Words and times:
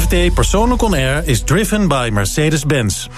FD 0.00 0.34
Persoonlijk 0.34 0.82
On 0.82 0.94
Air 0.94 1.22
is 1.24 1.42
driven 1.42 1.88
by 1.88 2.10
Mercedes-Benz. 2.12 3.08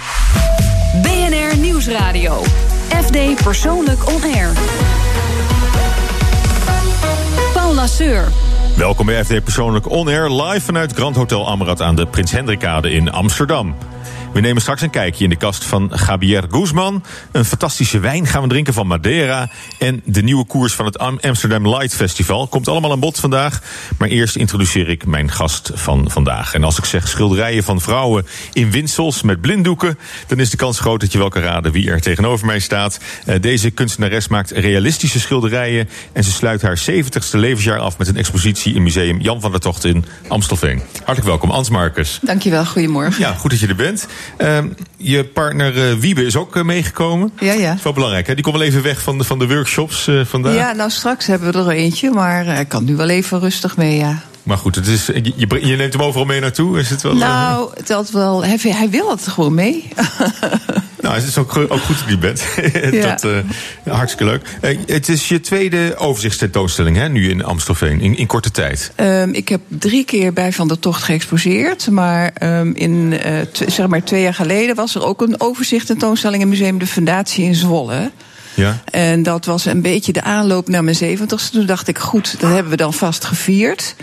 BNR 1.03 1.57
Nieuwsradio. 1.59 2.43
FD 2.89 3.43
Persoonlijk 3.43 4.09
On 4.09 4.23
Air. 4.23 4.53
Paul 7.53 7.75
Lasseur. 7.75 8.29
Welkom 8.77 9.07
bij 9.07 9.25
FD 9.25 9.45
Persoonlijk 9.45 9.91
On 9.91 10.09
Air, 10.09 10.31
live 10.31 10.61
vanuit 10.61 10.93
Grand 10.93 11.17
Hotel 11.17 11.47
Amrad 11.49 11.83
aan 11.83 11.97
de 11.97 12.07
Prins 12.07 12.33
Hendrikade 12.33 12.91
in 12.91 13.13
Amsterdam. 13.13 13.75
We 14.37 14.43
nemen 14.43 14.63
straks 14.63 14.83
een 14.83 14.91
kijkje 14.91 15.25
in 15.25 15.31
de 15.31 15.37
kast 15.37 15.65
van 15.65 15.93
Javier 16.07 16.45
Guzman. 16.51 17.05
Een 17.33 17.45
fantastische 17.45 17.99
wijn 17.99 18.27
gaan 18.27 18.43
we 18.43 18.49
drinken 18.49 18.75
van 18.75 18.87
Madeira. 18.87 19.51
En 19.79 20.03
de 20.05 20.23
nieuwe 20.23 20.45
koers 20.45 20.75
van 20.75 20.85
het 20.85 20.99
Amsterdam 20.99 21.69
Light 21.69 21.95
Festival. 21.95 22.47
Komt 22.47 22.69
allemaal 22.69 22.93
aan 22.93 23.01
bod 23.01 23.21
vandaag. 23.21 23.63
Maar 23.99 24.09
eerst 24.09 24.37
introduceer 24.37 24.89
ik 24.89 25.07
mijn 25.07 25.31
gast 25.31 25.71
van 25.75 26.11
vandaag. 26.11 26.55
En 26.55 26.65
als 26.65 26.79
ik 26.79 26.85
zeg 26.85 27.09
schilderijen 27.09 27.63
van 27.63 27.81
vrouwen 27.81 28.27
in 28.53 28.71
winsels 28.71 29.23
met 29.23 29.41
blinddoeken... 29.41 29.99
dan 30.27 30.39
is 30.39 30.51
de 30.51 30.57
kans 30.57 30.81
groot 30.81 31.01
dat 31.01 31.13
je 31.13 31.19
wel 31.19 31.29
kan 31.29 31.43
raden 31.43 31.73
wie 31.73 31.91
er 31.91 32.01
tegenover 32.01 32.47
mij 32.47 32.61
staat. 32.61 33.01
Uh, 33.27 33.35
deze 33.41 33.71
kunstenares 33.71 34.29
maakt 34.29 34.51
realistische 34.51 35.21
schilderijen... 35.21 35.89
en 36.13 36.25
ze 36.25 36.31
sluit 36.31 36.63
haar 36.63 36.81
70ste 36.91 37.31
levensjaar 37.31 37.79
af 37.79 37.99
met 37.99 38.09
een 38.09 38.17
expositie... 38.17 38.75
in 38.75 38.83
museum 38.83 39.21
Jan 39.21 39.41
van 39.41 39.51
der 39.51 39.61
Tocht 39.61 39.85
in 39.85 40.05
Amstelveen. 40.29 40.83
Hartelijk 40.95 41.27
welkom, 41.27 41.51
Ans 41.51 41.71
Marcus. 41.71 42.19
Dankjewel, 42.23 42.65
goedemorgen. 42.65 43.21
Ja, 43.21 43.33
goed 43.33 43.51
dat 43.51 43.61
je 43.61 43.67
er 43.67 43.77
bent. 43.77 44.07
Uh, 44.39 44.59
je 44.97 45.25
partner 45.25 45.91
uh, 45.91 45.99
Wiebe 45.99 46.25
is 46.25 46.37
ook 46.37 46.57
uh, 46.57 46.63
meegekomen. 46.63 47.33
Ja, 47.41 47.53
ja. 47.53 47.69
Dat 47.69 47.77
is 47.77 47.83
wel 47.83 47.93
belangrijk, 47.93 48.27
hè? 48.27 48.35
Die 48.35 48.43
komt 48.43 48.57
wel 48.57 48.67
even 48.67 48.83
weg 48.83 49.03
van 49.03 49.19
de, 49.19 49.25
van 49.25 49.39
de 49.39 49.49
workshops 49.49 50.07
uh, 50.07 50.25
vandaag. 50.25 50.55
Ja, 50.55 50.73
nou 50.73 50.91
straks 50.91 51.27
hebben 51.27 51.53
we 51.53 51.59
er 51.59 51.69
eentje, 51.69 52.11
maar 52.11 52.45
hij 52.45 52.65
kan 52.65 52.85
nu 52.85 52.97
wel 52.97 53.09
even 53.09 53.41
rustig 53.41 53.77
mee, 53.77 53.97
ja. 53.97 54.23
Maar 54.43 54.59
goed, 54.59 54.75
het 54.75 54.87
is, 54.87 55.07
je, 55.07 55.47
je 55.61 55.77
neemt 55.77 55.93
hem 55.93 56.03
overal 56.03 56.27
mee 56.27 56.41
naartoe? 56.41 56.79
Is 56.79 56.91
het 56.91 57.03
wel, 57.03 57.15
nou, 57.15 57.71
het 57.85 58.11
wel, 58.11 58.45
hij, 58.45 58.59
hij 58.63 58.91
wil 58.91 59.11
het 59.11 59.29
gewoon 59.29 59.55
mee. 59.55 59.89
nou, 61.07 61.19
het 61.19 61.29
is 61.29 61.39
ook, 61.39 61.57
ook 61.57 61.81
goed 61.81 61.99
dat 61.99 62.09
je 62.09 62.19
bent. 62.19 62.43
ja. 62.93 63.09
dat, 63.09 63.25
uh, 63.25 63.95
hartstikke 63.95 64.33
leuk. 64.33 64.47
Uh, 64.63 64.79
het 64.87 65.09
is 65.09 65.29
je 65.29 65.41
tweede 65.41 65.97
overzichtstentoonstelling, 65.97 66.97
hè, 66.97 67.09
nu 67.09 67.31
in 67.31 67.45
Amstelveen, 67.45 68.01
in, 68.01 68.17
in 68.17 68.27
korte 68.27 68.51
tijd. 68.51 68.93
Um, 68.97 69.35
ik 69.35 69.49
heb 69.49 69.61
drie 69.69 70.05
keer 70.05 70.33
bij 70.33 70.53
Van 70.53 70.69
der 70.69 70.79
Tocht 70.79 71.03
geëxposeerd. 71.03 71.91
Maar 71.91 72.33
um, 72.43 72.75
in, 72.75 73.13
uh, 73.27 73.41
zeg 73.67 73.87
maar 73.87 74.03
twee 74.03 74.23
jaar 74.23 74.35
geleden 74.35 74.75
was 74.75 74.95
er 74.95 75.05
ook 75.05 75.23
een 75.23 75.41
overzichtstentoonstelling 75.41 76.43
in 76.43 76.49
Museum 76.49 76.79
de 76.79 76.87
Fundatie 76.87 77.45
in 77.45 77.55
Zwolle. 77.55 78.11
Ja. 78.57 78.83
En 78.91 79.23
dat 79.23 79.45
was 79.45 79.65
een 79.65 79.83
beetje 79.83 80.13
de 80.13 80.23
aanloop 80.23 80.69
naar 80.69 80.85
mijn 80.85 80.97
zeventigste. 80.97 81.51
Toen 81.51 81.67
dacht 81.67 81.89
ik, 81.89 81.99
goed, 81.99 82.41
dat 82.41 82.51
hebben 82.51 82.71
we 82.71 82.77
dan 82.77 82.93
vast 82.93 83.25
gevierd. 83.25 83.95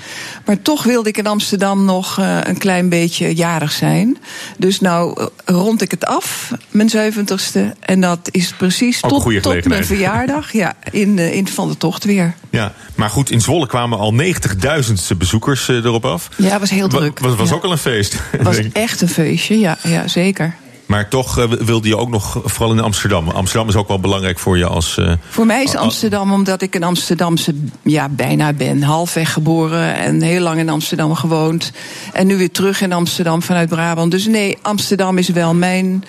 Maar 0.46 0.62
toch 0.62 0.84
wilde 0.84 1.10
ik 1.10 1.18
in 1.18 1.28
Amsterdam 1.28 1.86
nog 1.86 2.20
uh, 2.20 2.38
een 2.44 2.58
klein 2.58 2.90
beetje 2.90 3.36
jarig 3.36 3.72
zijn. 3.72 4.18
Dus 4.58 4.80
nou 4.80 5.28
rond 5.46 5.82
ik 5.82 5.92
het 5.92 6.06
af, 6.06 6.52
mijn 6.72 6.90
zeventigste. 6.90 7.76
En 7.80 8.02
dat 8.02 8.20
is 8.32 8.54
precies 8.54 9.00
tot, 9.00 9.42
tot 9.42 9.68
mijn 9.68 9.86
verjaardag. 9.86 10.52
Ja, 10.52 10.76
in, 10.92 11.18
uh, 11.18 11.34
in 11.34 11.48
Van 11.48 11.68
de 11.68 11.78
Tocht 11.78 12.04
weer. 12.04 12.36
Ja, 12.50 12.74
maar 12.96 13.10
goed, 13.10 13.30
in 13.30 13.42
Zwolle 13.42 13.68
kwamen 13.68 13.98
al 13.98 14.14
90.000 14.14 15.18
bezoekers 15.18 15.68
erop 15.68 16.06
af. 16.06 16.30
Ja, 16.38 16.60
was 16.60 16.70
heel 16.70 16.88
druk. 16.88 17.20
Was, 17.20 17.36
was 17.36 17.50
ja. 17.50 17.56
ook 17.56 17.64
al 17.64 17.72
een 17.72 17.78
feest. 17.78 18.16
Het 18.32 18.44
was 18.44 18.58
echt 18.74 19.02
een 19.02 19.10
feestje, 19.10 19.60
ja, 19.60 19.78
ja 19.84 20.08
zeker. 20.08 20.56
Maar 20.86 21.10
toch 21.10 21.40
uh, 21.40 21.52
wilde 21.52 21.88
je 21.88 21.98
ook 21.98 22.10
nog, 22.10 22.42
vooral 22.44 22.72
in 22.72 22.80
Amsterdam. 22.80 23.30
Amsterdam 23.30 23.70
is 23.70 23.76
ook 23.76 23.88
wel 23.88 24.00
belangrijk 24.00 24.40
voor 24.40 24.58
je 24.58 24.66
als. 24.66 24.98
Uh, 25.00 25.12
voor 25.30 25.46
mij 25.46 25.64
is 25.64 25.76
Amsterdam 25.76 26.32
omdat 26.32 26.62
ik 26.62 26.76
een 26.76 26.84
Amsterdamse 26.84 27.56
ja, 27.82 28.10
bijna 28.10 28.54
ben. 28.54 28.84
Halfweg 28.84 29.34
geboren 29.34 29.96
en 29.96 30.22
heel 30.22 30.42
lang 30.42 30.60
in 30.60 30.70
Amsterdam 30.70 31.16
gewoond. 31.16 31.72
En 32.14 32.28
nu 32.28 32.38
weer 32.38 32.52
terug 32.52 32.82
in 32.82 32.94
Amsterdam 32.94 33.42
vanuit 33.42 33.70
Brabant. 33.70 34.12
Dus 34.12 34.26
nee, 34.26 34.58
Amsterdam 34.62 35.18
is 35.18 35.30
wel 35.30 35.54
mijn, 35.54 36.04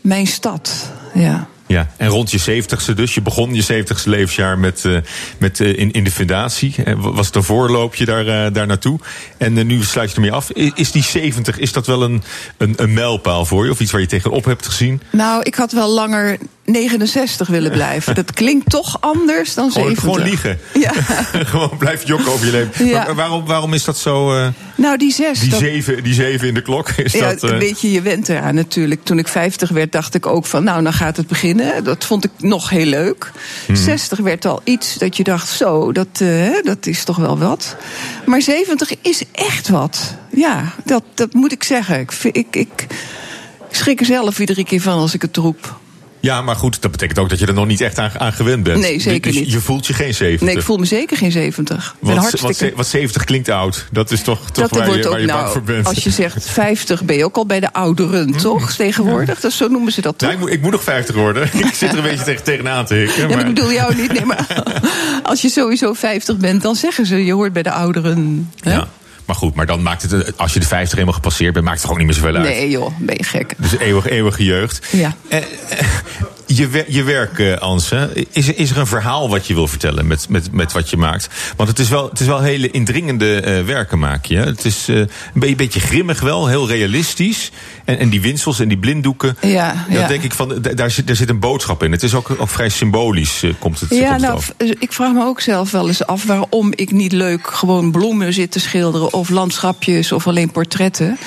mijn 0.00 0.26
stad. 0.26 0.90
Ja. 1.14 1.48
Ja, 1.72 1.88
en 1.96 2.08
rond 2.08 2.30
je 2.30 2.38
zeventigste 2.38 2.94
dus. 2.94 3.14
Je 3.14 3.22
begon 3.22 3.54
je 3.54 3.62
zeventigste 3.62 4.10
levensjaar 4.10 4.58
met, 4.58 4.84
uh, 4.84 4.98
met, 5.38 5.60
uh, 5.60 5.78
in, 5.78 5.90
in 5.90 6.04
de 6.04 6.10
fundatie. 6.10 6.74
Was 6.96 7.26
het 7.26 7.34
een 7.34 7.42
voorloopje 7.42 8.04
daar, 8.04 8.26
uh, 8.26 8.54
daar 8.54 8.66
naartoe. 8.66 8.98
En 9.38 9.66
nu 9.66 9.82
sluit 9.82 10.10
je 10.10 10.14
ermee 10.14 10.32
af. 10.32 10.50
Is, 10.50 10.90
die 10.90 11.02
70, 11.02 11.58
is 11.58 11.72
dat 11.72 11.86
wel 11.86 12.02
een, 12.02 12.22
een, 12.56 12.74
een 12.76 12.92
mijlpaal 12.92 13.44
voor 13.44 13.64
je? 13.64 13.70
Of 13.70 13.80
iets 13.80 13.92
waar 13.92 14.00
je 14.00 14.06
tegenop 14.06 14.44
hebt 14.44 14.66
gezien? 14.66 15.00
Nou, 15.10 15.42
ik 15.42 15.54
had 15.54 15.72
wel 15.72 15.88
langer 15.88 16.38
69 16.64 17.48
willen 17.48 17.70
blijven. 17.70 18.14
Dat 18.22 18.32
klinkt 18.32 18.70
toch 18.70 18.96
anders 19.00 19.54
dan 19.54 19.70
70. 19.70 19.98
Gewoon, 19.98 20.14
gewoon 20.14 20.28
liegen. 20.28 20.58
Ja. 20.78 20.92
gewoon 21.52 21.76
blijf 21.78 22.06
jokken 22.06 22.32
over 22.32 22.46
je 22.46 22.52
leven. 22.52 22.86
Ja. 22.86 23.04
Maar 23.04 23.14
waarom, 23.14 23.44
waarom 23.44 23.74
is 23.74 23.84
dat 23.84 23.98
zo... 23.98 24.36
Uh, 24.36 24.46
nou, 24.76 24.96
die 24.96 25.12
zes. 25.12 25.40
Die, 25.40 25.50
dat... 25.50 25.58
zeven, 25.58 26.02
die 26.02 26.14
zeven 26.14 26.48
in 26.48 26.54
de 26.54 26.62
klok. 26.62 26.88
Is 26.96 27.12
ja, 27.12 27.28
dat, 27.28 27.42
uh... 27.44 27.50
een 27.50 27.58
beetje, 27.58 27.90
je 27.90 28.02
went 28.02 28.28
eraan 28.28 28.54
natuurlijk. 28.54 29.04
Toen 29.04 29.18
ik 29.18 29.28
50 29.28 29.68
werd, 29.68 29.92
dacht 29.92 30.14
ik 30.14 30.26
ook 30.26 30.46
van... 30.46 30.64
nou, 30.64 30.82
dan 30.82 30.92
gaat 30.92 31.16
het 31.16 31.26
beginnen. 31.26 31.61
Dat 31.82 32.04
vond 32.04 32.24
ik 32.24 32.30
nog 32.38 32.70
heel 32.70 32.86
leuk. 32.86 33.32
Hmm. 33.66 33.76
60 33.76 34.18
werd 34.18 34.44
al 34.44 34.60
iets 34.64 34.94
dat 34.94 35.16
je 35.16 35.24
dacht... 35.24 35.48
zo, 35.48 35.92
dat, 35.92 36.20
uh, 36.22 36.62
dat 36.62 36.86
is 36.86 37.04
toch 37.04 37.16
wel 37.16 37.38
wat. 37.38 37.76
Maar 38.26 38.42
70 38.42 38.94
is 39.02 39.22
echt 39.32 39.68
wat. 39.68 40.14
Ja, 40.30 40.74
dat, 40.84 41.02
dat 41.14 41.32
moet 41.32 41.52
ik 41.52 41.62
zeggen. 41.62 42.00
Ik, 42.00 42.12
ik, 42.22 42.56
ik 42.56 42.86
schrik 43.70 44.00
er 44.00 44.06
zelf 44.06 44.38
iedere 44.38 44.64
keer 44.64 44.80
van 44.80 44.98
als 44.98 45.14
ik 45.14 45.22
het 45.22 45.36
roep. 45.36 45.80
Ja, 46.22 46.42
maar 46.42 46.56
goed, 46.56 46.82
dat 46.82 46.90
betekent 46.90 47.18
ook 47.18 47.28
dat 47.28 47.38
je 47.38 47.46
er 47.46 47.54
nog 47.54 47.66
niet 47.66 47.80
echt 47.80 47.98
aan, 47.98 48.10
aan 48.18 48.32
gewend 48.32 48.62
bent. 48.62 48.80
Nee, 48.80 49.00
zeker 49.00 49.30
dus 49.32 49.40
niet. 49.40 49.52
Je 49.52 49.60
voelt 49.60 49.86
je 49.86 49.92
geen 49.92 50.14
70. 50.14 50.46
Nee, 50.46 50.56
ik 50.56 50.62
voel 50.62 50.76
me 50.76 50.84
zeker 50.84 51.16
geen 51.16 51.32
70. 51.32 51.96
Wat, 51.98 52.16
hartstikke... 52.16 52.64
wat, 52.64 52.74
wat 52.74 52.86
70 52.86 53.24
klinkt 53.24 53.48
oud. 53.48 53.86
Dat 53.90 54.10
is 54.10 54.22
toch, 54.22 54.50
toch 54.50 54.68
dat 54.68 54.78
waar, 54.78 54.86
wordt 54.86 55.02
je, 55.02 55.08
ook, 55.08 55.14
waar 55.14 55.26
nou, 55.26 55.40
bang 55.40 55.52
voor 55.52 55.62
bent. 55.62 55.86
Als 55.86 56.04
je 56.04 56.10
zegt 56.10 56.50
50 56.50 57.04
ben 57.04 57.16
je 57.16 57.24
ook 57.24 57.36
al 57.36 57.46
bij 57.46 57.60
de 57.60 57.72
ouderen, 57.72 58.32
toch? 58.32 58.72
Tegenwoordig. 58.72 59.40
Dat, 59.40 59.52
zo 59.52 59.68
noemen 59.68 59.92
ze 59.92 60.00
dat 60.00 60.18
toch? 60.18 60.28
Nou, 60.28 60.40
ik, 60.40 60.46
moet, 60.46 60.56
ik 60.56 60.62
moet 60.62 60.70
nog 60.70 60.82
50 60.82 61.14
worden. 61.14 61.42
ik 61.54 61.74
zit 61.74 61.90
er 61.90 61.96
een 61.96 62.02
beetje 62.02 62.24
tegen, 62.24 62.44
tegenaan 62.44 62.84
te 62.84 62.94
hikken. 62.94 63.28
Ja, 63.28 63.36
maar... 63.36 63.48
ik 63.48 63.54
bedoel 63.54 63.72
jou 63.72 63.94
niet. 63.94 64.12
Nee, 64.12 64.24
maar 64.24 64.46
als 65.22 65.42
je 65.42 65.48
sowieso 65.48 65.92
50 65.92 66.36
bent, 66.36 66.62
dan 66.62 66.76
zeggen 66.76 67.06
ze 67.06 67.24
je 67.24 67.32
hoort 67.32 67.52
bij 67.52 67.62
de 67.62 67.72
ouderen. 67.72 68.50
Hè? 68.60 68.72
Ja. 68.72 68.88
Maar 69.24 69.36
goed, 69.36 69.54
maar 69.54 69.66
dan 69.66 69.82
maakt 69.82 70.02
het, 70.02 70.38
als 70.38 70.52
je 70.52 70.60
de 70.60 70.66
50 70.66 70.98
eenmaal 70.98 71.14
gepasseerd 71.14 71.52
bent, 71.52 71.64
maakt 71.64 71.76
het 71.76 71.86
gewoon 71.86 72.04
niet 72.04 72.08
meer 72.08 72.22
zoveel 72.22 72.36
uit. 72.36 72.48
Nee 72.48 72.70
joh, 72.70 72.98
ben 72.98 73.16
je 73.16 73.24
gek. 73.24 73.54
Dus 73.58 73.78
eeuwig, 73.78 74.08
eeuwige 74.08 74.44
jeugd. 74.44 74.86
Ja. 74.90 75.16
Eh, 75.28 75.38
eh, 75.38 75.44
je, 76.56 76.84
je 76.88 77.02
werk, 77.02 77.38
uh, 77.38 77.56
Anse, 77.56 78.26
is, 78.30 78.52
is 78.52 78.70
er 78.70 78.78
een 78.78 78.86
verhaal 78.86 79.28
wat 79.28 79.46
je 79.46 79.54
wil 79.54 79.68
vertellen 79.68 80.06
met, 80.06 80.28
met, 80.28 80.52
met 80.52 80.72
wat 80.72 80.90
je 80.90 80.96
maakt? 80.96 81.28
Want 81.56 81.68
het 81.68 81.78
is 81.78 81.88
wel, 81.88 82.08
het 82.08 82.20
is 82.20 82.26
wel 82.26 82.40
hele 82.40 82.70
indringende 82.70 83.42
uh, 83.46 83.64
werken 83.64 83.98
maak 83.98 84.24
je. 84.24 84.36
Het 84.36 84.64
is 84.64 84.88
uh, 84.88 84.96
een 85.34 85.56
beetje 85.56 85.80
grimmig 85.80 86.20
wel, 86.20 86.46
heel 86.46 86.68
realistisch. 86.68 87.50
En, 87.84 87.98
en 87.98 88.08
die 88.08 88.20
winsels 88.20 88.60
en 88.60 88.68
die 88.68 88.78
blinddoeken. 88.78 89.36
Ja, 89.40 89.86
denk 90.08 90.22
ik 90.22 90.32
van, 90.32 90.62
daar 90.74 90.90
zit, 90.90 91.06
daar 91.06 91.16
zit 91.16 91.28
een 91.28 91.40
boodschap 91.40 91.82
in. 91.82 91.92
Het 91.92 92.02
is 92.02 92.14
ook, 92.14 92.30
ook 92.38 92.48
vrij 92.48 92.68
symbolisch, 92.68 93.44
komt 93.58 93.80
het 93.80 93.90
Ja, 93.90 94.16
komt 94.16 94.20
nou, 94.58 94.74
ik 94.78 94.92
vraag 94.92 95.12
me 95.12 95.24
ook 95.24 95.40
zelf 95.40 95.70
wel 95.70 95.88
eens 95.88 96.06
af 96.06 96.24
waarom 96.24 96.72
ik 96.74 96.90
niet 96.90 97.12
leuk 97.12 97.46
gewoon 97.46 97.90
bloemen 97.90 98.32
zit 98.32 98.50
te 98.50 98.60
schilderen 98.60 99.12
of 99.12 99.28
landschapjes 99.28 100.12
of 100.12 100.26
alleen 100.26 100.50
portretten. 100.50 101.18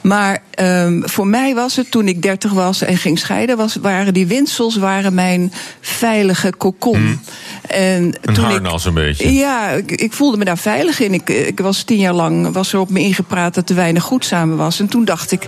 Maar 0.00 0.42
um, 0.60 1.08
voor 1.08 1.26
mij 1.26 1.54
was 1.54 1.76
het, 1.76 1.90
toen 1.90 2.08
ik 2.08 2.22
30 2.22 2.52
was 2.52 2.82
en 2.82 2.96
ging 2.96 3.18
scheiden, 3.18 3.56
was, 3.56 3.74
waren 3.74 4.14
die 4.14 4.26
winsels 4.26 4.76
waren 4.76 5.14
mijn 5.14 5.52
veilige 5.80 6.52
kokon. 6.56 7.00
Mm. 7.00 7.20
En 7.66 8.16
Een 8.22 8.34
toen 8.34 8.44
harnas 8.44 8.82
ik, 8.82 8.88
een 8.88 8.94
beetje. 8.94 9.34
Ja, 9.34 9.68
ik, 9.70 9.90
ik, 9.90 10.12
voelde 10.12 10.36
me 10.36 10.44
daar 10.44 10.58
veilig 10.58 11.00
in. 11.00 11.14
Ik, 11.14 11.28
ik 11.28 11.60
was 11.60 11.82
tien 11.82 11.98
jaar 11.98 12.14
lang, 12.14 12.52
was 12.52 12.72
er 12.72 12.80
op 12.80 12.90
me 12.90 13.00
ingepraat 13.00 13.54
dat 13.54 13.68
er 13.68 13.76
weinig 13.76 14.02
goed 14.02 14.24
samen 14.24 14.56
was. 14.56 14.80
En 14.80 14.88
toen 14.88 15.04
dacht 15.04 15.32
ik, 15.32 15.46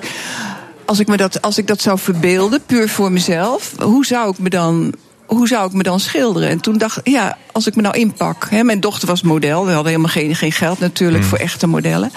als 0.84 0.99
ik, 0.99 1.06
me 1.06 1.16
dat, 1.16 1.43
als 1.43 1.59
ik 1.59 1.66
dat 1.66 1.81
zou 1.81 1.99
verbeelden, 1.99 2.62
puur 2.66 2.88
voor 2.88 3.12
mezelf, 3.12 3.72
hoe 3.78 4.06
zou 4.06 4.31
ik 4.31 4.38
me 4.38 4.50
dan 4.50 4.94
hoe 5.30 5.48
zou 5.48 5.66
ik 5.66 5.72
me 5.72 5.82
dan 5.82 6.00
schilderen? 6.00 6.48
En 6.48 6.60
toen 6.60 6.78
dacht 6.78 6.96
ik, 6.98 7.08
ja, 7.08 7.36
als 7.52 7.66
ik 7.66 7.76
me 7.76 7.82
nou 7.82 7.96
inpak. 7.96 8.46
Hè, 8.50 8.64
mijn 8.64 8.80
dochter 8.80 9.08
was 9.08 9.22
model. 9.22 9.64
We 9.64 9.72
hadden 9.72 9.92
helemaal 9.92 10.12
geen, 10.12 10.34
geen 10.34 10.52
geld 10.52 10.78
natuurlijk 10.78 11.22
mm. 11.22 11.28
voor 11.28 11.38
echte 11.38 11.66
modellen. 11.66 12.12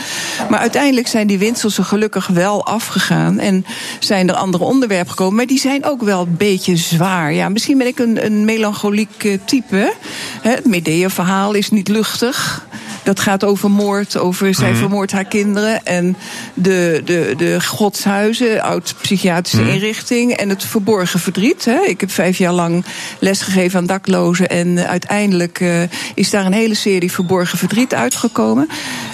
Maar 0.49 0.59
uiteindelijk 0.59 1.07
zijn 1.07 1.27
die 1.27 1.37
winsels 1.37 1.77
er 1.77 1.83
gelukkig 1.83 2.27
wel 2.27 2.65
afgegaan. 2.65 3.39
En 3.39 3.65
zijn 3.99 4.29
er 4.29 4.35
andere 4.35 4.63
onderwerpen 4.63 5.09
gekomen. 5.09 5.35
Maar 5.35 5.45
die 5.45 5.59
zijn 5.59 5.85
ook 5.85 6.01
wel 6.01 6.21
een 6.21 6.37
beetje 6.37 6.75
zwaar. 6.75 7.33
Ja, 7.33 7.49
misschien 7.49 7.77
ben 7.77 7.87
ik 7.87 7.99
een, 7.99 8.25
een 8.25 8.45
melancholiek 8.45 9.37
type. 9.45 9.93
Het 10.41 10.65
Medea-verhaal 10.65 11.53
is 11.53 11.69
niet 11.69 11.87
luchtig. 11.87 12.67
Dat 13.03 13.19
gaat 13.19 13.43
over 13.43 13.71
moord, 13.71 14.17
over 14.17 14.55
zij 14.55 14.69
mm. 14.69 14.75
vermoordt 14.75 15.11
haar 15.11 15.25
kinderen. 15.25 15.85
En 15.85 16.15
de, 16.53 17.01
de, 17.05 17.33
de 17.37 17.61
godshuizen, 17.61 18.61
oud-psychiatrische 18.61 19.61
mm. 19.61 19.69
inrichting. 19.69 20.31
En 20.31 20.49
het 20.49 20.63
verborgen 20.63 21.19
verdriet. 21.19 21.65
Hè. 21.65 21.81
Ik 21.81 21.99
heb 22.01 22.11
vijf 22.11 22.37
jaar 22.37 22.53
lang 22.53 22.85
lesgegeven 23.19 23.79
aan 23.79 23.85
daklozen. 23.85 24.49
En 24.49 24.87
uiteindelijk 24.87 25.59
uh, 25.59 25.81
is 26.15 26.29
daar 26.29 26.45
een 26.45 26.53
hele 26.53 26.75
serie 26.75 27.11
verborgen 27.11 27.57
verdriet 27.57 27.93
uitgekomen. 27.93 28.67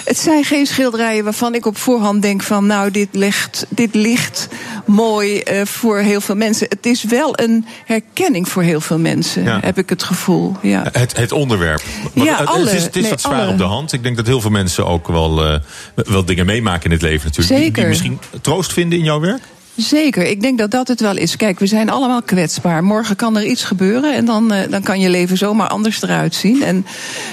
Het 0.04 0.18
zijn 0.18 0.44
geen 0.44 0.66
schilderijen 0.66 1.24
waarvan 1.24 1.54
ik 1.54 1.66
op 1.66 1.76
voorhand 1.76 2.22
denk 2.22 2.42
van... 2.42 2.66
nou, 2.66 2.90
dit 2.90 3.08
ligt, 3.12 3.66
dit 3.68 3.94
ligt 3.94 4.48
mooi 4.84 5.42
uh, 5.52 5.64
voor 5.64 5.98
heel 5.98 6.20
veel 6.20 6.36
mensen. 6.36 6.66
Het 6.68 6.86
is 6.86 7.04
wel 7.04 7.40
een 7.40 7.66
herkenning 7.84 8.48
voor 8.48 8.62
heel 8.62 8.80
veel 8.80 8.98
mensen, 8.98 9.42
ja. 9.42 9.58
heb 9.62 9.78
ik 9.78 9.88
het 9.88 10.02
gevoel. 10.02 10.56
Ja. 10.62 10.84
Het, 10.92 11.16
het 11.16 11.32
onderwerp. 11.32 11.82
Maar 12.12 12.24
ja, 12.24 12.36
alle, 12.36 12.64
het 12.64 12.72
is, 12.72 12.82
het 12.82 12.96
is 12.96 13.02
nee, 13.02 13.10
wat 13.10 13.20
zwaar 13.20 13.40
alle. 13.40 13.50
op 13.50 13.58
de 13.58 13.64
hand. 13.64 13.79
Ik 13.88 14.02
denk 14.02 14.16
dat 14.16 14.26
heel 14.26 14.40
veel 14.40 14.50
mensen 14.50 14.86
ook 14.86 15.08
wel, 15.08 15.46
uh, 15.46 15.58
wel 15.94 16.24
dingen 16.24 16.46
meemaken 16.46 16.84
in 16.84 16.90
het 16.90 17.02
leven 17.02 17.26
natuurlijk. 17.26 17.58
Zeker. 17.58 17.72
Die, 17.72 17.74
die 17.74 17.86
misschien 17.86 18.18
troost 18.40 18.72
vinden 18.72 18.98
in 18.98 19.04
jouw 19.04 19.20
werk? 19.20 19.42
Zeker, 19.80 20.26
ik 20.26 20.40
denk 20.40 20.58
dat 20.58 20.70
dat 20.70 20.88
het 20.88 21.00
wel 21.00 21.16
is. 21.16 21.36
Kijk, 21.36 21.58
we 21.58 21.66
zijn 21.66 21.90
allemaal 21.90 22.22
kwetsbaar. 22.22 22.84
Morgen 22.84 23.16
kan 23.16 23.36
er 23.36 23.44
iets 23.44 23.64
gebeuren 23.64 24.14
en 24.14 24.24
dan, 24.24 24.52
uh, 24.52 24.58
dan 24.70 24.82
kan 24.82 25.00
je 25.00 25.08
leven 25.08 25.36
zomaar 25.36 25.68
anders 25.68 26.02
eruit 26.02 26.34
zien. 26.34 26.62
En 26.62 26.86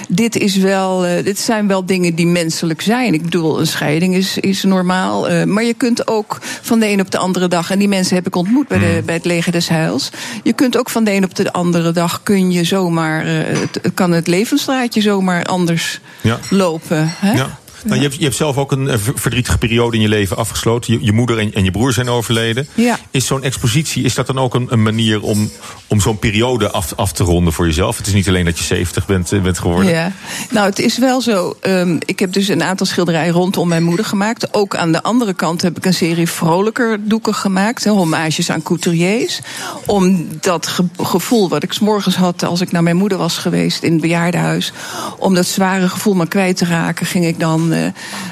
dit, 0.08 0.36
is 0.36 0.56
wel, 0.56 1.06
uh, 1.06 1.24
dit 1.24 1.38
zijn 1.38 1.68
wel 1.68 1.86
dingen 1.86 2.14
die 2.14 2.26
menselijk 2.26 2.80
zijn. 2.80 3.14
Ik 3.14 3.22
bedoel, 3.22 3.60
een 3.60 3.66
scheiding 3.66 4.14
is, 4.14 4.38
is 4.38 4.62
normaal. 4.62 5.30
Uh, 5.30 5.44
maar 5.44 5.64
je 5.64 5.74
kunt 5.74 6.08
ook 6.08 6.38
van 6.40 6.78
de 6.78 6.86
een 6.86 7.00
op 7.00 7.10
de 7.10 7.18
andere 7.18 7.48
dag, 7.48 7.70
en 7.70 7.78
die 7.78 7.88
mensen 7.88 8.16
heb 8.16 8.26
ik 8.26 8.36
ontmoet 8.36 8.68
bij, 8.68 8.78
de, 8.78 8.86
Hmm. 8.86 9.04
bij 9.04 9.14
het 9.14 9.24
leger 9.24 9.52
des 9.52 9.68
Heils. 9.68 10.10
Je 10.42 10.52
kunt 10.52 10.76
ook 10.76 10.90
van 10.90 11.04
de 11.04 11.12
een 11.12 11.24
op 11.24 11.34
de 11.34 11.52
andere 11.52 11.92
dag 11.92 12.22
kun 12.22 12.50
je 12.50 12.64
zomaar, 12.64 13.26
het, 13.26 13.80
kan 13.94 14.12
het 14.12 14.26
levensstraatje 14.26 15.00
zomaar 15.00 15.44
anders 15.44 16.00
ja. 16.20 16.38
lopen. 16.50 17.14
Hè? 17.18 17.32
Ja. 17.32 17.58
Nou, 17.84 17.96
je, 17.96 18.02
hebt, 18.02 18.14
je 18.14 18.22
hebt 18.22 18.36
zelf 18.36 18.56
ook 18.56 18.72
een 18.72 18.98
verdrietige 18.98 19.58
periode 19.58 19.96
in 19.96 20.02
je 20.02 20.08
leven 20.08 20.36
afgesloten. 20.36 20.92
Je, 20.92 20.98
je 21.04 21.12
moeder 21.12 21.38
en, 21.38 21.54
en, 21.54 21.64
je 21.64 21.70
broer 21.70 21.92
zijn 21.92 22.08
overleden. 22.08 22.68
Ja. 22.74 22.98
Is 23.10 23.26
zo'n 23.26 23.42
expositie, 23.42 24.04
is 24.04 24.14
dat 24.14 24.26
dan 24.26 24.38
ook 24.38 24.54
een, 24.54 24.66
een 24.70 24.82
manier 24.82 25.22
om, 25.22 25.50
om 25.86 26.00
zo'n 26.00 26.18
periode 26.18 26.70
af, 26.70 26.92
af, 26.96 27.12
te 27.12 27.24
ronden 27.24 27.52
voor 27.52 27.66
jezelf? 27.66 27.96
Het 27.96 28.06
is 28.06 28.12
niet 28.12 28.28
alleen 28.28 28.44
dat 28.44 28.58
je 28.58 28.64
70 28.64 29.06
bent, 29.06 29.42
bent 29.42 29.58
geworden. 29.58 29.92
Ja, 29.92 30.12
nou 30.50 30.68
het 30.68 30.78
is 30.78 30.98
wel 30.98 31.20
zo. 31.20 31.56
Um, 31.62 31.98
ik 32.04 32.18
heb 32.18 32.32
dus 32.32 32.48
een 32.48 32.62
aantal 32.62 32.86
schilderijen 32.86 33.32
rondom 33.32 33.68
mijn 33.68 33.82
moeder 33.82 34.04
gemaakt. 34.04 34.54
Ook 34.54 34.76
aan 34.76 34.92
de 34.92 35.02
andere 35.02 35.34
kant 35.34 35.62
heb 35.62 35.76
ik 35.76 35.84
een 35.84 35.94
serie 35.94 36.28
vrolijker 36.28 36.98
doeken 37.08 37.34
gemaakt. 37.34 37.84
Hè, 37.84 37.90
hommages 37.90 38.50
aan 38.50 38.62
couturiers. 38.62 39.40
Om 39.86 40.28
dat 40.40 40.66
ge 40.66 40.84
gevoel 40.96 41.48
wat 41.48 41.62
ik 41.62 41.72
s'morgens 41.72 42.16
had 42.16 42.42
als 42.44 42.60
ik 42.60 42.72
naar 42.72 42.82
mijn 42.82 42.96
moeder 42.96 43.18
was 43.18 43.36
geweest 43.36 43.82
in 43.82 43.92
het 43.92 44.00
bejaardenhuis. 44.00 44.72
Om 45.18 45.34
dat 45.34 45.46
zware 45.46 45.88
gevoel 45.88 46.14
maar 46.14 46.28
kwijt 46.28 46.56
te 46.56 46.64
raken, 46.64 47.06
ging 47.06 47.26
ik 47.26 47.40
dan 47.40 47.67
uh, 47.72 47.86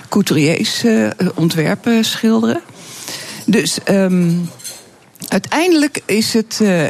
couturiers 0.09 0.85
uh, 0.85 1.09
ontwerpen 1.35 2.05
schilderen. 2.05 2.61
Dus 3.47 3.79
um, 3.89 4.51
uiteindelijk 5.29 6.03
is 6.07 6.33
het. 6.33 6.59
Uh, 6.63 6.89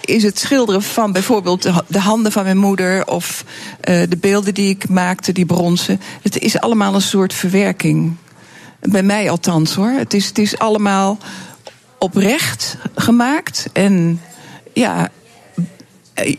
is 0.00 0.22
het 0.22 0.38
schilderen 0.38 0.82
van 0.82 1.12
bijvoorbeeld 1.12 1.70
de 1.86 1.98
handen 1.98 2.32
van 2.32 2.42
mijn 2.42 2.56
moeder 2.56 3.06
of 3.06 3.44
de 3.80 4.16
beelden 4.20 4.54
die 4.54 4.68
ik 4.68 4.88
maakte, 4.88 5.32
die 5.32 5.46
bronzen. 5.46 6.00
Het 6.22 6.38
is 6.38 6.60
allemaal 6.60 6.94
een 6.94 7.02
soort 7.02 7.34
verwerking. 7.34 8.16
Bij 8.80 9.02
mij 9.02 9.30
althans 9.30 9.74
hoor. 9.74 9.90
Het 9.90 10.14
is, 10.14 10.26
het 10.26 10.38
is 10.38 10.58
allemaal 10.58 11.18
oprecht 11.98 12.76
gemaakt. 12.94 13.68
En 13.72 14.20
ja, 14.72 15.10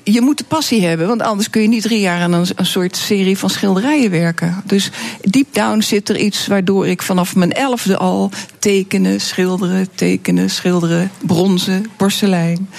je 0.04 0.22
moet 0.22 0.38
de 0.38 0.44
passie 0.44 0.86
hebben, 0.86 1.07
want 1.07 1.22
anders 1.22 1.50
kun 1.50 1.62
je 1.62 1.68
niet 1.68 1.83
drie 1.83 2.00
jaar 2.00 2.22
aan 2.22 2.33
een, 2.33 2.48
een, 2.56 2.66
soort 2.66 2.95
serie 2.95 3.38
van 3.38 3.50
schilderijen 3.50 4.12
werken. 4.12 4.63
Dus 4.66 4.89
deep 5.22 5.54
down 5.54 5.81
zit 5.81 6.10
er 6.10 6.18
iets 6.18 6.48
waardoor 6.48 6.88
ik 6.88 7.01
vanaf 7.01 7.36
mijn 7.36 7.54
elfde 7.54 7.98
al 7.98 8.31
tekenen, 8.60 9.22
schilderen, 9.22 9.88
tekenen, 9.95 10.50
schilderen, 10.50 11.12
bronzen, 11.25 11.86
porselein. 11.98 12.69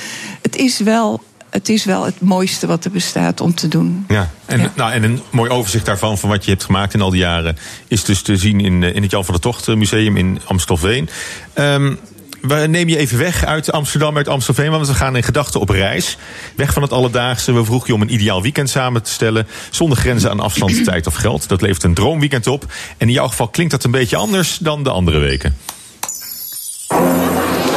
Het 0.42 0.56
is 0.56 0.78
wel. 0.78 1.22
Het 1.50 1.68
is 1.68 1.84
wel 1.84 2.04
het 2.04 2.20
mooiste 2.20 2.66
wat 2.66 2.84
er 2.84 2.90
bestaat 2.90 3.40
om 3.40 3.54
te 3.54 3.68
doen. 3.68 4.04
Ja, 4.08 4.30
en, 4.46 4.60
ja. 4.60 4.72
Nou, 4.76 4.92
en 4.92 5.02
een 5.02 5.20
mooi 5.30 5.50
overzicht 5.50 5.86
daarvan, 5.86 6.18
van 6.18 6.28
wat 6.28 6.44
je 6.44 6.50
hebt 6.50 6.64
gemaakt 6.64 6.94
in 6.94 7.00
al 7.00 7.10
die 7.10 7.20
jaren, 7.20 7.56
is 7.88 8.04
dus 8.04 8.22
te 8.22 8.36
zien 8.36 8.60
in, 8.60 8.82
in 8.82 9.02
het 9.02 9.10
Jan 9.10 9.24
van 9.24 9.34
der 9.34 9.42
Tocht 9.42 9.66
Museum 9.66 10.16
in 10.16 10.40
Amstelveen. 10.44 11.08
Um, 11.54 11.98
we 12.42 12.54
nemen 12.54 12.92
je 12.92 12.98
even 12.98 13.18
weg 13.18 13.44
uit 13.44 13.72
Amsterdam, 13.72 14.16
uit 14.16 14.28
Amstelveen, 14.28 14.70
want 14.70 14.86
we 14.86 14.94
gaan 14.94 15.16
in 15.16 15.22
gedachten 15.22 15.60
op 15.60 15.68
reis. 15.68 16.16
Weg 16.56 16.72
van 16.72 16.82
het 16.82 16.92
alledaagse. 16.92 17.52
We 17.52 17.64
vroegen 17.64 17.88
je 17.88 17.94
om 17.94 18.02
een 18.02 18.12
ideaal 18.12 18.42
weekend 18.42 18.70
samen 18.70 19.02
te 19.02 19.10
stellen. 19.10 19.46
Zonder 19.70 19.98
grenzen 19.98 20.30
aan 20.30 20.40
afstand, 20.40 20.84
tijd 20.84 21.06
of 21.06 21.14
geld. 21.14 21.48
Dat 21.48 21.60
levert 21.60 21.82
een 21.82 21.94
droomweekend 21.94 22.46
op. 22.46 22.72
En 22.98 23.06
in 23.06 23.12
jouw 23.12 23.28
geval 23.28 23.48
klinkt 23.48 23.72
dat 23.72 23.84
een 23.84 23.90
beetje 23.90 24.16
anders 24.16 24.58
dan 24.58 24.82
de 24.82 24.90
andere 24.90 25.18
weken. 25.18 25.56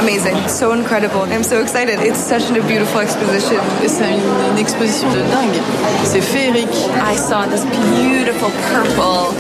Amazing, 0.06 0.48
so 0.48 0.72
incredible. 0.74 1.22
I'm 1.22 1.42
so 1.42 1.64
excited. 1.64 2.00
It's 2.00 2.20
such 2.20 2.52
a 2.52 2.62
beautiful 2.68 3.00
exposition. 3.00 3.60
C'est 3.88 4.14
une, 4.14 4.52
une, 4.52 4.60
exposition 4.60 5.10
de 5.10 5.18
dingue. 5.32 5.60
C'est 6.04 6.22
féerique. 6.22 6.70
I 7.02 7.16
saw 7.16 7.48
this 7.48 7.66
beautiful 7.66 8.52
purple 8.70 9.34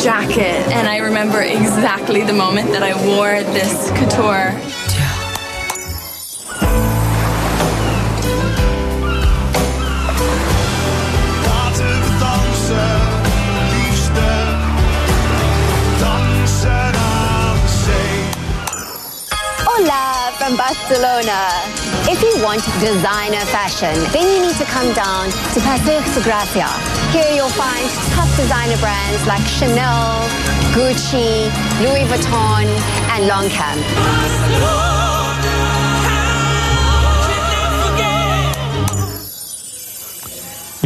jacket, 0.00 0.62
and 0.72 0.86
I 0.86 0.98
remember 0.98 1.42
exactly 1.42 2.22
the 2.22 2.32
moment 2.32 2.70
that 2.70 2.84
I 2.84 2.94
wore 3.04 3.42
this 3.52 3.90
couture. 3.98 4.54
Hola 19.88 20.32
from 20.36 20.56
Barcelona. 20.56 21.46
If 22.10 22.20
you 22.20 22.42
want 22.42 22.64
designer 22.80 23.46
fashion, 23.54 23.94
then 24.10 24.26
you 24.34 24.48
need 24.48 24.56
to 24.56 24.64
come 24.64 24.92
down 24.94 25.30
to 25.30 25.60
Paseo 25.60 26.00
de 26.00 26.22
Gracia. 26.24 26.66
Here 27.12 27.30
you'll 27.30 27.48
find 27.50 27.88
top 28.10 28.26
designer 28.34 28.78
brands 28.78 29.24
like 29.28 29.46
Chanel, 29.46 30.26
Gucci, 30.74 31.46
Louis 31.78 32.02
Vuitton, 32.10 32.66
and 33.14 33.28
Longchamp. 33.28 34.85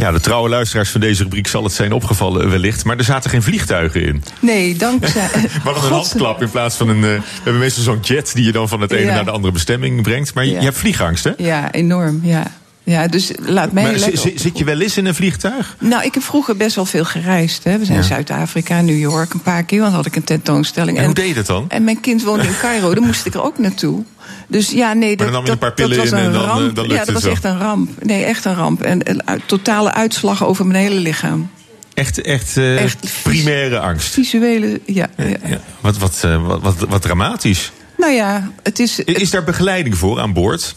Ja, 0.01 0.11
de 0.11 0.19
trouwe 0.19 0.49
luisteraars 0.49 0.89
van 0.89 1.01
deze 1.01 1.23
rubriek 1.23 1.47
zal 1.47 1.63
het 1.63 1.73
zijn 1.73 1.91
opgevallen 1.91 2.49
wellicht. 2.49 2.85
Maar 2.85 2.97
er 2.97 3.03
zaten 3.03 3.29
geen 3.29 3.41
vliegtuigen 3.41 4.03
in. 4.03 4.23
Nee, 4.39 4.75
dankzij... 4.75 5.29
maar 5.63 5.75
een 5.75 5.91
handklap 5.91 6.41
in 6.41 6.49
plaats 6.49 6.75
van 6.75 6.89
een... 6.89 6.97
Uh, 6.97 7.01
we 7.03 7.21
hebben 7.35 7.59
meestal 7.59 7.83
zo'n 7.83 7.99
jet 8.01 8.33
die 8.33 8.45
je 8.45 8.51
dan 8.51 8.69
van 8.69 8.81
het 8.81 8.91
ene 8.91 9.05
ja. 9.05 9.13
naar 9.13 9.25
de 9.25 9.31
andere 9.31 9.53
bestemming 9.53 10.01
brengt. 10.01 10.33
Maar 10.33 10.45
ja. 10.45 10.59
je 10.59 10.65
hebt 10.65 10.77
vliegangst, 10.77 11.23
hè? 11.23 11.31
Ja, 11.37 11.71
enorm, 11.71 12.19
ja. 12.23 12.51
Ja, 12.83 13.07
dus 13.07 13.31
laat 13.39 13.71
mij. 13.71 13.83
Maar 13.83 14.09
zit 14.35 14.57
je 14.57 14.63
wel 14.63 14.79
eens 14.79 14.97
in 14.97 15.05
een 15.05 15.15
vliegtuig? 15.15 15.75
Nou, 15.79 16.03
ik 16.03 16.13
heb 16.13 16.23
vroeger 16.23 16.57
best 16.57 16.75
wel 16.75 16.85
veel 16.85 17.05
gereisd. 17.05 17.63
Hè. 17.63 17.77
We 17.77 17.85
zijn 17.85 17.97
ja. 17.97 18.03
Zuid-Afrika, 18.03 18.81
New 18.81 18.99
York 18.99 19.33
een 19.33 19.41
paar 19.41 19.63
keer, 19.63 19.81
want 19.81 19.93
had 19.93 20.05
ik 20.05 20.15
een 20.15 20.23
tentoonstelling. 20.23 20.97
En, 20.97 21.03
en 21.03 21.05
hoe 21.05 21.15
deed 21.15 21.35
dat 21.35 21.45
dan? 21.45 21.65
En 21.69 21.83
mijn 21.83 21.99
kind 21.99 22.23
woonde 22.23 22.43
in 22.43 22.57
Cairo, 22.59 22.93
daar 22.93 23.03
moest 23.03 23.25
ik 23.25 23.33
er 23.33 23.43
ook 23.43 23.57
naartoe. 23.57 24.03
Dus 24.47 24.69
ja, 24.69 24.93
nee, 24.93 25.15
dat, 25.15 25.25
dan 25.25 25.35
nam 25.35 25.45
je 25.45 25.51
een 25.51 25.57
paar 25.57 25.73
pillen 25.73 25.97
dat 25.97 26.09
was 26.09 26.19
een 26.19 26.25
en 26.25 26.31
dan, 26.31 26.43
ramp. 26.43 26.75
dan 26.75 26.87
Ja, 26.87 27.05
dat 27.05 27.13
was 27.13 27.23
echt 27.23 27.43
een 27.43 27.57
ramp. 27.57 27.89
Nee, 28.03 28.23
echt 28.23 28.45
een 28.45 28.55
ramp. 28.55 28.81
En, 28.81 29.03
en 29.03 29.27
uit, 29.27 29.41
totale 29.45 29.93
uitslag 29.93 30.45
over 30.45 30.65
mijn 30.65 30.83
hele 30.83 30.99
lichaam. 30.99 31.49
Echt, 31.93 32.21
echt, 32.21 32.57
uh, 32.57 32.81
echt 32.81 33.07
primaire 33.23 33.79
angst. 33.79 34.13
Visuele, 34.13 34.81
ja. 34.85 35.09
ja, 35.17 35.25
ja. 35.45 35.61
Wat, 35.79 35.97
wat, 35.97 36.27
wat, 36.41 36.61
wat, 36.61 36.75
wat 36.89 37.01
dramatisch. 37.01 37.71
Nou 37.97 38.13
ja, 38.13 38.51
het 38.63 38.79
is. 38.79 38.99
Is 38.99 39.21
het, 39.21 39.31
daar 39.31 39.43
begeleiding 39.43 39.97
voor 39.97 40.19
aan 40.19 40.33
boord? 40.33 40.75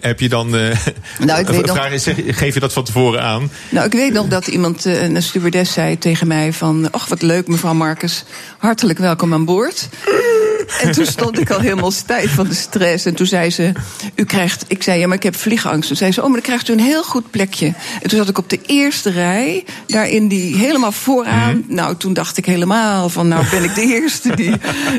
Heb 0.00 0.20
je 0.20 0.28
dan. 0.28 0.54
Uh, 0.54 0.76
nou, 1.18 1.40
ik 1.40 1.46
weet 1.48 1.70
vraag, 1.70 1.90
nog, 1.90 2.36
geef 2.36 2.54
je 2.54 2.60
dat 2.60 2.72
van 2.72 2.84
tevoren 2.84 3.22
aan? 3.22 3.50
Nou, 3.68 3.86
ik 3.86 3.92
weet 3.92 4.12
nog 4.12 4.26
dat 4.26 4.46
iemand, 4.46 4.84
een 4.84 5.22
stewardess, 5.22 5.72
zei 5.72 5.98
tegen 5.98 6.26
mij: 6.26 6.52
van... 6.52 6.88
Och, 6.90 7.06
wat 7.06 7.22
leuk, 7.22 7.48
mevrouw 7.48 7.74
Marcus. 7.74 8.24
Hartelijk 8.58 8.98
welkom 8.98 9.32
aan 9.32 9.44
boord. 9.44 9.88
En 10.80 10.92
toen 10.92 11.06
stond 11.06 11.40
ik 11.40 11.50
al 11.50 11.60
helemaal 11.60 11.90
stijf 11.90 12.34
van 12.34 12.48
de 12.48 12.54
stress. 12.54 13.04
En 13.04 13.14
toen 13.14 13.26
zei 13.26 13.50
ze: 13.50 13.72
U 14.14 14.24
krijgt. 14.24 14.64
Ik 14.68 14.82
zei: 14.82 15.00
Ja, 15.00 15.06
maar 15.06 15.16
ik 15.16 15.22
heb 15.22 15.36
vliegangst. 15.36 15.88
Toen 15.88 15.96
zei 15.96 16.12
ze: 16.12 16.20
Oh, 16.20 16.26
maar 16.26 16.34
dan 16.34 16.44
krijgt 16.46 16.68
u 16.68 16.72
een 16.72 16.80
heel 16.80 17.02
goed 17.02 17.30
plekje. 17.30 17.66
En 18.02 18.08
toen 18.08 18.18
zat 18.18 18.28
ik 18.28 18.38
op 18.38 18.50
de 18.50 18.60
eerste 18.66 19.10
rij, 19.10 19.64
daar 19.86 20.08
in 20.08 20.28
die 20.28 20.56
helemaal 20.56 20.92
vooraan. 20.92 21.54
Mm. 21.54 21.74
Nou, 21.74 21.96
toen 21.96 22.12
dacht 22.12 22.36
ik 22.36 22.46
helemaal 22.46 23.08
van: 23.08 23.28
Nou, 23.28 23.44
ben 23.50 23.64
ik 23.64 23.74
de 23.74 23.82
eerste 23.82 24.36
die, 24.36 24.54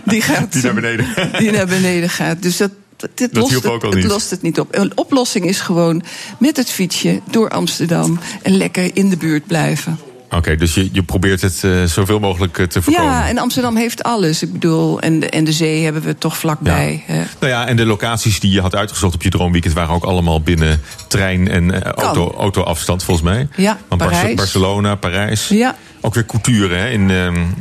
die 0.06 0.22
gaat. 0.32 0.52
Die 0.52 0.64
naar 0.64 0.74
beneden. 0.74 1.06
Die 1.38 1.52
naar 1.52 1.68
beneden 1.68 2.10
gaat. 2.10 2.42
Dus 2.42 2.58
dat. 2.58 2.72
Dit 3.14 3.34
dat 3.34 3.52
lost, 3.52 3.64
het, 3.64 3.94
niet. 3.94 4.04
lost 4.04 4.30
het 4.30 4.42
niet 4.42 4.60
op. 4.60 4.68
Een 4.72 4.92
oplossing 4.96 5.46
is 5.46 5.60
gewoon 5.60 6.04
met 6.40 6.58
het 6.58 6.70
fietsje 6.70 7.22
door 7.32 7.50
Amsterdam 7.50 8.20
en 8.42 8.58
lekker 8.58 8.90
in 8.94 9.10
de 9.10 9.18
buurt 9.18 9.46
blijven. 9.48 10.00
Oké, 10.26 10.36
okay, 10.36 10.56
dus 10.56 10.74
je, 10.74 10.90
je 10.92 11.04
probeert 11.04 11.42
het 11.42 11.62
uh, 11.66 11.84
zoveel 11.84 12.20
mogelijk 12.20 12.58
uh, 12.58 12.66
te 12.66 12.82
voorkomen. 12.82 13.12
Ja, 13.12 13.28
en 13.28 13.38
Amsterdam 13.38 13.76
heeft 13.76 14.04
alles. 14.04 14.42
Ik 14.42 14.52
bedoel, 14.52 15.00
en 15.00 15.20
de, 15.20 15.30
en 15.30 15.44
de 15.44 15.52
zee 15.52 15.84
hebben 15.84 16.02
we 16.02 16.18
toch 16.18 16.38
vlakbij. 16.38 17.04
Ja. 17.08 17.14
Nou 17.14 17.52
ja, 17.52 17.68
en 17.68 17.76
de 17.76 17.86
locaties 17.86 18.40
die 18.40 18.52
je 18.52 18.62
had 18.62 18.76
uitgezocht 18.76 19.14
op 19.14 19.24
je 19.24 19.30
droomweekend 19.30 19.74
waren 19.74 19.96
ook 19.96 20.04
allemaal 20.04 20.42
binnen 20.42 20.82
trein- 21.08 21.48
en 21.48 21.64
uh, 21.64 21.80
auto, 21.80 22.34
auto-afstand, 22.38 23.04
volgens 23.04 23.28
mij. 23.28 23.48
Ja, 23.56 23.78
Parijs. 23.98 24.36
Barcelona, 24.36 24.96
Parijs. 24.96 25.48
Ja. 25.48 25.76
Ook 26.06 26.14
weer 26.14 26.26
couture 26.26 26.76
hè, 26.76 26.90
in, 26.90 27.10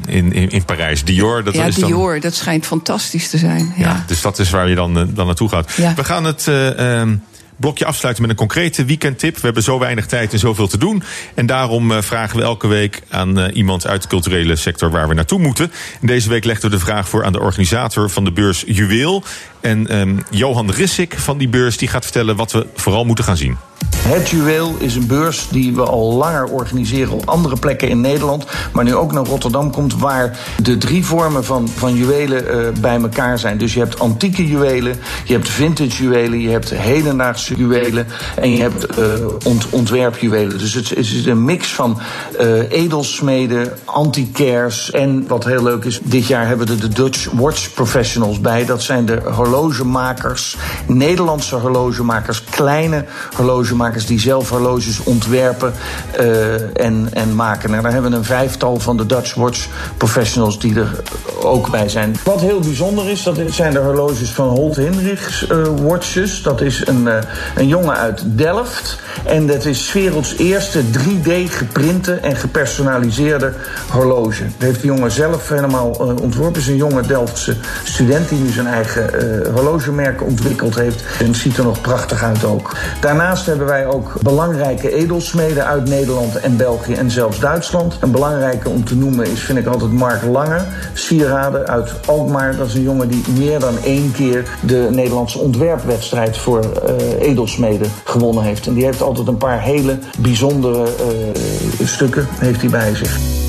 in, 0.06 0.32
in, 0.32 0.50
in 0.50 0.64
Parijs. 0.64 1.04
Dior, 1.04 1.44
dat 1.44 1.54
ja, 1.54 1.64
is 1.64 1.74
dan... 1.74 1.90
Dior, 1.90 2.20
dat 2.20 2.34
schijnt 2.34 2.66
fantastisch 2.66 3.30
te 3.30 3.38
zijn. 3.38 3.72
Ja, 3.76 3.84
ja 3.84 4.04
dus 4.06 4.20
dat 4.20 4.38
is 4.38 4.50
waar 4.50 4.68
je 4.68 4.74
dan, 4.74 4.94
dan 5.14 5.26
naartoe 5.26 5.48
gaat. 5.48 5.72
Ja. 5.72 5.94
We 5.94 6.04
gaan 6.04 6.24
het 6.24 6.46
uh, 6.48 7.02
blokje 7.56 7.84
afsluiten 7.84 8.22
met 8.22 8.30
een 8.32 8.38
concrete 8.38 8.84
weekendtip. 8.84 9.34
We 9.34 9.40
hebben 9.44 9.62
zo 9.62 9.78
weinig 9.78 10.06
tijd 10.06 10.32
en 10.32 10.38
zoveel 10.38 10.66
te 10.66 10.78
doen. 10.78 11.02
En 11.34 11.46
daarom 11.46 11.92
eh, 11.92 12.02
vragen 12.02 12.36
we 12.36 12.42
elke 12.42 12.66
week 12.66 13.02
aan 13.08 13.38
eh, 13.38 13.56
iemand 13.56 13.86
uit 13.86 14.02
de 14.02 14.08
culturele 14.08 14.56
sector 14.56 14.90
waar 14.90 15.08
we 15.08 15.14
naartoe 15.14 15.38
moeten. 15.38 15.72
En 16.00 16.06
deze 16.06 16.28
week 16.28 16.44
legden 16.44 16.70
we 16.70 16.76
de 16.76 16.82
vraag 16.82 17.08
voor 17.08 17.24
aan 17.24 17.32
de 17.32 17.40
organisator 17.40 18.10
van 18.10 18.24
de 18.24 18.32
beurs 18.32 18.64
Juweel. 18.66 19.22
En 19.60 19.86
ehm, 19.86 20.16
Johan 20.30 20.70
Rissik 20.70 21.14
van 21.18 21.38
die 21.38 21.48
beurs 21.48 21.76
die 21.76 21.88
gaat 21.88 22.02
vertellen 22.02 22.36
wat 22.36 22.52
we 22.52 22.66
vooral 22.74 23.04
moeten 23.04 23.24
gaan 23.24 23.36
zien. 23.36 23.56
Het 24.04 24.28
Juweel 24.28 24.74
is 24.78 24.96
een 24.96 25.06
beurs 25.06 25.48
die 25.50 25.74
we 25.74 25.82
al 25.82 26.12
langer 26.12 26.44
organiseren 26.44 27.12
op 27.12 27.28
andere 27.28 27.56
plekken 27.56 27.88
in 27.88 28.00
Nederland. 28.00 28.44
Maar 28.72 28.84
nu 28.84 28.94
ook 28.94 29.12
naar 29.12 29.24
Rotterdam 29.24 29.70
komt, 29.70 29.98
waar 29.98 30.38
de 30.62 30.78
drie 30.78 31.04
vormen 31.04 31.44
van, 31.44 31.68
van 31.68 31.94
juwelen 31.94 32.44
uh, 32.44 32.80
bij 32.80 33.00
elkaar 33.00 33.38
zijn. 33.38 33.58
Dus 33.58 33.74
je 33.74 33.78
hebt 33.78 33.98
antieke 33.98 34.48
juwelen, 34.48 34.96
je 35.24 35.32
hebt 35.32 35.48
vintage 35.48 36.02
juwelen, 36.02 36.40
je 36.40 36.48
hebt 36.48 36.70
hedendaagse 36.70 37.54
juwelen 37.54 38.06
en 38.36 38.50
je 38.50 38.62
hebt 38.62 38.98
uh, 38.98 39.04
ont, 39.44 39.66
ontwerpjuwelen. 39.70 40.58
Dus 40.58 40.74
het, 40.74 40.96
is 40.96 41.26
een 41.26 41.44
mix 41.44 41.74
van 41.74 41.98
uh, 42.40 42.70
edelsmeden, 42.70 43.72
antiquairs 43.84 44.90
en 44.90 45.26
wat 45.28 45.44
heel 45.44 45.62
leuk 45.62 45.84
is, 45.84 46.00
dit 46.02 46.26
jaar 46.26 46.46
hebben 46.46 46.66
we 46.66 46.76
de 46.76 46.88
Dutch 46.88 47.30
Watch 47.32 47.74
Professionals 47.74 48.40
bij. 48.40 48.64
Dat 48.64 48.82
zijn 48.82 49.06
de 49.06 49.20
horlogemakers, 49.24 50.56
Nederlandse 50.86 51.54
horlogemakers, 51.54 52.44
kleine 52.44 53.04
horlogemakers 53.36 53.92
die 54.02 54.20
zelf 54.20 54.48
horloges 54.48 55.02
ontwerpen 55.02 55.72
uh, 56.20 56.84
en, 56.84 57.08
en 57.12 57.34
maken. 57.34 57.70
Nou, 57.70 57.82
daar 57.82 57.92
hebben 57.92 58.10
we 58.10 58.16
een 58.16 58.24
vijftal 58.24 58.80
van 58.80 58.96
de 58.96 59.06
Dutch 59.06 59.34
Watch 59.34 59.66
Professionals 59.96 60.58
die 60.58 60.78
er 60.78 61.02
ook 61.42 61.70
bij 61.70 61.88
zijn. 61.88 62.16
Wat 62.24 62.40
heel 62.40 62.60
bijzonder 62.60 63.10
is, 63.10 63.22
dat 63.22 63.38
zijn 63.48 63.72
de 63.72 63.78
horloges 63.78 64.30
van 64.30 64.48
Holt 64.48 64.76
Hinrichs 64.76 65.46
uh, 65.50 65.66
Watches. 65.82 66.42
Dat 66.42 66.60
is 66.60 66.86
een, 66.86 67.06
uh, 67.06 67.18
een 67.56 67.68
jongen 67.68 67.96
uit 67.96 68.22
Delft. 68.26 68.98
En 69.24 69.46
dat 69.46 69.64
is 69.64 69.92
werelds 69.92 70.36
eerste 70.36 70.82
3D 70.82 71.32
geprinte 71.50 72.12
en 72.12 72.36
gepersonaliseerde 72.36 73.52
horloge. 73.88 74.42
Dat 74.42 74.52
heeft 74.68 74.80
de 74.80 74.86
jongen 74.86 75.10
zelf 75.10 75.48
helemaal 75.48 75.90
ontworpen. 76.22 76.60
Is 76.60 76.68
een 76.68 76.76
jonge 76.76 77.06
Delftse 77.06 77.56
student 77.84 78.28
die 78.28 78.38
nu 78.38 78.50
zijn 78.50 78.66
eigen 78.66 79.10
horlogemerk 79.54 80.22
ontwikkeld 80.22 80.74
heeft. 80.74 81.04
En 81.18 81.26
het 81.26 81.36
ziet 81.36 81.56
er 81.56 81.64
nog 81.64 81.80
prachtig 81.80 82.22
uit 82.22 82.44
ook. 82.44 82.76
Daarnaast 83.00 83.46
hebben 83.46 83.66
wij 83.66 83.83
ook 83.86 84.14
belangrijke 84.22 84.92
edelsmeden 84.92 85.66
uit 85.66 85.88
Nederland 85.88 86.36
en 86.36 86.56
België 86.56 86.94
en 86.94 87.10
zelfs 87.10 87.40
Duitsland. 87.40 87.96
Een 88.00 88.10
belangrijke 88.10 88.68
om 88.68 88.84
te 88.84 88.96
noemen 88.96 89.26
is, 89.26 89.40
vind 89.40 89.58
ik 89.58 89.66
altijd, 89.66 89.92
Mark 89.92 90.22
Lange, 90.22 90.60
sieraden 90.94 91.66
uit 91.66 91.92
Alkmaar. 92.06 92.56
Dat 92.56 92.66
is 92.66 92.74
een 92.74 92.82
jongen 92.82 93.08
die 93.08 93.24
meer 93.38 93.60
dan 93.60 93.74
één 93.84 94.12
keer 94.12 94.48
de 94.66 94.88
Nederlandse 94.90 95.38
ontwerpwedstrijd 95.38 96.36
voor 96.36 96.60
uh, 96.64 97.28
edelsmeden 97.28 97.90
gewonnen 98.04 98.44
heeft. 98.44 98.66
En 98.66 98.74
die 98.74 98.84
heeft 98.84 99.02
altijd 99.02 99.28
een 99.28 99.36
paar 99.36 99.60
hele 99.60 99.98
bijzondere 100.18 100.82
uh, 100.82 101.86
stukken 101.86 102.26
heeft 102.38 102.60
hij 102.60 102.70
bij 102.70 102.94
zich. 102.94 103.43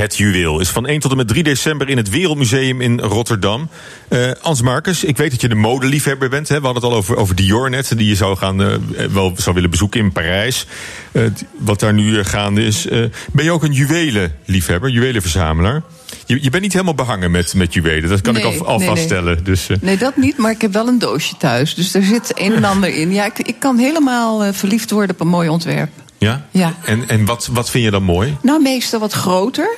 Het 0.00 0.16
Juweel 0.16 0.60
is 0.60 0.68
van 0.68 0.86
1 0.86 1.00
tot 1.00 1.10
en 1.10 1.16
met 1.16 1.28
3 1.28 1.42
december 1.42 1.88
in 1.88 1.96
het 1.96 2.08
Wereldmuseum 2.08 2.80
in 2.80 3.00
Rotterdam. 3.00 3.68
Uh, 4.08 4.30
Ans 4.40 4.62
Marcus, 4.62 5.04
ik 5.04 5.16
weet 5.16 5.30
dat 5.30 5.40
je 5.40 5.48
de 5.48 5.54
modeliefhebber 5.54 6.28
bent. 6.28 6.48
Hè? 6.48 6.58
We 6.58 6.64
hadden 6.64 6.82
het 6.82 6.92
al 6.92 6.98
over, 6.98 7.16
over 7.16 7.34
Dior 7.34 7.70
net, 7.70 7.92
die 7.96 8.08
je 8.08 8.14
zou, 8.14 8.36
gaan, 8.36 8.60
uh, 8.60 8.74
wel 9.10 9.32
zou 9.36 9.54
willen 9.54 9.70
bezoeken 9.70 10.00
in 10.00 10.12
Parijs. 10.12 10.66
Uh, 11.12 11.24
wat 11.58 11.80
daar 11.80 11.92
nu 11.92 12.24
gaande 12.24 12.64
is. 12.64 12.86
ben 13.32 13.44
je 13.44 13.50
ook 13.50 13.62
een 13.62 13.72
juwelenliefhebber, 13.72 14.90
juwelenverzamelaar? 14.90 15.82
Je, 16.26 16.42
je 16.42 16.50
bent 16.50 16.62
niet 16.62 16.72
helemaal 16.72 16.94
behangen 16.94 17.30
met, 17.30 17.54
met 17.54 17.74
juwelen, 17.74 18.08
dat 18.08 18.20
kan 18.20 18.34
nee, 18.34 18.42
ik 18.42 18.60
al, 18.60 18.66
al 18.66 18.78
nee, 18.78 18.88
vaststellen. 18.88 19.34
Nee. 19.34 19.42
Dus, 19.42 19.66
nee, 19.80 19.96
dat 19.96 20.16
niet, 20.16 20.36
maar 20.36 20.50
ik 20.50 20.60
heb 20.60 20.72
wel 20.72 20.88
een 20.88 20.98
doosje 20.98 21.36
thuis. 21.36 21.74
Dus 21.74 21.94
er 21.94 22.02
zit 22.02 22.32
een 22.34 22.54
en 22.54 22.64
ander 22.64 22.94
in. 22.94 23.12
Ja, 23.12 23.24
ik, 23.24 23.38
ik 23.38 23.56
kan 23.58 23.78
helemaal 23.78 24.52
verliefd 24.52 24.90
worden 24.90 25.14
op 25.14 25.20
een 25.20 25.28
mooi 25.28 25.48
ontwerp. 25.48 25.90
Ja? 26.18 26.46
ja. 26.50 26.74
En, 26.84 27.08
en 27.08 27.24
wat, 27.24 27.48
wat 27.52 27.70
vind 27.70 27.84
je 27.84 27.90
dan 27.90 28.02
mooi? 28.02 28.36
Nou, 28.42 28.62
meestal 28.62 29.00
wat 29.00 29.12
groter. 29.12 29.76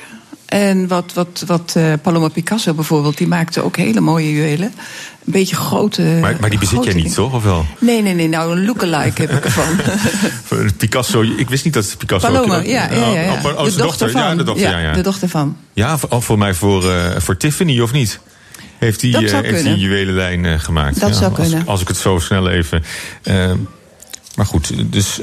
En 0.52 0.88
wat, 0.88 1.12
wat, 1.14 1.44
wat 1.46 1.74
uh, 1.76 1.92
Paloma 2.02 2.28
Picasso 2.28 2.74
bijvoorbeeld, 2.74 3.18
die 3.18 3.26
maakte 3.26 3.62
ook 3.62 3.76
hele 3.76 4.00
mooie 4.00 4.32
juwelen. 4.32 4.72
Een 5.24 5.32
beetje 5.32 5.56
grote. 5.56 6.02
Maar, 6.02 6.36
maar 6.40 6.50
die 6.50 6.58
bezit 6.58 6.84
jij 6.84 6.94
niet, 6.94 7.02
dingen. 7.02 7.16
toch? 7.16 7.32
Of 7.32 7.42
wel? 7.42 7.66
Nee, 7.78 8.02
nee, 8.02 8.14
nee. 8.14 8.28
Nou, 8.28 8.52
een 8.52 8.64
lookalike 8.64 9.20
heb 9.20 9.30
ik 9.30 9.44
ervan. 9.44 9.76
Picasso, 10.76 11.22
ik 11.22 11.50
wist 11.50 11.64
niet 11.64 11.74
dat 11.74 11.84
het 11.84 11.98
Picasso 11.98 12.26
Paloma, 12.26 12.56
ja, 12.56 12.62
ja, 12.90 12.90
ja, 12.90 13.20
ja. 13.20 13.32
Oh, 13.32 13.36
oh, 13.36 13.42
de, 13.42 13.54
dochter, 13.54 13.82
dochter 13.82 14.10
van. 14.10 14.20
Ja, 14.20 14.34
de 14.34 14.42
dochter, 14.42 14.70
ja, 14.70 14.78
ja. 14.78 14.92
De 14.92 15.02
dochter 15.02 15.28
van. 15.28 15.56
Ja, 15.72 15.98
voor, 15.98 16.22
voor 16.22 16.38
mij 16.38 16.54
voor, 16.54 16.84
uh, 16.84 17.16
voor 17.16 17.36
Tiffany, 17.36 17.80
of 17.80 17.92
niet? 17.92 18.20
Heeft 18.78 19.00
hij 19.00 19.10
uh, 19.10 19.40
heeft 19.40 19.64
die 19.64 19.76
juwelenlijn 19.76 20.60
gemaakt? 20.60 21.00
Dat 21.00 21.16
zou 21.16 21.34
als, 21.34 21.48
kunnen. 21.48 21.66
Als 21.66 21.80
ik 21.80 21.88
het 21.88 21.96
zo 21.96 22.18
snel 22.18 22.48
even. 22.48 22.84
maar 24.34 24.46
goed, 24.46 24.92
dus. 24.92 25.20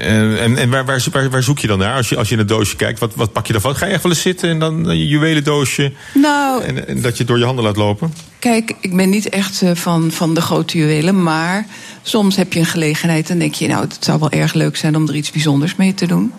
En, 0.00 0.38
en, 0.38 0.56
en 0.56 0.70
waar, 0.70 0.84
waar, 0.84 1.30
waar, 1.30 1.42
zoek 1.42 1.58
je 1.58 1.66
dan 1.66 1.78
naar 1.78 1.96
als 1.96 2.08
je, 2.08 2.16
als 2.16 2.28
je 2.28 2.32
in 2.32 2.38
het 2.38 2.48
doosje 2.48 2.76
kijkt? 2.76 2.98
Wat, 2.98 3.14
wat 3.14 3.32
pak 3.32 3.46
je 3.46 3.52
daarvan? 3.52 3.76
Ga 3.76 3.86
je 3.86 3.92
echt 3.92 4.02
wel 4.02 4.12
eens 4.12 4.20
zitten 4.20 4.48
en 4.48 4.58
dan 4.58 4.84
je 4.86 5.06
juwelendoosje? 5.06 5.92
Nou, 6.14 6.62
en, 6.62 6.88
en, 6.88 7.02
dat 7.02 7.12
je 7.12 7.18
het 7.18 7.26
door 7.26 7.38
je 7.38 7.44
handen 7.44 7.64
laat 7.64 7.76
lopen? 7.76 8.14
Kijk, 8.38 8.74
ik 8.80 8.96
ben 8.96 9.10
niet 9.10 9.28
echt 9.28 9.62
uh, 9.62 9.70
van, 9.74 10.10
van 10.10 10.34
de 10.34 10.40
grote 10.40 10.78
juwelen. 10.78 11.22
Maar 11.22 11.66
soms 12.02 12.36
heb 12.36 12.52
je 12.52 12.60
een 12.60 12.66
gelegenheid 12.66 13.30
en 13.30 13.38
denk 13.38 13.54
je... 13.54 13.68
nou, 13.68 13.82
het 13.82 13.96
zou 14.00 14.18
wel 14.18 14.30
erg 14.30 14.52
leuk 14.54 14.76
zijn 14.76 14.96
om 14.96 15.08
er 15.08 15.14
iets 15.14 15.30
bijzonders 15.30 15.76
mee 15.76 15.94
te 15.94 16.06
doen. 16.06 16.32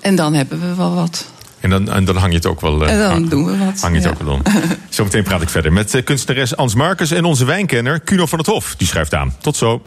En 0.00 0.16
dan 0.16 0.34
hebben 0.34 0.60
we 0.60 0.74
wel 0.74 0.94
wat. 0.94 1.32
En 1.60 1.70
dan, 1.70 1.90
en 1.90 2.04
dan 2.04 2.16
hang 2.16 2.30
je 2.30 2.36
het 2.36 2.46
ook 2.46 2.60
wel. 2.60 2.82
Uh, 2.82 2.90
en 2.90 2.98
dan 2.98 3.10
hang, 3.10 3.28
doen 3.28 3.44
we 3.44 3.56
wat. 3.56 3.80
Hang 3.80 3.94
je 3.94 4.00
het 4.00 4.02
ja. 4.02 4.10
ook 4.10 4.22
wel 4.22 4.34
om. 4.34 4.42
Zometeen 4.88 5.22
praat 5.22 5.42
ik 5.42 5.48
verder 5.48 5.72
met 5.72 6.02
kunstenares 6.04 6.56
Ans 6.56 6.74
Marcus 6.74 7.10
en 7.10 7.24
onze 7.24 7.44
wijnkenner 7.44 8.00
Kuno 8.00 8.26
van 8.26 8.38
het 8.38 8.46
Hof. 8.46 8.74
Die 8.76 8.86
schrijft 8.86 9.14
aan. 9.14 9.36
Tot 9.40 9.56
zo. 9.56 9.82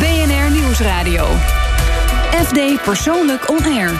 BNR 0.00 0.50
Nieuwsradio. 0.50 1.26
FD 2.42 2.82
Persoonlijk 2.82 3.50
On 3.50 3.64
Air. 3.64 3.90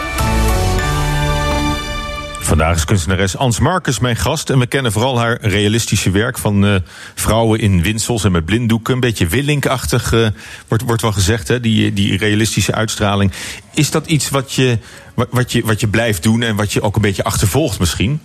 Vandaag 2.41 2.77
is 2.77 2.85
kunstenares 2.85 3.37
Ans 3.37 3.59
Marcus 3.59 3.99
mijn 3.99 4.17
gast. 4.17 4.51
En 4.51 4.59
we 4.59 4.67
kennen 4.67 4.93
vooral 4.93 5.19
haar 5.19 5.39
realistische 5.41 6.11
werk 6.11 6.39
van 6.39 6.65
uh, 6.65 6.75
vrouwen 7.15 7.61
in 7.61 7.83
winsels 7.83 8.25
en 8.25 8.33
met 8.33 8.45
blinddoeken. 8.45 8.95
Een 8.95 9.01
beetje 9.01 9.27
Willink-achtig 9.27 10.13
uh, 10.13 10.29
wordt, 10.69 10.85
wordt 10.85 11.03
wel 11.03 11.13
gezegd, 11.13 11.49
hè? 11.49 11.61
Die, 11.61 11.93
die 11.93 12.19
realistische 12.19 12.75
uitstraling. 12.75 13.33
Is 13.75 13.91
dat 13.91 14.07
iets 14.07 14.31
wat 14.31 14.53
je, 14.53 14.79
wat, 15.15 15.53
je, 15.53 15.65
wat 15.65 15.81
je 15.81 15.89
blijft 15.89 16.23
doen 16.23 16.43
en 16.43 16.57
wat 16.57 16.73
je 16.73 16.83
ook 16.83 16.97
een 16.97 17.03
beetje 17.03 17.25
achtervolgt 17.25 17.79
misschien? 17.79 18.21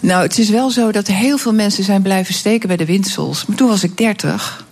Nou, 0.00 0.22
het 0.22 0.38
is 0.38 0.50
wel 0.50 0.70
zo 0.70 0.92
dat 0.92 1.06
heel 1.06 1.38
veel 1.38 1.52
mensen 1.52 1.84
zijn 1.84 2.02
blijven 2.02 2.34
steken 2.34 2.68
bij 2.68 2.76
de 2.76 2.86
winsels. 2.86 3.46
Maar 3.46 3.56
toen 3.56 3.68
was 3.68 3.82
ik 3.82 3.96
30. 3.96 4.64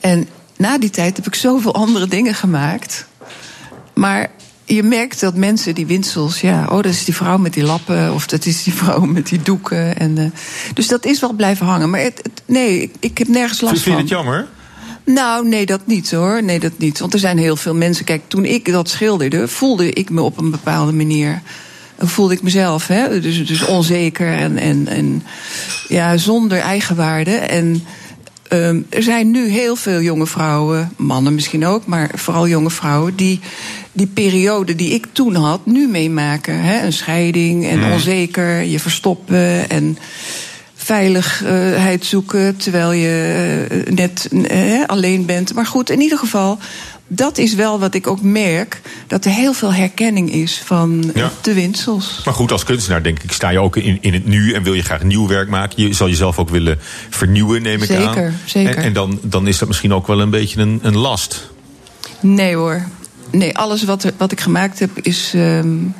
En 0.00 0.28
na 0.56 0.78
die 0.78 0.90
tijd 0.90 1.16
heb 1.16 1.26
ik 1.26 1.34
zoveel 1.34 1.74
andere 1.74 2.06
dingen 2.06 2.34
gemaakt. 2.34 3.06
Maar 3.98 4.30
je 4.64 4.82
merkt 4.82 5.20
dat 5.20 5.34
mensen 5.34 5.74
die 5.74 5.86
winsels, 5.86 6.40
ja, 6.40 6.64
oh, 6.64 6.74
dat 6.74 6.84
is 6.84 7.04
die 7.04 7.14
vrouw 7.14 7.38
met 7.38 7.52
die 7.52 7.62
lappen, 7.62 8.14
of 8.14 8.26
dat 8.26 8.46
is 8.46 8.62
die 8.62 8.72
vrouw 8.82 9.00
met 9.00 9.26
die 9.28 9.42
doeken. 9.42 9.98
En, 9.98 10.18
uh, 10.18 10.24
dus 10.74 10.88
dat 10.88 11.04
is 11.04 11.20
wel 11.20 11.32
blijven 11.32 11.66
hangen. 11.66 11.90
Maar 11.90 12.00
het, 12.00 12.20
het, 12.22 12.42
nee, 12.46 12.82
ik, 12.82 12.94
ik, 13.00 13.18
heb 13.18 13.28
nergens 13.28 13.60
last 13.60 13.72
Vind 13.72 13.84
je 13.84 13.90
van. 13.90 14.00
het 14.00 14.08
jammer? 14.08 14.46
Nou, 15.04 15.48
nee, 15.48 15.66
dat 15.66 15.86
niet 15.86 16.10
hoor. 16.10 16.42
Nee, 16.42 16.60
dat 16.60 16.78
niet. 16.78 16.98
Want 16.98 17.12
er 17.12 17.18
zijn 17.18 17.38
heel 17.38 17.56
veel 17.56 17.74
mensen. 17.74 18.04
Kijk, 18.04 18.22
toen 18.28 18.44
ik 18.44 18.72
dat 18.72 18.88
schilderde, 18.88 19.48
voelde 19.48 19.92
ik 19.92 20.10
me 20.10 20.20
op 20.20 20.38
een 20.38 20.50
bepaalde 20.50 20.92
manier. 20.92 21.42
Voelde 21.98 22.34
ik 22.34 22.42
mezelf, 22.42 22.86
hè? 22.86 23.20
Dus, 23.20 23.46
dus 23.46 23.64
onzeker 23.64 24.32
en, 24.32 24.58
en, 24.58 24.88
en 24.88 25.22
ja, 25.88 26.16
zonder 26.16 26.58
eigenwaarde. 26.58 27.34
En 27.34 27.84
um, 28.52 28.86
er 28.88 29.02
zijn 29.02 29.30
nu 29.30 29.48
heel 29.48 29.76
veel 29.76 30.00
jonge 30.00 30.26
vrouwen, 30.26 30.92
mannen 30.96 31.34
misschien 31.34 31.66
ook, 31.66 31.86
maar 31.86 32.10
vooral 32.14 32.48
jonge 32.48 32.70
vrouwen, 32.70 33.16
die 33.16 33.40
die 33.92 34.06
periode 34.06 34.74
die 34.74 34.90
ik 34.90 35.06
toen 35.12 35.34
had, 35.34 35.66
nu 35.66 35.88
meemaken. 35.88 36.60
Hè? 36.60 36.84
Een 36.84 36.92
scheiding 36.92 37.66
en 37.66 37.78
Mm. 37.78 37.92
onzeker, 37.92 38.62
je 38.62 38.80
verstoppen 38.80 39.70
en 39.70 39.98
veiligheid 40.74 42.04
zoeken 42.04 42.56
terwijl 42.56 42.92
je 42.92 43.66
eh, 43.70 43.92
net 43.92 44.28
eh, 44.48 44.84
alleen 44.86 45.26
bent. 45.26 45.54
Maar 45.54 45.66
goed, 45.66 45.90
in 45.90 46.00
ieder 46.00 46.18
geval, 46.18 46.58
dat 47.06 47.38
is 47.38 47.54
wel 47.54 47.78
wat 47.78 47.94
ik 47.94 48.06
ook 48.06 48.22
merk: 48.22 48.80
dat 49.06 49.24
er 49.24 49.30
heel 49.30 49.52
veel 49.52 49.72
herkenning 49.72 50.32
is 50.32 50.62
van 50.64 51.12
Ja. 51.14 51.30
de 51.42 51.54
winsels. 51.54 52.20
Maar 52.24 52.34
goed, 52.34 52.52
als 52.52 52.64
kunstenaar 52.64 53.02
denk 53.02 53.22
ik, 53.22 53.32
sta 53.32 53.48
je 53.48 53.58
ook 53.58 53.76
in, 53.76 53.98
in 54.00 54.12
het 54.12 54.26
nu 54.26 54.52
en 54.52 54.62
wil 54.62 54.74
je 54.74 54.82
graag 54.82 55.02
nieuw 55.02 55.26
werk 55.28 55.48
maken. 55.48 55.82
Je 55.82 55.94
zal 55.94 56.08
jezelf 56.08 56.38
ook 56.38 56.50
willen 56.50 56.78
vernieuwen, 57.10 57.62
neem 57.62 57.82
ik 57.82 57.90
aan. 57.90 58.14
Zeker, 58.14 58.32
zeker. 58.44 58.76
En, 58.76 58.82
en 58.82 58.92
dan, 58.92 59.18
dan 59.22 59.46
is 59.46 59.58
dat 59.58 59.68
misschien 59.68 59.94
ook 59.94 60.06
wel 60.06 60.20
een 60.20 60.30
beetje 60.30 60.60
een, 60.60 60.78
een 60.82 60.96
last. 60.96 61.50
Nee 62.20 62.54
hoor. 62.54 62.82
Nee, 63.30 63.58
alles 63.58 63.84
wat, 63.84 64.04
er, 64.04 64.12
wat 64.16 64.32
ik 64.32 64.40
gemaakt 64.40 64.78
heb 64.78 64.90
is, 65.02 65.32
um, 65.34 65.94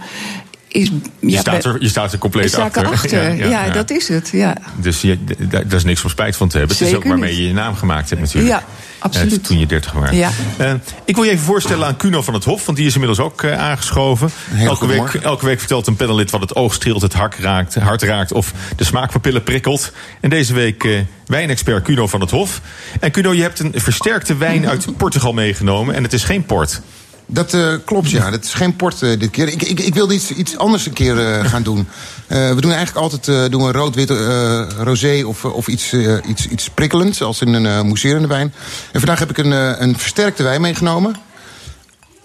is. 0.77 0.91
Je, 1.21 1.31
ja, 1.31 1.41
staat, 1.41 1.65
er, 1.65 1.77
je 1.81 1.89
staat 1.89 2.13
er 2.13 2.19
compleet 2.19 2.55
achter. 2.55 2.83
erachter. 2.83 3.49
Ja, 3.49 3.71
dat 3.71 3.91
is 3.91 4.09
het. 4.09 4.29
Ja. 4.33 4.57
Dus 4.77 5.01
je, 5.01 5.19
daar 5.49 5.75
is 5.75 5.85
niks 5.85 6.05
om 6.05 6.11
spijt 6.11 6.37
van 6.37 6.49
te 6.49 6.59
hebben. 6.59 6.77
het 6.77 6.87
is 6.87 6.95
ook 6.95 7.03
Zeker 7.03 7.17
waarmee 7.17 7.31
niet. 7.35 7.41
je 7.41 7.47
je 7.47 7.55
naam 7.55 7.75
gemaakt 7.75 8.11
hebt 8.11 8.21
natuurlijk. 8.21 8.55
Ja, 8.55 8.65
absoluut. 8.99 9.33
Eh, 9.33 9.45
toen 9.45 9.59
je 9.59 9.67
30 9.67 9.93
was. 9.93 10.11
Ja. 10.11 10.31
Eh, 10.57 10.73
ik 11.05 11.15
wil 11.15 11.25
je 11.25 11.31
even 11.31 11.45
voorstellen 11.45 11.87
aan 11.87 11.97
Cuno 11.97 12.23
van 12.23 12.35
het 12.35 12.45
Hof, 12.45 12.67
want 12.67 12.79
die 12.79 12.87
is 12.87 12.93
inmiddels 12.93 13.21
ook 13.21 13.43
eh, 13.43 13.59
aangeschoven. 13.59 14.31
Heel 14.51 14.69
Elke 14.69 14.87
week, 14.87 15.15
elke 15.15 15.45
week 15.45 15.59
vertelt 15.59 15.87
een 15.87 15.97
panelid 15.97 16.31
wat 16.31 16.41
het 16.41 16.55
oog 16.55 16.75
streelt, 16.75 17.03
het 17.03 17.13
hart 17.15 17.39
raakt, 17.39 17.75
hart 17.75 18.03
raakt 18.03 18.33
of 18.33 18.53
de 18.77 18.85
smaakpapillen 18.85 19.43
prikkelt. 19.43 19.93
En 20.21 20.31
deze 20.31 20.55
week 20.55 20.85
eh, 20.85 21.01
wijnexpert 21.27 21.85
Cuno 21.85 22.07
van 22.07 22.21
het 22.21 22.31
Hof. 22.31 22.61
En 23.01 23.11
Cuno, 23.11 23.33
je 23.35 23.43
hebt 23.43 23.59
een 23.59 23.73
versterkte 23.75 24.37
wijn 24.37 24.69
uit 24.69 24.97
Portugal 24.97 25.33
meegenomen 25.33 25.95
en 25.95 26.03
het 26.03 26.13
is 26.13 26.25
geen 26.25 26.45
port. 26.45 26.81
Dat 27.27 27.55
eh, 27.55 27.75
klopt, 27.85 28.11
ja. 28.11 28.31
Dat 28.31 28.45
is 28.45 28.55
geen 28.55 28.77
port 28.77 29.03
eh, 29.03 29.19
dit 29.19 29.31
keer. 29.31 29.49
Ik, 29.49 29.63
ik, 29.63 29.81
ik 29.81 29.95
wilde 29.95 30.15
iets, 30.15 30.31
iets 30.31 30.59
anders 30.59 30.87
een 30.87 30.93
keer 30.93 31.19
eh, 31.19 31.45
gaan 31.45 31.63
doen. 31.63 31.89
We 32.27 32.57
doen 32.61 32.73
eigenlijk 32.73 32.97
altijd 32.97 33.51
doen 33.51 33.65
we 33.67 33.73
rood, 33.73 33.95
wit, 33.95 34.11
eh, 34.11 34.67
rosé 34.79 35.23
of, 35.27 35.45
of 35.45 35.69
iets, 35.69 35.95
iets, 36.29 36.49
iets 36.49 36.71
prikkelends, 36.71 37.23
als 37.23 37.41
in 37.41 37.55
een 37.55 37.87
mousserende 37.87 38.29
wijn. 38.29 38.55
En 38.93 39.01
vandaag 39.01 39.19
heb 39.19 39.31
ik 39.31 39.39
een, 39.39 39.83
een 39.83 39.99
versterkte 39.99 40.43
wijn 40.43 40.61
meegenomen. 40.61 41.17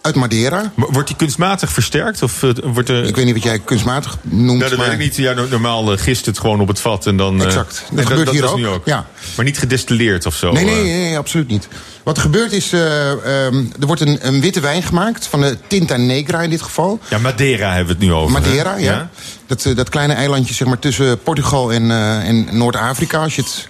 Uit 0.02 0.16
Madeira. 0.16 0.72
Wordt 0.76 1.08
die 1.08 1.18
kunstmatig 1.18 1.72
versterkt? 1.72 2.24
Of, 2.24 2.44
eh, 2.44 2.50
wordt 2.64 2.90
er... 2.90 3.04
Ik 3.06 3.16
weet 3.16 3.26
niet 3.26 3.34
wat 3.34 3.44
jij 3.44 3.60
kunstmatig 3.60 4.18
noemt. 4.22 4.58
Nou, 4.60 4.70
dat 4.70 4.78
maar... 4.80 4.88
weet 4.88 4.96
ik 4.96 5.02
niet. 5.04 5.16
Ja, 5.16 5.34
no- 5.34 5.48
normaal 5.50 5.92
eh, 5.92 5.98
gist 6.00 6.26
het 6.26 6.40
gewoon 6.40 6.60
op 6.62 6.68
het 6.68 6.80
vat 6.80 7.06
en 7.06 7.18
dan. 7.18 7.40
eh, 7.40 7.46
Exact. 7.46 7.84
Dat 7.90 8.00
en 8.00 8.08
gebeurt 8.08 8.30
hier 8.30 8.50
ook. 8.50 8.58
nu 8.58 8.68
ook. 8.68 8.86
Ja. 8.86 9.06
Maar 9.36 9.46
niet 9.46 9.58
gedestilleerd 9.60 10.26
of 10.26 10.36
zo. 10.36 10.52
Nee, 10.52 10.66
nee, 10.66 10.76
nee, 10.84 11.00
nee, 11.00 11.18
absoluut 11.18 11.48
niet. 11.48 11.68
Wat 12.04 12.16
er 12.16 12.22
gebeurt 12.22 12.52
is, 12.52 12.72
eh, 12.74 13.12
ehm, 13.12 13.56
er 13.80 13.86
wordt 13.88 14.02
een, 14.02 14.28
een 14.28 14.42
witte 14.42 14.60
wijn 14.60 14.84
gemaakt, 14.84 15.28
van 15.28 15.42
de 15.42 15.58
Tinta 15.68 15.98
Negra 15.98 16.42
in 16.42 16.50
dit 16.50 16.62
geval. 16.62 17.00
Ja, 17.10 17.18
Madeira 17.18 17.68
hebben 17.68 17.86
we 17.86 17.92
het 18.00 18.10
nu 18.10 18.14
over. 18.14 18.32
Madeira, 18.32 18.76
ja. 18.78 19.10
Dat, 19.48 19.66
eh, 19.66 19.76
dat 19.76 19.90
kleine 19.90 20.14
eilandje 20.14 20.54
zeg 20.54 20.68
maar, 20.68 20.80
tussen 20.80 21.20
Portugal 21.22 21.74
en, 21.74 21.92
en 22.24 22.48
Noord-Afrika, 22.58 23.18
als 23.22 23.36
je 23.36 23.42
het 23.42 23.68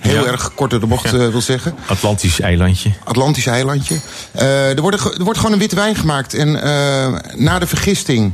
heel 0.00 0.24
Ja. 0.24 0.30
erg 0.30 0.54
kort 0.54 0.70
door 0.70 0.80
de 0.80 0.86
bocht 0.86 1.04
eh, 1.04 1.28
wil 1.28 1.40
zeggen. 1.40 1.74
Atlantisch 1.86 2.40
eilandje. 2.40 2.92
Atlantisch 3.04 3.46
eilandje. 3.46 3.96
Eh, 4.32 4.68
er, 4.70 4.80
wordt, 4.80 5.04
er 5.04 5.24
wordt 5.24 5.38
gewoon 5.38 5.52
een 5.52 5.58
witte 5.58 5.74
wijn 5.76 5.94
gemaakt. 5.94 6.34
En 6.34 6.62
eh, 6.62 7.14
na 7.34 7.58
de 7.58 7.66
vergisting 7.66 8.32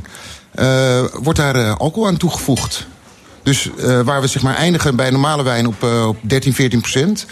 wordt 1.13 1.39
daar 1.39 1.69
alcohol 1.77 2.07
aan 2.07 2.17
toegevoegd. 2.17 2.87
Dus 3.43 3.69
waar 4.03 4.21
we 4.21 4.27
zeg 4.27 4.41
maar 4.41 4.55
eindigen 4.55 4.95
bij 4.95 5.09
normale 5.09 5.43
wijn 5.43 5.67
op, 5.67 5.83
op 5.83 6.17
13, 6.21 6.53
14 6.53 6.79
procent... 6.81 7.25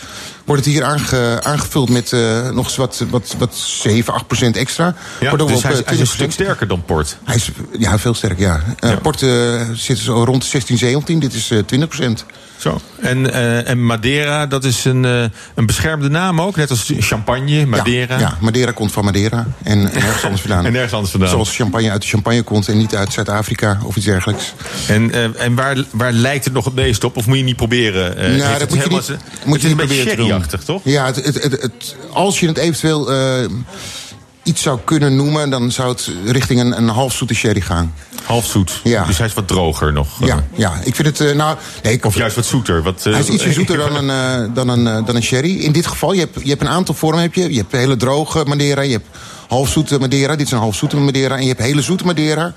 wordt 0.46 0.66
het 0.66 0.74
hier 0.74 0.84
aange- 0.84 1.40
aangevuld 1.44 1.90
met 1.90 2.14
eh, 2.14 2.50
nog 2.50 2.66
eens 2.66 2.76
wat, 2.76 3.04
wat, 3.10 3.36
wat 3.38 3.56
7, 3.56 4.14
8 4.14 4.28
procent 4.28 4.58
extra. 4.58 4.96
Ja, 5.20 5.32
dus 5.36 5.42
op, 5.42 5.48
hij, 5.48 5.56
eh, 5.56 5.58
is- 5.58 5.64
hij 5.64 5.74
is 5.74 6.00
een 6.00 6.06
20%. 6.06 6.08
stuk 6.14 6.32
sterker 6.32 6.68
dan 6.68 6.84
port. 6.86 7.18
Hij 7.24 7.36
is 7.36 7.50
ja, 7.80 8.00
veel 8.00 8.14
sterker, 8.14 8.40
ja. 8.40 8.64
Eh, 8.80 8.90
Ja. 8.90 8.96
Port 8.96 9.22
eh, 9.22 9.62
zit 9.74 9.98
zo 9.98 10.24
rond 10.24 10.42
de 10.42 10.48
16, 10.48 10.78
17. 10.78 11.20
Dit 11.20 11.34
is 11.34 11.52
eh 11.52 11.60
20 11.60 11.90
procent. 11.90 12.26
Zo. 12.58 12.80
En, 13.02 13.34
eh, 13.34 13.70
en 13.70 13.86
Madeira, 13.86 14.46
dat 14.46 14.64
is 14.64 14.86
een, 14.86 15.06
eh, 15.06 15.24
een 15.56 15.66
beschermde 15.66 16.10
naam 16.10 16.42
ook. 16.42 16.56
Net 16.56 16.70
als 16.70 16.92
champagne, 17.00 17.66
Madeira. 17.66 18.14
Ja, 18.16 18.20
ja, 18.22 18.38
Madeira 18.42 18.72
komt 18.72 18.92
van 18.92 19.06
Madeira 19.06 19.48
en 19.64 19.82
nergens 19.84 20.24
anders 20.24 20.42
vandaan. 20.42 20.66
En 20.66 20.72
nergens 20.72 20.94
anders 20.94 21.12
vandaan. 21.12 21.30
Zoals 21.30 21.56
champagne 21.56 21.92
uit 21.92 22.02
de 22.02 22.08
champagne 22.08 22.42
komt 22.42 22.68
en 22.68 22.78
niet 22.78 22.96
uit 22.96 23.14
Zuid-Afrika 23.14 23.80
of 23.84 23.96
iets 23.96 24.06
dergelijks. 24.06 24.54
En, 24.88 25.12
eh, 25.12 25.42
en 25.46 25.56
waar, 25.56 25.78
waar 25.92 26.12
lijkt 26.12 26.46
het 26.46 26.54
nog 26.54 26.66
het 26.66 26.76
meest 26.76 27.04
op? 27.04 27.18
Of 27.18 27.26
moet 27.28 27.38
je 27.38 27.44
niet 27.44 27.56
proberen? 27.56 28.18
Eh, 28.18 28.36
nou, 28.36 28.60
dat 28.60 28.70
moet 28.70 28.84
je 28.84 28.90
niet, 28.90 29.08
moet 29.46 29.62
je 29.62 29.68
is 29.68 29.74
niet 29.74 29.82
een 29.82 29.88
beetje 29.88 30.04
proberen 30.04 30.35
toch? 30.66 30.82
Ja, 30.84 31.06
het, 31.06 31.16
het, 31.16 31.44
het, 31.62 31.96
als 32.12 32.40
je 32.40 32.48
het 32.48 32.58
eventueel 32.58 33.12
eh, 33.12 33.50
iets 34.44 34.62
zou 34.62 34.80
kunnen 34.84 35.16
noemen... 35.16 35.50
dan 35.50 35.72
zou 35.72 35.90
het 35.90 36.12
richting 36.26 36.60
een, 36.60 36.78
een 36.78 36.88
halfzoete 36.88 37.34
sherry 37.34 37.62
gaan. 37.62 37.94
Half 38.26 38.46
zoet. 38.46 38.80
Ja. 38.84 39.06
Dus 39.06 39.18
hij 39.18 39.28
is 39.28 39.34
wat 39.34 39.48
droger 39.48 39.94
nog. 39.94 40.22
eh. 40.22 40.28
Ja, 40.28 40.44
ja, 40.54 40.74
ik 40.84 40.96
vind 40.96 41.08
het... 41.08 41.20
eh, 41.30 41.36
nou, 41.36 41.58
nee, 41.84 41.94
ik, 41.94 42.06
Of 42.06 42.16
juist 42.16 42.36
wat 42.36 42.46
zoeter. 42.46 42.84
Wat, 42.84 43.02
eh, 43.06 43.12
Hij 43.14 43.22
is 43.22 43.28
ietsje 43.30 43.54
zoeter 43.60 43.78
dan 43.78 43.96
een, 43.96 44.10
eh, 44.10 44.54
dan, 44.56 44.70
een, 44.70 44.88
eh, 44.88 45.06
dan 45.06 45.16
een 45.16 45.24
sherry. 45.24 45.58
In 45.58 45.72
dit 45.72 45.88
geval, 45.88 46.14
je 46.14 46.20
hebt, 46.20 46.40
je 46.44 46.50
hebt 46.50 46.62
een 46.62 46.68
aantal 46.70 46.96
vormen. 46.96 47.22
Heb 47.22 47.34
je. 47.34 47.50
je 47.52 47.58
hebt 47.60 47.72
hele 47.72 47.96
droge 47.98 48.44
Madeira, 48.46 48.82
je 48.82 48.92
hebt 48.92 49.08
halfzoete 49.48 50.00
Madeira. 50.00 50.36
Dit 50.36 50.46
is 50.46 50.52
een 50.52 50.58
halfzoete 50.60 50.98
Madeira. 50.98 51.36
En 51.36 51.42
je 51.42 51.48
hebt 51.48 51.62
hele 51.62 51.82
zoete 51.82 52.06
Madeira. 52.06 52.54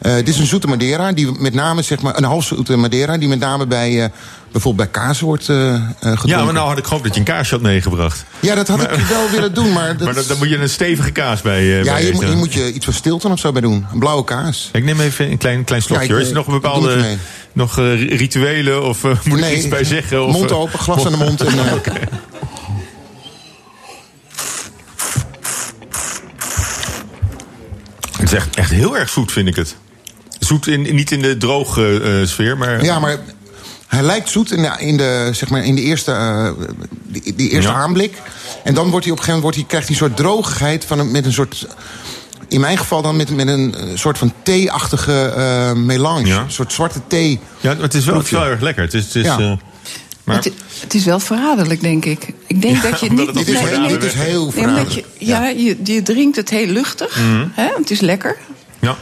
Eh, 0.00 0.14
dit 0.14 0.28
is 0.28 0.38
een 0.38 0.46
zoete 0.46 0.66
Madeira, 0.66 1.12
die 1.12 1.32
met 1.38 1.54
name, 1.54 1.82
zeg 1.82 2.00
maar, 2.00 2.16
een 2.16 2.24
halfzoete 2.24 2.76
Madeira... 2.76 3.16
die 3.18 3.28
met 3.28 3.38
name 3.38 3.66
bij, 3.66 4.02
eh, 4.04 4.08
bijvoorbeeld 4.52 4.92
bij 4.92 5.02
kaas 5.02 5.20
wordt 5.20 5.48
eh 5.48 5.74
eh, 5.74 5.80
gedronken. 6.00 6.28
Ja, 6.28 6.44
maar 6.44 6.52
nou 6.52 6.68
had 6.68 6.78
ik 6.78 6.84
gehoopt 6.84 7.04
dat 7.04 7.14
je 7.14 7.20
een 7.20 7.26
kaasje 7.26 7.54
had 7.54 7.62
meegebracht. 7.62 8.24
Ja, 8.40 8.54
dat 8.54 8.68
had 8.68 8.82
ik 8.82 8.90
wel 9.08 9.30
willen 9.30 9.54
doen, 9.54 9.72
maar... 9.72 9.88
Dat, 9.96 10.04
Maar 10.06 10.14
dan, 10.14 10.24
dan 10.28 10.38
moet 10.38 10.48
je 10.48 10.56
een 10.58 10.68
stevige 10.68 11.10
kaas 11.10 11.40
bij. 11.42 11.58
eh, 11.58 11.84
ja, 11.84 11.94
bij 12.18 12.34
moet 12.34 12.52
je 12.52 12.72
iets 12.72 12.84
van 12.84 12.94
Stilton 12.94 13.32
of 13.32 13.38
zo 13.38 13.52
bij 13.52 13.60
doen. 13.60 13.86
Een 13.92 13.98
blauwe 13.98 14.24
kaas. 14.24 14.68
Ik 14.72 14.84
neem 14.84 15.00
even 15.00 15.05
een 15.18 15.38
klein, 15.38 15.64
klein 15.64 15.82
slokje. 15.82 16.08
Ja, 16.08 16.14
ik, 16.14 16.20
is 16.20 16.28
er 16.28 16.34
nog 16.34 16.46
een 16.46 16.52
bepaalde 16.52 17.16
nog, 17.52 17.78
eh, 17.78 18.08
rituelen? 18.16 18.82
Of 18.82 19.04
eh, 19.04 19.10
moet 19.24 19.38
ik 19.38 19.56
iets 19.56 19.68
bij 19.68 19.84
zeggen? 19.84 20.26
Of, 20.26 20.32
mond 20.32 20.50
eh, 20.50 20.58
open, 20.60 20.78
glas 20.78 21.06
aan 21.06 21.12
de 21.12 21.18
mond. 21.18 21.40
En, 21.40 21.58
eh, 21.58 21.72
Het 28.18 28.32
is 28.32 28.32
echt, 28.32 28.56
echt 28.56 28.70
heel 28.70 28.96
erg 28.96 29.08
zoet, 29.08 29.32
vind 29.32 29.48
ik 29.48 29.56
het. 29.56 29.76
Zoet 30.38 30.66
in, 30.66 30.94
niet 30.94 31.10
in 31.10 31.22
de 31.22 31.36
droge 31.36 32.00
eh, 32.00 32.26
sfeer, 32.26 32.56
maar... 32.56 32.84
Ja, 32.84 32.98
maar 32.98 33.18
hij 33.86 34.02
lijkt 34.02 34.28
zoet 34.28 34.52
in 34.52 34.62
de, 34.62 34.72
in 34.78 34.96
de, 34.96 35.28
zeg 35.32 35.48
maar, 35.48 35.64
in 35.64 35.74
de 35.74 35.80
eerste, 35.82 36.12
eh, 36.12 36.50
die, 37.06 37.34
die 37.34 37.50
eerste 37.50 37.70
Ja. 37.70 37.76
aanblik. 37.76 38.22
En 38.64 38.74
dan 38.74 38.90
wordt 38.90 39.04
hij 39.04 39.12
op 39.14 39.18
een 39.18 39.24
gegeven 39.24 39.26
moment 39.26 39.42
wordt 39.42 39.56
hij, 39.56 39.64
krijgt 39.66 39.86
hij 39.88 39.96
een 39.96 40.02
soort 40.02 40.16
droogheid 40.16 40.84
van 40.84 40.98
een, 40.98 41.10
met 41.10 41.24
een 41.24 41.32
soort. 41.32 41.66
In 42.48 42.60
mijn 42.60 42.78
geval 42.78 43.02
dan 43.02 43.16
met, 43.16 43.30
met 43.30 43.48
een 43.48 43.74
eh, 43.74 43.82
soort 43.94 44.18
van 44.18 44.32
thee-achtige 44.42 45.32
eh, 45.36 45.72
melange. 45.72 46.26
Ja. 46.26 46.40
Een 46.40 46.50
soort 46.50 46.72
zwarte 46.72 47.00
thee. 47.06 47.40
Ja, 47.60 47.76
het 47.76 47.94
is 47.94 48.04
wel, 48.04 48.14
het 48.16 48.24
is 48.24 48.30
wel 48.30 48.44
erg 48.44 48.60
lekker. 48.60 48.82
Het 48.84 48.94
is, 48.94 49.04
het 49.04 49.14
is, 49.14 49.24
Ja. 49.24 49.38
eh, 49.38 49.52
maar, 50.24 50.36
Het, 50.36 50.52
het 50.80 50.94
is 50.94 51.04
wel 51.04 51.20
verraderlijk, 51.20 51.80
denk 51.80 52.04
ik. 52.04 52.32
Ik 52.46 52.62
denk 52.62 52.82
Ja, 52.82 52.90
dat 52.90 53.00
je 53.00 53.10
niet... 53.10 53.26
het 53.26 53.34
Dit 53.34 53.48
is, 53.48 53.54
Nee, 53.54 53.66
heel, 53.66 53.80
nee, 53.80 53.88
dit 53.88 54.02
is 54.04 54.12
heel 54.14 54.24
Nee, 54.24 54.38
omdat 54.38 54.54
verraderlijk. 54.54 55.06
je, 55.18 55.26
ja, 55.26 55.46
je, 55.48 55.76
je 55.84 56.02
drinkt 56.02 56.36
het 56.36 56.50
heel 56.50 56.66
luchtig. 56.66 57.18
Hè, 57.52 57.68
het 57.76 57.90
is 57.90 58.00
lekker. 58.00 58.36
ja. 58.78 58.96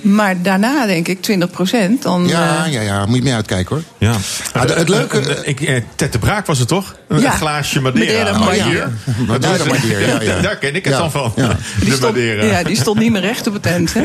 Maar 0.00 0.42
daarna 0.42 0.86
denk 0.86 1.08
ik 1.08 1.22
20 1.22 1.50
procent. 1.50 2.02
Dan, 2.02 2.26
Ja, 2.28 2.64
eh, 2.66 2.72
ja, 2.72 2.80
ja, 2.80 3.06
moet 3.06 3.16
je 3.16 3.22
mee 3.22 3.34
uitkijken 3.34 3.74
hoor. 3.76 3.84
Ja. 4.08 4.16
Ah, 4.52 4.66
de- 4.66 4.72
het 4.72 4.88
leuke- 4.88 5.18
Eh, 5.20 5.30
eh, 5.30 5.36
ik, 5.48 5.60
eh, 5.60 5.82
Ted 5.94 6.12
de 6.12 6.18
Braak 6.18 6.46
was 6.46 6.58
het 6.58 6.68
toch? 6.68 6.94
Een 7.08 7.20
Ja. 7.20 7.30
glaasje 7.30 7.80
Madeira. 7.80 8.38
Madeira, 8.38 8.64
Oh, 8.64 8.72
ja. 8.72 8.90
Madeira, 9.26 9.64
ja, 9.98 10.20
ja. 10.22 10.40
Daar 10.48 10.56
ken 10.56 10.74
ik 10.74 10.84
het 10.84 10.92
Ja, 10.94 10.98
dan 10.98 11.10
van. 11.10 11.32
ja. 11.36 11.56
die, 11.80 11.88
De 11.90 11.96
stond, 11.96 12.14
Madeira. 12.14 12.44
ja, 12.44 12.62
die 12.62 12.76
stond 12.76 12.98
niet 12.98 13.12
meer 13.12 13.20
recht 13.20 13.46
op 13.46 13.52
het 13.54 13.66
eind. 13.66 13.94
Hè? 13.94 14.02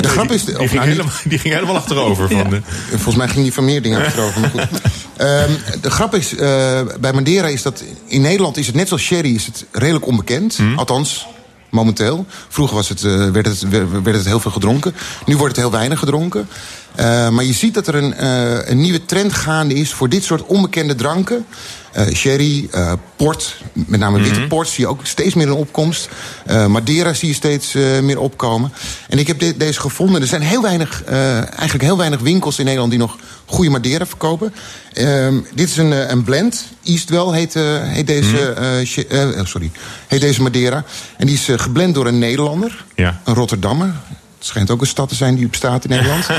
De 0.00 0.08
grap 0.08 0.30
is. 0.32 0.44
Die 0.44 0.58
of 0.60 0.70
ging, 0.70 0.72
nou, 0.72 0.86
niet- 0.86 0.96
helemaal, 0.96 1.14
die 1.24 1.38
ging 1.38 1.54
helemaal 1.54 1.76
achterover. 1.76 2.28
Van, 2.28 2.50
de- 2.50 2.60
Volgens 2.90 3.16
mij 3.16 3.28
ging 3.28 3.42
die 3.42 3.52
van 3.52 3.64
meer 3.64 3.82
dingen 3.82 4.04
achterover. 4.04 4.40
Maar 4.40 4.50
goed. 4.50 4.80
Ehm, 5.16 5.50
de 5.80 5.90
grap 5.90 6.14
is, 6.14 6.34
eh, 6.36 6.80
bij 7.00 7.12
Madeira 7.12 7.46
is 7.48 7.62
dat... 7.62 7.82
In 8.06 8.20
Nederland 8.20 8.56
is 8.56 8.66
het 8.66 8.74
net 8.74 8.88
zoals 8.88 9.02
sherry 9.02 9.34
is 9.34 9.46
het 9.46 9.64
redelijk 9.72 10.06
onbekend. 10.06 10.56
Hm. 10.56 10.78
Althans, 10.78 11.26
momenteel. 11.70 12.26
Vroeger 12.48 12.76
was 12.76 12.88
het, 12.88 13.04
eh, 13.04 13.30
werd, 13.30 13.46
het, 13.46 13.68
werd 14.02 14.16
het 14.16 14.26
heel 14.26 14.40
veel 14.40 14.50
gedronken. 14.50 14.94
Nu 15.26 15.36
wordt 15.36 15.56
het 15.56 15.64
heel 15.64 15.74
weinig 15.74 15.98
gedronken. 15.98 16.48
Eh, 16.94 17.28
maar 17.28 17.44
je 17.44 17.52
ziet 17.52 17.74
dat 17.74 17.86
er 17.86 17.94
een, 17.94 18.14
eh, 18.14 18.68
een 18.68 18.80
nieuwe 18.80 19.04
trend 19.04 19.32
gaande 19.32 19.74
is... 19.74 19.92
voor 19.92 20.08
dit 20.08 20.24
soort 20.24 20.42
onbekende 20.42 20.94
dranken. 20.94 21.46
Eh, 21.98 22.14
sherry, 22.14 22.68
eh, 22.72 22.92
port, 23.16 23.56
met 23.72 24.00
name 24.00 24.20
witte 24.20 24.38
Mhm. 24.38 24.48
port... 24.48 24.68
zie 24.68 24.84
je 24.84 24.90
ook 24.90 25.00
steeds 25.06 25.34
meer 25.34 25.46
in 25.46 25.52
opkomst. 25.52 26.08
Eh, 26.46 26.66
Madeira 26.66 27.12
zie 27.14 27.28
je 27.28 27.34
steeds 27.34 27.72
meer 28.02 28.18
opkomen. 28.18 28.72
En 29.08 29.18
ik 29.18 29.26
heb 29.26 29.38
de- 29.38 29.56
deze 29.56 29.80
gevonden. 29.80 30.20
Er 30.20 30.26
zijn 30.26 30.42
heel 30.42 30.62
weinig, 30.62 31.04
eigenlijk 31.04 31.82
heel 31.82 31.96
weinig 31.96 32.20
winkels 32.20 32.58
in 32.58 32.64
Nederland... 32.64 32.90
die 32.90 33.00
nog 33.00 33.16
goede 33.46 33.70
Madeira 33.70 34.06
verkopen. 34.06 34.54
Ehm, 34.92 35.34
dit 35.54 35.68
is 35.68 35.76
een, 35.76 36.10
een 36.12 36.22
blend. 36.24 36.64
Eastwell 36.84 37.32
heet, 37.38 37.54
heet, 37.82 38.06
deze, 38.06 38.52
eh, 39.08 39.44
sorry, 39.44 39.70
heet 40.08 40.20
deze 40.20 40.42
Madeira. 40.42 40.84
En 41.16 41.26
die 41.26 41.34
is 41.34 41.48
geblend 41.56 41.94
door 41.94 42.06
een 42.06 42.18
Nederlander. 42.18 42.84
Ja. 42.94 43.20
Een 43.24 43.34
Rotterdammer. 43.34 43.94
Het 44.38 44.46
schijnt 44.46 44.70
ook 44.70 44.80
een 44.80 44.86
stad 44.86 45.08
te 45.08 45.14
zijn 45.14 45.34
die 45.34 45.48
bestaat 45.48 45.84
in 45.84 45.90
Nederland. 45.90 46.26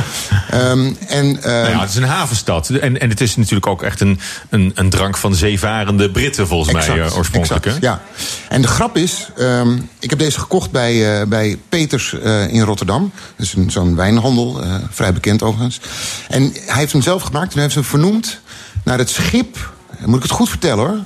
Ehm, 0.49 0.93
en, 1.07 1.43
ehm, 1.43 1.61
Nou 1.61 1.69
ja, 1.69 1.79
het 1.79 1.89
is 1.89 1.95
een 1.95 2.03
havenstad. 2.03 2.69
En, 2.69 2.99
en 2.99 3.09
het 3.09 3.21
is 3.21 3.35
natuurlijk 3.35 3.67
ook 3.67 3.83
echt 3.83 4.01
een, 4.01 4.19
een, 4.49 4.71
een 4.75 4.89
drank 4.89 5.17
van 5.17 5.35
zeevarende 5.35 6.11
Britten, 6.11 6.47
volgens 6.47 6.73
mij, 6.73 7.01
eh, 7.01 7.17
oorspronkelijk. 7.17 7.65
exact? 7.65 7.83
Ja. 7.83 8.01
En 8.49 8.61
de 8.61 8.67
grap 8.67 8.97
is, 8.97 9.27
ehm, 9.37 9.77
ik 9.99 10.09
heb 10.09 10.19
deze 10.19 10.39
gekocht 10.39 10.71
bij, 10.71 11.19
eh, 11.19 11.27
bij 11.27 11.57
Peters 11.69 12.13
eh, 12.13 12.53
in 12.53 12.61
Rotterdam. 12.61 13.11
Dat 13.35 13.45
is 13.45 13.73
zo'n 13.73 13.95
wijnhandel, 13.95 14.63
vrij 14.89 15.13
bekend 15.13 15.43
overigens. 15.43 15.79
En 16.27 16.41
hij 16.65 16.77
heeft 16.77 16.91
hem 16.91 17.01
zelf 17.01 17.21
gemaakt 17.21 17.47
en 17.47 17.53
hij 17.53 17.63
heeft 17.63 17.75
hem 17.75 17.83
vernoemd 17.83 18.39
naar 18.83 18.97
het 18.97 19.09
schip. 19.09 19.71
Moet 20.05 20.15
ik 20.15 20.23
het 20.23 20.31
goed 20.31 20.49
vertellen 20.49 20.87
hoor? 20.87 20.99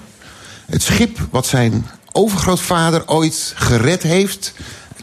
Het 0.65 0.83
schip 0.83 1.17
wat 1.31 1.45
zijn 1.45 1.85
overgrootvader 2.11 3.07
ooit 3.07 3.53
gered 3.55 4.03
heeft 4.03 4.53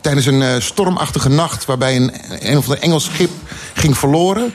tijdens 0.01 0.27
een 0.27 0.43
eh, 0.43 0.55
stormachtige 0.59 1.29
nacht 1.29 1.65
waarbij 1.65 1.97
een, 1.97 2.13
een 2.39 2.57
of 2.57 2.69
ander 2.69 2.83
Engels 2.83 3.05
schip 3.05 3.31
ging 3.75 3.99
verloren. 3.99 4.55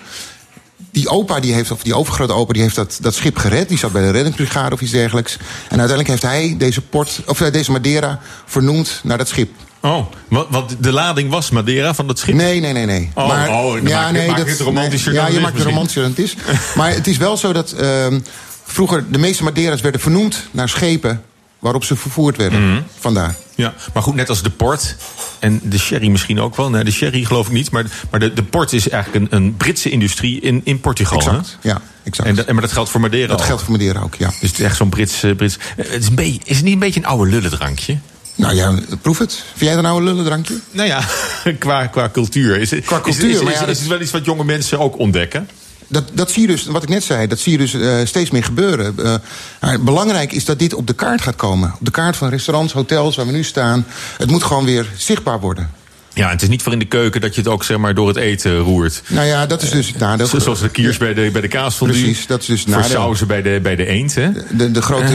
Die 0.92 1.10
opa, 1.10 1.40
die 1.40 1.54
heeft, 1.54 1.72
of 1.72 1.84
die 1.84 1.96
overgrote 1.96 2.34
opa, 2.34 2.54
die 2.54 2.62
heeft 2.62 2.76
dat, 2.76 2.98
dat 3.02 3.16
schip 3.16 3.38
gered. 3.38 3.70
Die 3.70 3.78
zat 3.78 3.92
bij 3.92 4.02
de 4.02 4.10
reddingsbrigade 4.10 4.76
of 4.76 4.82
iets 4.82 4.92
dergelijks. 4.92 5.38
En 5.70 5.80
uiteindelijk 5.80 6.08
heeft 6.08 6.22
hij 6.22 6.56
deze, 6.58 6.82
port, 6.82 7.22
of, 7.26 7.42
eh, 7.42 7.52
deze 7.52 7.72
Madeira 7.72 8.20
vernoemd 8.46 9.00
naar 9.04 9.18
dat 9.18 9.28
schip. 9.28 9.50
Oh, 9.82 10.06
wat, 10.28 10.48
wat 10.50 10.76
de 10.80 10.92
lading 10.92 11.30
was 11.30 11.50
Madeira 11.50 11.94
van 11.94 12.08
dat 12.08 12.20
schip? 12.20 12.36
Nee, 12.36 12.60
nee, 12.60 12.74
nee, 12.74 12.86
nee. 12.86 13.12
Oh, 13.14 13.24
oh, 13.24 13.74
dan 13.74 13.84
maak 13.84 14.28
maak 14.28 14.38
je 14.38 14.44
het 14.44 14.60
romantischer 14.60 15.12
nee, 15.12 15.22
dan 15.22 15.30
Ja, 15.30 15.38
je 15.38 15.44
maakt 15.44 15.58
het 15.58 15.66
romantischer 15.66 16.02
dan 16.02 16.12
het 16.12 16.20
is. 16.20 16.36
maar 16.78 16.94
het 16.94 17.08
is 17.08 17.18
wel 17.18 17.38
zo 17.38 17.54
dat 17.54 17.72
ehm, 17.72 18.20
vroeger 18.64 19.12
de 19.12 19.18
meeste 19.18 19.44
Madeira's 19.44 19.82
werden 19.82 20.02
vernoemd 20.02 20.48
naar 20.52 20.70
schepen 20.70 21.24
waarop 21.60 21.84
ze 21.84 21.96
vervoerd 21.96 22.38
werden. 22.38 22.72
Mhm. 22.72 22.82
Vandaar. 23.00 23.36
Ja, 23.56 23.74
maar 23.94 24.04
goed, 24.04 24.16
net 24.16 24.30
als 24.30 24.42
de 24.44 24.50
port 24.50 24.96
en 25.40 25.60
de 25.64 25.78
sherry 25.80 26.08
misschien 26.08 26.40
ook 26.40 26.56
wel. 26.56 26.70
Nee, 26.70 26.84
de 26.84 26.92
sherry 26.92 27.24
geloof 27.24 27.48
ik 27.48 27.54
niet, 27.54 27.72
maar, 27.72 27.86
maar 28.10 28.20
de, 28.20 28.34
de 28.34 28.44
port 28.44 28.74
is 28.74 28.90
eigenlijk 28.90 29.32
een, 29.32 29.38
een 29.44 29.56
Britse 29.58 29.90
industrie 29.90 30.40
in, 30.42 30.62
in 30.64 30.80
Portugal. 30.80 31.18
Exact, 31.18 31.58
hè? 31.62 31.70
ja, 31.70 31.82
exact. 32.04 32.46
En, 32.46 32.54
maar 32.54 32.62
dat 32.64 32.72
geldt 32.72 32.90
voor 32.90 33.02
Madeira 33.02 33.28
Dat 33.28 33.40
ook. 33.40 33.46
geldt 33.46 33.62
voor 33.62 33.72
Madeira 33.72 34.00
ook, 34.00 34.16
ja. 34.16 34.28
Dus 34.40 34.50
het 34.50 34.60
is 34.60 34.66
echt 34.66 34.76
zo'n 34.76 34.90
Brits... 34.90 35.24
eh, 35.24 35.36
Brits 35.36 35.58
eh, 35.58 35.86
het 35.90 36.02
is, 36.02 36.08
een 36.08 36.16
beetje, 36.16 36.40
is 36.44 36.56
het 36.56 36.66
niet 36.66 36.74
een 36.74 36.80
beetje 36.80 37.00
een 37.00 37.06
oude 37.06 37.32
lullendrankje? 37.32 37.98
Nou 38.36 38.56
ja, 38.56 38.74
proef 39.02 39.18
het. 39.18 39.34
Vind 39.34 39.60
jij 39.60 39.74
dat 39.74 39.84
nou 39.84 39.98
een 39.98 40.04
lullendrankje? 40.04 40.60
Nou 40.72 40.88
ja, 40.88 41.02
qua, 41.60 41.88
qua 41.88 42.10
cultuur. 42.10 42.58
Is, 42.60 42.72
het- 42.72 42.86
Qua 42.86 42.98
is- 42.98 43.04
cultuur, 43.04 43.30
is, 43.30 43.36
is, 43.36 43.42
maar 43.44 43.54
ja, 43.54 43.60
is 43.60 43.66
dat- 43.68 43.78
het 43.78 43.88
wel 43.88 44.02
iets 44.02 44.12
wat 44.12 44.26
jonge 44.26 44.44
mensen 44.44 44.80
ook 44.80 44.98
ontdekken? 45.00 45.50
Dat, 45.96 46.04
dat 46.14 46.32
zie 46.32 46.42
je 46.42 46.48
dus, 46.48 46.66
wat 46.66 46.84
ik 46.84 46.90
net 46.90 47.04
zei, 47.04 47.28
dat 47.28 47.40
zie 47.40 47.52
je 47.52 47.58
dus 47.58 47.74
eh, 47.74 47.94
steeds 48.04 48.30
meer 48.30 48.44
gebeuren. 48.44 48.96
Eh, 49.04 49.16
maar 49.62 49.82
belangrijk 49.82 50.32
is 50.32 50.46
dat 50.46 50.60
dit 50.60 50.74
op 50.74 50.88
de 50.88 50.94
kaart 50.94 51.22
gaat 51.22 51.36
komen. 51.36 51.74
Op 51.80 51.86
de 51.86 51.92
kaart 51.92 52.16
van 52.16 52.30
restaurants, 52.30 52.74
hotels 52.74 53.16
waar 53.16 53.26
we 53.26 53.32
nu 53.32 53.44
staan. 53.44 53.86
Het 54.18 54.30
moet 54.32 54.44
gewoon 54.44 54.66
weer 54.66 54.88
zichtbaar 54.98 55.40
worden. 55.40 55.70
Ja, 56.14 56.26
en 56.26 56.32
het 56.32 56.42
is 56.42 56.48
niet 56.48 56.62
voor 56.62 56.72
in 56.74 56.80
de 56.80 56.86
keuken 56.86 57.22
dat 57.22 57.36
je 57.36 57.42
het 57.42 57.50
ook 57.50 57.64
zeg 57.64 57.78
maar, 57.78 57.94
door 57.96 58.08
het 58.08 58.18
eten 58.18 58.58
roert. 58.58 59.02
Nou 59.08 59.26
ja, 59.28 59.46
dat 59.46 59.62
is 59.62 59.70
dus 59.70 59.88
het 59.88 59.98
nadeel. 59.98 60.28
Zo- 60.28 60.40
Zoals 60.40 60.60
de 60.60 60.70
kiers 60.70 60.98
bij 60.98 61.14
de, 61.14 61.30
bij 61.32 61.42
de 61.42 61.48
kaasfondue. 61.48 62.02
Precies, 62.02 62.28
dat 62.28 62.42
is 62.42 62.46
dus 62.46 62.60
het 62.60 62.70
Voor 62.70 62.82
nadeel. 62.82 62.96
sauzen 62.98 63.28
bij 63.28 63.42
de, 63.42 63.60
bij 63.64 63.76
de 63.76 63.86
eend, 63.86 64.16
hè? 64.16 64.30
De, 64.52 64.72
de 64.72 64.82
grote 64.82 65.14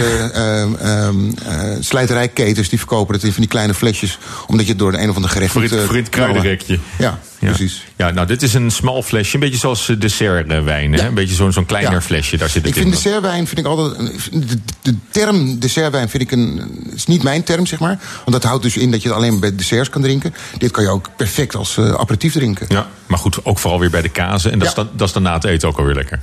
eh, 0.80 1.08
slijterijketens 1.80 2.68
die 2.68 2.78
verkopen 2.78 3.14
het 3.14 3.24
in 3.24 3.30
van 3.32 3.40
die 3.40 3.50
kleine 3.50 3.74
flesjes. 3.74 4.18
Omdat 4.46 4.64
je 4.66 4.70
het 4.70 4.80
door 4.80 4.92
de 4.92 4.98
een 4.98 5.08
of 5.08 5.14
andere 5.14 5.32
gerecht 5.32 5.52
Voor 5.52 5.60
moet, 5.62 5.72
eh, 5.72 5.84
voor 5.84 5.96
het 5.96 6.08
kruidenrekje. 6.08 6.78
Ja, 6.98 7.18
precies. 7.48 7.84
Ja, 7.96 8.10
nou, 8.10 8.26
dit 8.26 8.42
is 8.42 8.54
een 8.54 8.70
smal 8.70 9.02
flesje. 9.02 9.34
Een 9.34 9.40
beetje 9.40 9.58
zoals 9.58 9.88
eh, 9.88 10.00
dessertwijn. 10.00 10.92
hè? 10.92 11.06
Een 11.06 11.14
beetje 11.14 11.34
zo'n 11.34 11.52
zo'n 11.52 11.66
kleiner 11.66 11.92
Ja. 11.92 12.00
flesje. 12.00 12.36
Daar 12.36 12.48
zit 12.48 12.56
het 12.56 12.66
Ik 12.66 12.74
vind 12.74 12.86
in. 12.86 12.90
dessertwijn 12.92 13.46
vind 13.46 13.58
ik 13.60 13.66
altijd. 13.66 14.20
De, 14.32 14.58
de 14.82 14.94
term 15.10 15.58
dessertwijn 15.58 16.08
vind 16.08 16.22
ik 16.22 16.30
een. 16.32 16.70
is 16.94 17.06
niet 17.06 17.22
mijn 17.22 17.42
term, 17.42 17.66
zeg 17.66 17.78
maar. 17.78 17.98
Want 18.16 18.32
dat 18.32 18.44
houdt 18.44 18.62
dus 18.62 18.76
in 18.76 18.90
dat 18.90 19.02
je 19.02 19.08
het 19.08 19.16
alleen 19.16 19.40
bij 19.40 19.54
desserts 19.56 19.88
kan 19.90 20.02
drinken. 20.02 20.34
Dit 20.58 20.70
kan 20.70 20.82
je 20.82 20.88
ook 20.90 21.08
perfect 21.16 21.54
als 21.54 21.76
eh, 21.76 21.92
aperitief 21.94 22.32
drinken. 22.32 22.66
Ja, 22.68 22.86
maar 23.06 23.18
goed, 23.18 23.44
ook 23.44 23.58
vooral 23.58 23.80
weer 23.80 23.90
bij 23.90 24.02
de 24.02 24.08
kazen. 24.08 24.52
En 24.52 24.58
dat, 24.58 24.68
is, 24.68 24.74
dan, 24.74 24.88
dat 24.96 25.06
is 25.08 25.12
dan 25.14 25.22
na 25.22 25.34
het 25.34 25.44
eten 25.44 25.68
ook 25.68 25.78
alweer 25.78 25.94
lekker. 25.94 26.20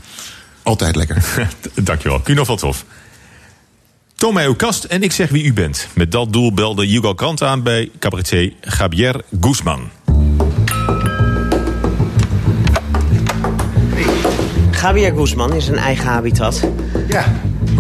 Altijd 0.64 0.96
lekker. 0.96 1.24
Dankjewel. 1.84 2.20
Kuno 2.20 2.44
van 2.44 2.58
Tof. 2.58 2.86
Toon 4.16 4.34
mij 4.34 4.46
uw 4.46 4.56
kast 4.56 4.84
en 4.84 5.04
ik 5.04 5.12
zeg 5.12 5.30
wie 5.30 5.44
u 5.44 5.54
bent. 5.54 5.88
Met 5.94 6.12
dat 6.12 6.34
doel 6.34 6.54
belde 6.54 6.86
Hugo 6.86 7.14
Krant 7.14 7.44
aan 7.44 7.64
bij 7.64 7.90
cabaretier 8.00 8.54
Javier 8.78 9.22
Guzman. 9.42 9.90
Javier 14.82 15.14
Guzman 15.16 15.54
is 15.54 15.68
een 15.68 15.78
eigen 15.78 16.08
habitat. 16.08 16.64
Ja. 17.08 17.24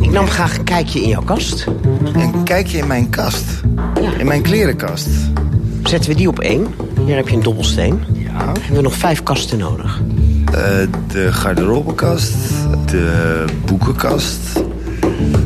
Ik 0.01 0.11
nam 0.11 0.27
graag 0.27 0.57
een 0.57 0.63
kijkje 0.63 1.01
in 1.01 1.09
jouw 1.09 1.21
kast. 1.23 1.65
Een 2.13 2.43
kijkje 2.43 2.77
in 2.77 2.87
mijn 2.87 3.09
kast. 3.09 3.43
In 4.17 4.25
mijn 4.27 4.41
klerenkast. 4.41 5.07
Zetten 5.83 6.09
we 6.09 6.15
die 6.15 6.27
op 6.27 6.39
één. 6.39 6.67
Hier 7.05 7.15
heb 7.15 7.27
je 7.27 7.35
een 7.35 7.43
dobbelsteen. 7.43 7.99
Ja. 8.13 8.45
Hebben 8.45 8.75
we 8.75 8.81
nog 8.81 8.93
vijf 8.93 9.23
kasten 9.23 9.57
nodig. 9.57 10.01
Eh, 10.53 10.61
de 11.07 11.31
garderobekast. 11.33 12.33
De 12.85 13.45
boekenkast. 13.65 14.39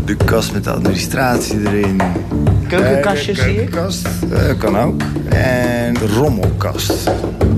De 0.05 0.15
kast 0.15 0.51
met 0.53 0.63
de 0.63 0.71
administratie 0.71 1.59
erin. 1.67 2.01
Keukenkastjes 2.67 3.39
Eh, 3.39 3.47
ik. 3.47 3.55
keukenkast. 3.55 4.07
eh, 4.31 4.57
kan 4.57 4.77
ook. 4.77 5.01
En 5.29 5.93
de 5.93 6.07
rommelkast. 6.17 6.93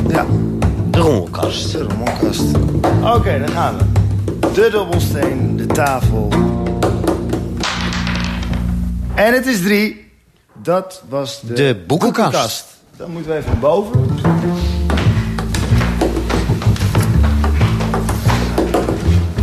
Ja. 0.08 0.26
De 0.94 1.00
rommelkast. 1.00 1.72
De 1.72 1.84
rommelkast. 1.84 2.44
Oké, 3.04 3.40
daar 3.40 3.50
gaan 3.50 3.78
we. 3.78 3.84
De 4.54 4.70
dobbelsteen, 4.72 5.58
de 5.58 5.66
tafel. 5.66 6.28
En 9.16 9.34
het 9.34 9.46
is 9.46 9.62
drie. 9.62 10.12
Dat 10.64 11.04
was 11.10 11.42
de, 11.42 11.54
De 11.54 11.84
boekenkast. 11.88 12.66
Dan 12.98 13.12
moeten 13.12 13.32
we 13.32 13.38
even 13.38 13.52
naar 13.52 13.60
boven. 13.60 14.10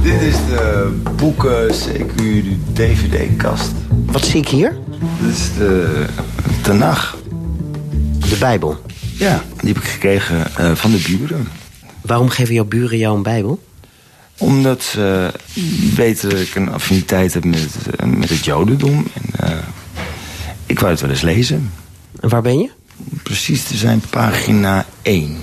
Dit 0.02 0.20
is 0.20 0.34
de 0.34 0.94
boeken, 1.16 1.68
CQ, 1.68 2.14
de 2.16 2.56
DVD-kast. 2.72 3.70
Wat 4.06 4.24
zie 4.24 4.40
ik 4.40 4.48
hier? 4.48 4.76
Dit 5.20 5.32
is 5.32 5.54
de 5.54 6.04
Tanach. 6.62 7.16
De 8.18 8.36
Bijbel. 8.38 8.76
Ja, 9.20 9.44
die 9.60 9.72
heb 9.72 9.82
ik 9.82 9.88
gekregen 9.88 10.56
eh, 10.56 10.74
van 10.74 10.90
de 10.90 11.02
buren. 11.06 11.48
Waarom 12.00 12.28
geven 12.28 12.54
jouw 12.54 12.64
buren 12.64 12.98
jou 12.98 13.16
een 13.16 13.22
Bijbel? 13.22 13.62
Omdat 14.38 14.82
ze 14.82 15.32
weten 15.94 16.30
dat 16.30 16.40
ik 16.40 16.54
een 16.54 16.70
affiniteit 16.70 17.34
heb 17.34 17.44
met, 17.44 17.68
eh, 17.96 18.06
met 18.06 18.28
het 18.28 18.44
jodendom. 18.44 19.06
En, 19.12 19.48
eh, 19.48 19.56
ik 20.66 20.78
wou 20.78 20.90
het 20.92 21.00
wel 21.00 21.10
eens 21.10 21.20
lezen. 21.20 21.72
En 22.20 22.28
waar 22.28 22.42
ben 22.42 22.58
je? 22.58 22.70
Precies 23.22 23.62
te 23.64 23.76
zijn 23.76 24.02
pagina 24.10 24.86
1. 25.02 25.36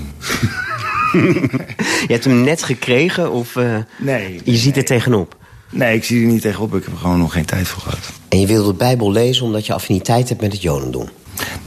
Je 2.08 2.14
hebt 2.14 2.24
hem 2.24 2.42
net 2.42 2.64
gekregen 2.64 3.32
of 3.32 3.56
eh, 3.56 3.76
Nee. 4.00 4.42
je 4.44 4.58
ziet 4.58 4.78
er 4.78 4.86
tegenop? 4.86 5.36
Nee, 5.70 5.96
ik 5.96 6.04
zie 6.04 6.22
er 6.22 6.32
niet 6.32 6.42
tegenop. 6.42 6.76
Ik 6.76 6.84
heb 6.84 6.94
er 6.94 7.00
gewoon 7.00 7.18
nog 7.20 7.34
geen 7.34 7.46
tijd 7.46 7.68
voor 7.68 7.82
gehad. 7.82 8.00
En 8.30 8.40
je 8.40 8.48
wilde 8.48 8.72
de 8.72 8.78
Bijbel 8.78 9.12
lezen 9.12 9.46
omdat 9.46 9.66
je 9.66 9.74
affiniteit 9.74 10.30
hebt 10.30 10.42
met 10.42 10.52
het 10.52 10.62
Jodendom. 10.62 11.10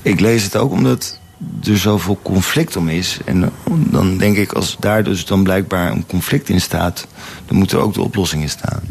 Ik 0.02 0.20
lees 0.20 0.42
het 0.42 0.56
ook 0.56 0.70
omdat 0.72 1.19
er 1.64 1.79
zoveel 1.79 2.18
conflict 2.22 2.76
om 2.76 2.88
is. 2.88 3.18
En 3.24 3.50
dan 3.90 4.18
denk 4.18 4.37
ik, 4.37 4.53
als 4.53 4.76
daar 4.81 5.05
dus 5.05 5.24
dan 5.24 5.42
blijkbaar 5.42 5.90
een 5.90 6.07
conflict 6.07 6.48
in 6.48 6.61
staat... 6.61 7.07
dan 7.46 7.57
moet 7.57 7.72
er 7.72 7.79
ook 7.79 7.94
de 7.94 8.03
oplossing 8.03 8.42
in 8.42 8.48
staan. 8.48 8.83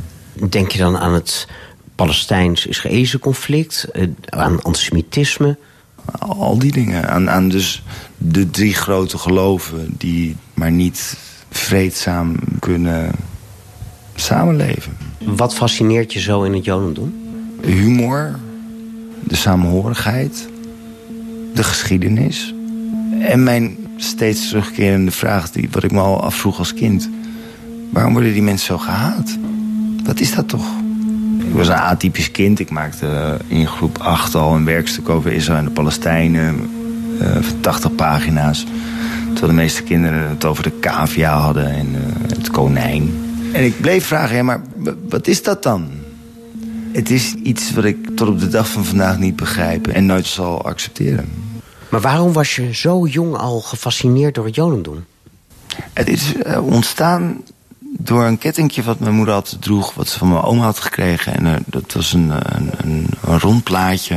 Denk 0.50 0.72
je 0.72 0.78
dan 0.78 0.98
aan 0.98 1.14
het 1.14 1.48
Palestijns-Israëlische 1.96 3.20
conflict, 3.20 3.84
eh, 3.84 4.08
aan 4.26 4.62
antisemitisme? 4.62 5.58
Al 6.20 6.60
die 6.60 6.72
dingen. 6.72 7.10
Aan, 7.10 7.30
aan 7.30 7.50
dus 7.50 7.84
de 8.18 8.50
drie 8.50 8.74
grote 8.74 9.18
geloven 9.18 9.96
die 9.98 10.36
maar 10.54 10.72
niet 10.72 11.18
vreedzaam 11.50 12.36
kunnen 12.60 13.12
samenleven. 14.16 14.98
Wat 15.20 15.54
fascineert 15.54 16.14
je 16.14 16.20
zo 16.20 16.44
in 16.44 16.54
het 16.54 16.66
Jodendom? 16.66 17.14
Humor, 17.62 18.40
de 19.24 19.36
samenhorigheid, 19.36 20.50
de 21.54 21.64
geschiedenis. 21.64 22.54
En 23.20 23.44
mijn 23.44 23.78
steeds 23.98 24.48
terugkerende 24.48 25.12
vraag, 25.12 25.52
die, 25.52 25.68
wat 25.72 25.84
ik 25.84 25.92
me 25.92 26.00
al 26.00 26.24
afvroeg 26.24 26.60
als 26.60 26.74
kind. 26.74 27.10
Waarom 27.90 28.14
worden 28.14 28.34
die 28.34 28.42
mensen 28.42 28.66
zo 28.66 28.78
gehaat? 28.78 29.38
Wat 30.04 30.20
is 30.20 30.36
dat 30.36 30.48
toch? 30.50 30.68
Ik 31.48 31.56
was 31.56 31.68
een 31.68 31.74
atypisch 31.74 32.32
kind. 32.32 32.60
Ik 32.60 32.70
maakte 32.70 33.38
in 33.48 33.68
groep 33.68 33.98
8 33.98 34.36
al 34.36 34.56
een 34.56 34.66
werkstuk 34.66 35.10
over 35.10 35.32
Israël 35.32 35.60
en 35.60 35.66
de 35.66 35.72
Palestijnen. 35.72 36.70
eh, 37.20 37.32
van 37.42 37.60
80 37.60 37.96
pagina's. 37.96 38.66
Terwijl 39.24 39.48
de 39.48 39.54
meeste 39.54 39.84
kinderen 39.84 40.30
het 40.30 40.46
over 40.46 40.64
de 40.64 40.80
cavia 40.80 41.40
hadden 41.40 41.72
en 41.72 41.88
eh, 41.96 42.30
het 42.38 42.52
konijn. 42.52 43.12
En 43.52 43.64
ik 43.64 43.82
bleef 43.82 44.06
vragen, 44.06 44.36
ja, 44.36 44.44
maar 44.44 44.62
wat 45.10 45.28
is 45.28 45.44
dat 45.44 45.64
dan? 45.64 45.88
Het 46.92 47.10
is 47.10 47.34
iets 47.34 47.72
wat 47.72 47.84
ik 47.84 48.16
tot 48.16 48.28
op 48.28 48.40
de 48.40 48.48
dag 48.48 48.70
van 48.70 48.86
vandaag 48.86 49.18
niet 49.18 49.36
begrijp 49.36 49.88
en 49.88 50.06
nooit 50.06 50.28
zal 50.28 50.66
accepteren. 50.66 51.30
Maar 51.90 52.02
waarom 52.02 52.34
was 52.34 52.56
je 52.56 52.74
zo 52.74 53.08
jong 53.08 53.36
al 53.36 53.60
gefascineerd 53.60 54.36
door 54.36 54.46
het 54.46 54.56
Jodendom? 54.56 55.06
Het 55.94 56.08
is 56.10 56.36
eh, 56.36 56.66
ontstaan 56.66 57.42
door 57.80 58.24
een 58.24 58.38
kettingje 58.38 58.84
wat 58.84 59.00
mijn 59.00 59.14
moeder 59.14 59.34
altijd 59.34 59.62
droeg... 59.62 59.94
wat 59.94 60.08
ze 60.08 60.18
van 60.18 60.28
mijn 60.28 60.42
oma 60.42 60.64
had 60.64 60.80
gekregen. 60.80 61.36
En 61.36 61.46
eh, 61.46 61.62
dat 61.66 61.94
was 61.94 62.14
een, 62.14 62.30
een, 62.30 62.70
een, 62.78 63.08
een 63.22 63.40
rond 63.40 63.64
plaatje. 63.64 64.16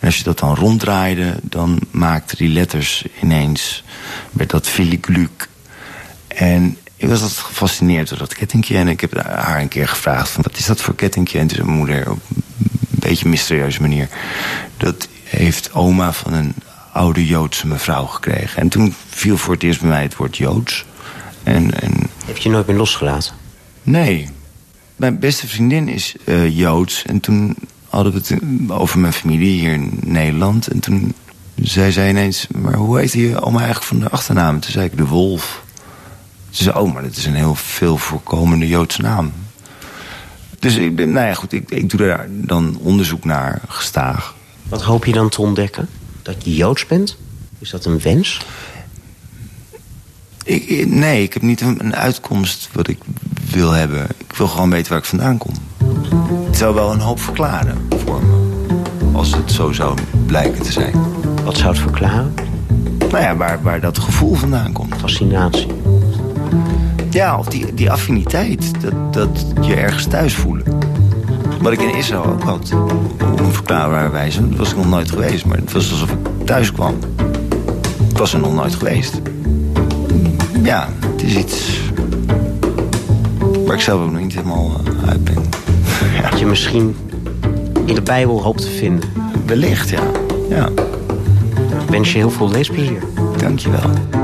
En 0.00 0.06
als 0.06 0.16
je 0.16 0.24
dat 0.24 0.38
dan 0.38 0.54
ronddraaide, 0.54 1.34
dan 1.42 1.78
maakte 1.90 2.36
die 2.36 2.48
letters 2.48 3.04
ineens... 3.22 3.84
werd 4.30 4.50
dat 4.50 4.66
filigluc. 4.66 5.48
En 6.28 6.76
ik 6.98 7.08
was 7.08 7.22
altijd 7.22 7.38
gefascineerd 7.38 8.08
door 8.08 8.18
dat 8.18 8.34
kettingje. 8.34 8.76
En 8.76 8.88
ik 8.88 9.00
heb 9.00 9.22
haar 9.24 9.60
een 9.60 9.68
keer 9.68 9.88
gevraagd 9.88 10.30
van, 10.30 10.42
wat 10.42 10.56
is 10.56 10.66
dat 10.66 10.80
voor 10.80 10.94
kettingje? 10.94 11.38
En 11.38 11.46
toen 11.46 11.56
zei 11.56 11.66
mijn 11.66 11.78
moeder 11.78 12.10
op 12.10 12.20
een 12.30 12.42
beetje 12.88 13.28
mysterieuze 13.28 13.80
manier... 13.80 14.08
dat 14.76 15.08
heeft 15.24 15.72
oma 15.72 16.12
van 16.12 16.32
een 16.32 16.54
oude 16.92 17.26
Joodse 17.26 17.66
mevrouw 17.66 18.04
gekregen. 18.04 18.60
En 18.60 18.68
toen 18.68 18.94
viel 19.08 19.36
voor 19.36 19.54
het 19.54 19.62
eerst 19.62 19.80
bij 19.80 19.88
mij 19.88 20.02
het 20.02 20.16
woord 20.16 20.36
Joods... 20.36 20.84
En, 21.42 21.80
en... 21.80 21.92
Heb 22.26 22.36
je 22.36 22.48
nooit 22.48 22.66
meer 22.66 22.76
losgelaten? 22.76 23.34
Nee. 23.82 24.28
Mijn 24.96 25.18
beste 25.18 25.46
vriendin 25.48 25.88
is 25.88 26.14
eh, 26.24 26.58
Joods. 26.58 27.02
En 27.02 27.20
toen 27.20 27.56
hadden 27.88 28.12
we 28.12 28.18
het 28.18 28.30
eh, 28.30 28.80
over 28.80 28.98
mijn 28.98 29.12
familie 29.12 29.60
hier 29.60 29.72
in 29.72 29.98
Nederland. 30.04 30.66
En 30.66 30.80
toen 30.80 31.14
zei 31.54 31.92
zij 31.92 32.08
ineens... 32.08 32.46
maar 32.58 32.74
hoe 32.74 32.98
heet 32.98 33.12
je 33.12 33.40
oma 33.40 33.58
eigenlijk 33.58 33.88
van 33.88 33.98
de 33.98 34.08
achternaam? 34.08 34.60
Toen 34.60 34.72
zei 34.72 34.84
ik 34.84 34.96
de 34.96 35.06
Wolf. 35.06 35.62
Ze 36.50 36.62
zei, 36.62 36.78
oh, 36.78 36.92
maar 36.92 37.02
dat 37.02 37.16
is 37.16 37.26
een 37.26 37.34
heel 37.34 37.54
veel 37.54 37.96
voorkomende 37.96 38.68
Joodse 38.68 39.02
naam. 39.02 39.32
Dus 40.58 40.76
ik 40.76 40.96
nou 40.96 41.26
ja, 41.26 41.34
goed, 41.34 41.52
ik, 41.52 41.70
ik 41.70 41.90
doe 41.90 42.00
daar 42.00 42.26
dan 42.30 42.78
onderzoek 42.82 43.24
naar, 43.24 43.60
gestaag. 43.68 44.34
Wat 44.68 44.82
hoop 44.82 45.04
je 45.04 45.12
dan 45.12 45.28
te 45.28 45.40
ontdekken? 45.40 45.88
Dat 46.22 46.44
je 46.44 46.54
Joods 46.54 46.86
bent? 46.86 47.16
Is 47.58 47.70
dat 47.70 47.84
een 47.84 48.00
wens? 48.00 48.40
Ik, 50.44 50.86
nee, 50.86 51.22
ik 51.22 51.32
heb 51.32 51.42
niet 51.42 51.60
een, 51.60 51.84
een 51.84 51.96
uitkomst 51.96 52.68
wat 52.72 52.88
ik 52.88 52.98
wil 53.50 53.70
hebben. 53.70 54.06
Ik 54.16 54.32
wil 54.36 54.46
gewoon 54.46 54.70
weten 54.70 54.90
waar 54.90 55.00
ik 55.00 55.04
vandaan 55.04 55.38
kom. 55.38 55.54
Het 56.46 56.56
zou 56.56 56.74
wel 56.74 56.92
een 56.92 57.00
hoop 57.00 57.20
verklaren 57.20 57.88
voor 58.04 58.22
me. 58.22 58.36
Als 59.12 59.34
het 59.34 59.52
zo 59.52 59.72
zou 59.72 59.98
blijken 60.26 60.62
te 60.62 60.72
zijn. 60.72 60.94
Wat 61.44 61.56
zou 61.56 61.68
het 61.68 61.78
verklaren? 61.78 62.34
Nou 62.98 63.22
ja, 63.22 63.36
waar, 63.36 63.62
waar 63.62 63.80
dat 63.80 63.98
gevoel 63.98 64.34
vandaan 64.34 64.72
komt. 64.72 64.94
Fascinatie. 64.94 65.66
Ja, 67.10 67.38
of 67.38 67.46
die, 67.46 67.74
die 67.74 67.90
affiniteit. 67.90 68.72
Dat, 68.80 69.12
dat 69.12 69.66
je 69.66 69.74
ergens 69.74 70.06
thuis 70.06 70.34
voelen. 70.34 70.64
Wat 71.60 71.72
ik 71.72 71.80
in 71.80 71.94
Israël 71.94 72.24
ook 72.24 72.42
had. 72.42 72.72
Op 73.20 73.40
een 73.40 73.52
verklaarbare 73.52 74.10
wijze. 74.10 74.48
Dat 74.48 74.58
was 74.58 74.70
ik 74.70 74.76
nog 74.76 74.88
nooit 74.88 75.10
geweest. 75.10 75.44
Maar 75.44 75.56
het 75.56 75.72
was 75.72 75.90
alsof 75.90 76.10
ik 76.10 76.18
thuis 76.44 76.72
kwam. 76.72 76.94
Ik 78.10 78.18
was 78.18 78.32
er 78.32 78.40
nog 78.40 78.54
nooit 78.54 78.74
geweest. 78.74 79.20
Ja, 80.62 80.88
het 81.12 81.22
is 81.22 81.34
iets... 81.34 81.80
Waar 83.66 83.74
ik 83.74 83.82
zelf 83.82 84.02
ook 84.02 84.10
nog 84.10 84.20
niet 84.20 84.34
helemaal 84.34 84.80
eh, 84.84 85.08
uit 85.08 85.24
ben. 85.24 85.34
Ja. 86.22 86.30
Dat 86.30 86.38
je 86.38 86.46
misschien 86.46 86.96
in 87.84 87.94
de 87.94 88.02
Bijbel 88.02 88.42
hoopt 88.42 88.62
te 88.62 88.70
vinden. 88.70 89.08
Wellicht, 89.46 89.88
ja. 89.88 90.02
ja. 90.48 90.68
Ik 91.82 91.90
wens 91.90 92.12
je 92.12 92.18
heel 92.18 92.30
veel 92.30 92.50
leesplezier. 92.50 93.02
Dank 93.38 93.58
je 93.58 93.70
wel. 93.70 94.17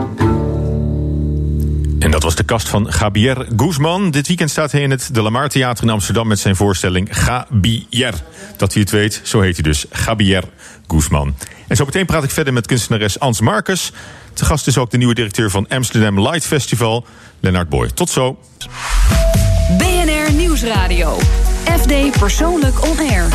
Was 2.24 2.34
de 2.34 2.42
kast 2.42 2.68
van 2.68 2.92
Javier 2.98 3.46
Guzman. 3.56 4.10
Dit 4.10 4.26
weekend 4.26 4.50
staat 4.50 4.72
hij 4.72 4.80
in 4.80 4.90
het 4.90 5.08
De 5.12 5.22
Lamar 5.22 5.48
Theater 5.48 5.84
in 5.84 5.90
Amsterdam 5.90 6.26
met 6.26 6.38
zijn 6.38 6.56
voorstelling 6.56 7.24
Javier. 7.26 8.14
Dat 8.56 8.74
u 8.74 8.80
het 8.80 8.90
weet, 8.90 9.20
zo 9.22 9.40
heet 9.40 9.54
hij 9.54 9.62
dus, 9.62 9.86
Javier 10.06 10.44
Guzman. 10.86 11.34
En 11.68 11.76
zo 11.76 11.84
meteen 11.84 12.06
praat 12.06 12.24
ik 12.24 12.30
verder 12.30 12.52
met 12.52 12.66
kunstenares 12.66 13.18
Ans 13.20 13.40
Marcus. 13.40 13.92
Te 14.32 14.44
gast 14.44 14.66
is 14.66 14.78
ook 14.78 14.90
de 14.90 14.96
nieuwe 14.96 15.14
directeur 15.14 15.50
van 15.50 15.68
Amsterdam 15.68 16.20
Light 16.20 16.46
Festival, 16.46 17.06
Lennart 17.40 17.68
Boy. 17.68 17.90
Tot 17.90 18.10
zo. 18.10 18.38
BNR 19.78 20.32
Nieuwsradio. 20.32 21.18
FD 21.64 22.18
Persoonlijk 22.18 22.84
On 22.84 22.98
Air. 22.98 23.28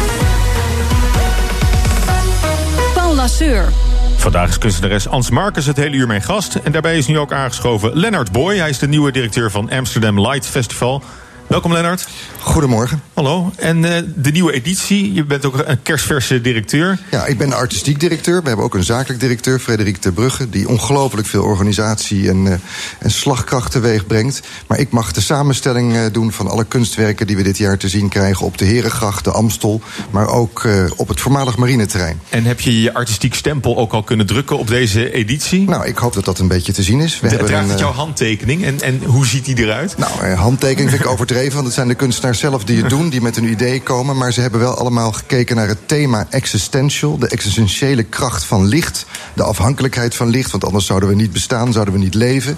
Paul 2.94 3.16
Lasseur. 3.16 3.89
Vandaag 4.20 4.50
is 4.50 4.58
kunstenares 4.58 5.08
Ans 5.08 5.30
Marcus 5.30 5.66
het 5.66 5.78
hele 5.78 5.96
uur 5.96 6.08
mijn 6.08 6.22
gast. 6.22 6.56
En 6.56 6.72
daarbij 6.72 6.98
is 6.98 7.08
nu 7.08 7.18
ook 7.18 7.34
aangeschoven 7.34 7.98
Lennart 7.98 8.32
Boy. 8.32 8.58
Hij 8.58 8.70
is 8.70 8.80
de 8.80 8.88
nieuwe 8.88 9.12
directeur 9.12 9.52
van 9.52 9.70
Amsterdam 9.70 10.20
Light 10.22 10.48
Festival. 10.48 11.04
Welkom 11.50 11.74
Lennart. 11.74 12.08
Goedemorgen. 12.40 13.02
Hallo. 13.14 13.52
En 13.56 13.84
uh, 13.84 13.98
de 14.16 14.32
nieuwe 14.32 14.54
editie, 14.54 15.14
je 15.14 15.24
bent 15.24 15.46
ook 15.46 15.64
een 15.66 15.82
kerstverse 15.82 16.42
directeur. 16.42 17.00
Ja, 17.12 17.26
ik 17.26 17.38
ben 17.38 17.54
artistiek 17.54 18.00
directeur. 18.00 18.42
We 18.42 18.48
hebben 18.48 18.66
ook 18.66 18.76
een 18.76 18.84
zakelijk 18.84 19.20
directeur, 19.20 19.60
Frederik 19.60 20.02
de 20.02 20.12
Brugge... 20.12 20.50
die 20.50 20.68
ongelooflijk 20.68 21.28
veel 21.28 21.44
organisatie 21.44 22.30
en, 22.30 22.46
uh, 22.46 22.54
en 23.00 23.12
slagkracht 23.12 23.72
teweeg 23.72 24.08
brengt. 24.08 24.42
Maar 24.68 24.80
ik 24.80 24.92
mag 24.92 25.12
de 25.12 25.22
samenstelling 25.22 25.94
uh, 25.94 26.02
doen 26.12 26.32
van 26.32 26.48
alle 26.48 26.66
kunstwerken... 26.66 27.28
die 27.28 27.36
we 27.36 27.44
dit 27.44 27.58
jaar 27.58 27.78
te 27.78 27.90
zien 27.90 28.10
krijgen 28.10 28.46
op 28.46 28.58
de 28.58 28.66
Herengracht, 28.66 29.24
de 29.24 29.32
Amstel... 29.32 29.82
maar 30.12 30.28
ook 30.28 30.68
op 30.96 31.08
het 31.08 31.20
voormalig 31.20 31.58
marineterrein. 31.58 32.22
En 32.30 32.44
heb 32.44 32.60
je 32.60 32.82
je 32.82 32.94
artistiek 32.94 33.36
stempel 33.36 33.78
ook 33.78 33.94
al 33.94 34.04
kunnen 34.04 34.26
drukken 34.26 34.58
op 34.58 34.68
deze 34.68 35.12
editie? 35.12 35.70
Nou, 35.70 35.86
ik 35.86 35.98
hoop 35.98 36.14
dat 36.14 36.26
dat 36.26 36.40
een 36.40 36.48
beetje 36.48 36.74
te 36.74 36.84
zien 36.84 37.00
is. 37.00 37.20
We 37.20 37.28
hebben 37.28 37.48
draagt 37.48 37.64
een, 37.64 37.70
het 37.70 37.80
jouw 37.80 37.92
handtekening 37.92 38.64
en, 38.64 38.82
en 38.82 39.04
hoe 39.04 39.26
ziet 39.26 39.46
die 39.46 39.58
eruit? 39.58 39.98
Nou, 39.98 40.34
handtekening 40.34 40.90
vind 40.90 41.02
ik 41.02 41.10
overdreven, 41.14 41.38
want 41.48 41.66
het 41.66 41.74
zijn 41.74 41.88
de 41.88 41.96
kunstenaars 41.96 42.40
zelf 42.40 42.64
die 42.64 42.82
het 42.82 42.90
doen... 42.96 43.10
die 43.10 43.22
met 43.22 43.38
een 43.38 43.50
idee 43.50 43.82
komen, 43.82 44.18
maar 44.18 44.34
ze 44.34 44.42
hebben 44.42 44.60
wel 44.60 44.78
allemaal 44.78 45.12
gekeken 45.12 45.56
naar 45.56 45.68
het 45.68 45.88
thema 45.88 46.28
existential, 46.30 47.18
de 47.18 47.28
existentiële 47.28 48.04
kracht 48.04 48.44
van 48.44 48.66
licht, 48.66 49.06
de 49.34 49.44
afhankelijkheid 49.44 50.16
van 50.16 50.30
licht, 50.30 50.52
want 50.52 50.66
anders 50.66 50.86
zouden 50.86 51.10
we 51.10 51.16
niet 51.16 51.32
bestaan, 51.32 51.72
zouden 51.72 51.94
we 51.94 52.00
niet 52.00 52.14
leven. 52.14 52.58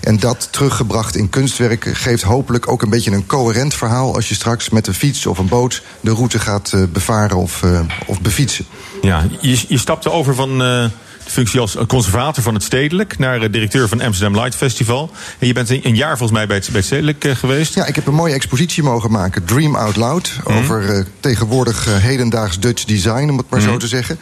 En 0.00 0.18
dat 0.18 0.48
teruggebracht 0.50 1.16
in 1.16 1.28
kunstwerken 1.28 1.96
geeft 1.96 2.22
hopelijk 2.22 2.68
ook 2.68 2.82
een 2.82 2.90
beetje 2.90 3.10
een 3.10 3.26
coherent 3.26 3.74
verhaal 3.74 4.14
als 4.14 4.28
je 4.28 4.34
straks 4.34 4.68
met 4.68 4.86
een 4.86 4.94
fiets 4.94 5.26
of 5.26 5.38
een 5.38 5.48
boot 5.48 5.82
de 6.00 6.10
route 6.10 6.38
gaat 6.38 6.72
uh, 6.74 6.82
bevaren 6.92 7.36
of, 7.36 7.62
uh, 7.62 7.80
of 8.06 8.20
befietsen. 8.20 8.64
Ja, 9.02 9.26
je, 9.40 9.64
je 9.68 9.78
stapte 9.78 10.10
over 10.10 10.34
van. 10.34 10.62
Uh 10.62 10.84
functie 11.24 11.60
als 11.60 11.76
conservator 11.86 12.42
van 12.42 12.54
het 12.54 12.62
Stedelijk... 12.62 13.18
naar 13.18 13.50
directeur 13.50 13.88
van 13.88 14.00
Amsterdam 14.00 14.40
Light 14.40 14.54
Festival. 14.56 15.10
En 15.38 15.46
je 15.46 15.52
bent 15.52 15.70
een 15.70 15.96
jaar 15.96 16.16
volgens 16.16 16.38
mij 16.38 16.46
bij 16.46 16.56
het, 16.56 16.66
bij 16.66 16.76
het 16.76 16.84
Stedelijk 16.84 17.24
uh, 17.24 17.34
geweest. 17.34 17.74
Ja, 17.74 17.86
ik 17.86 17.94
heb 17.94 18.06
een 18.06 18.14
mooie 18.14 18.34
expositie 18.34 18.82
mogen 18.82 19.10
maken, 19.10 19.44
Dream 19.44 19.74
Out 19.76 19.96
Loud... 19.96 20.40
Mm. 20.46 20.56
over 20.56 20.96
uh, 20.96 21.04
tegenwoordig 21.20 21.86
hedendaags 22.00 22.58
Dutch 22.58 22.84
design, 22.84 23.28
om 23.30 23.36
het 23.38 23.50
maar 23.50 23.60
mm. 23.60 23.66
zo 23.66 23.76
te 23.76 23.88
zeggen. 23.88 24.18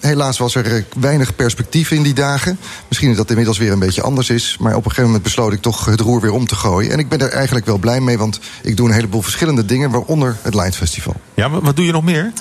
helaas 0.00 0.38
was 0.38 0.54
er 0.54 0.84
weinig 1.00 1.36
perspectief 1.36 1.90
in 1.90 2.02
die 2.02 2.14
dagen. 2.14 2.58
Misschien 2.88 3.08
dat 3.08 3.18
het 3.18 3.28
inmiddels 3.28 3.58
weer 3.58 3.72
een 3.72 3.78
beetje 3.78 4.02
anders 4.02 4.30
is... 4.30 4.56
maar 4.60 4.72
op 4.72 4.76
een 4.76 4.82
gegeven 4.82 5.04
moment 5.04 5.22
besloot 5.22 5.52
ik 5.52 5.60
toch 5.60 5.84
het 5.84 6.00
roer 6.00 6.20
weer 6.20 6.32
om 6.32 6.46
te 6.46 6.54
gooien. 6.54 6.92
En 6.92 6.98
ik 6.98 7.08
ben 7.08 7.20
er 7.20 7.30
eigenlijk 7.30 7.66
wel 7.66 7.78
blij 7.78 8.00
mee, 8.00 8.18
want 8.18 8.40
ik 8.62 8.76
doe 8.76 8.88
een 8.88 8.94
heleboel 8.94 9.22
verschillende 9.22 9.64
dingen... 9.64 9.90
waaronder 9.90 10.36
het 10.42 10.54
Light 10.54 10.76
Festival. 10.76 11.20
Ja, 11.34 11.48
maar 11.48 11.60
wat 11.60 11.76
doe 11.76 11.84
je 11.84 11.92
nog 11.92 12.04
meer? 12.04 12.32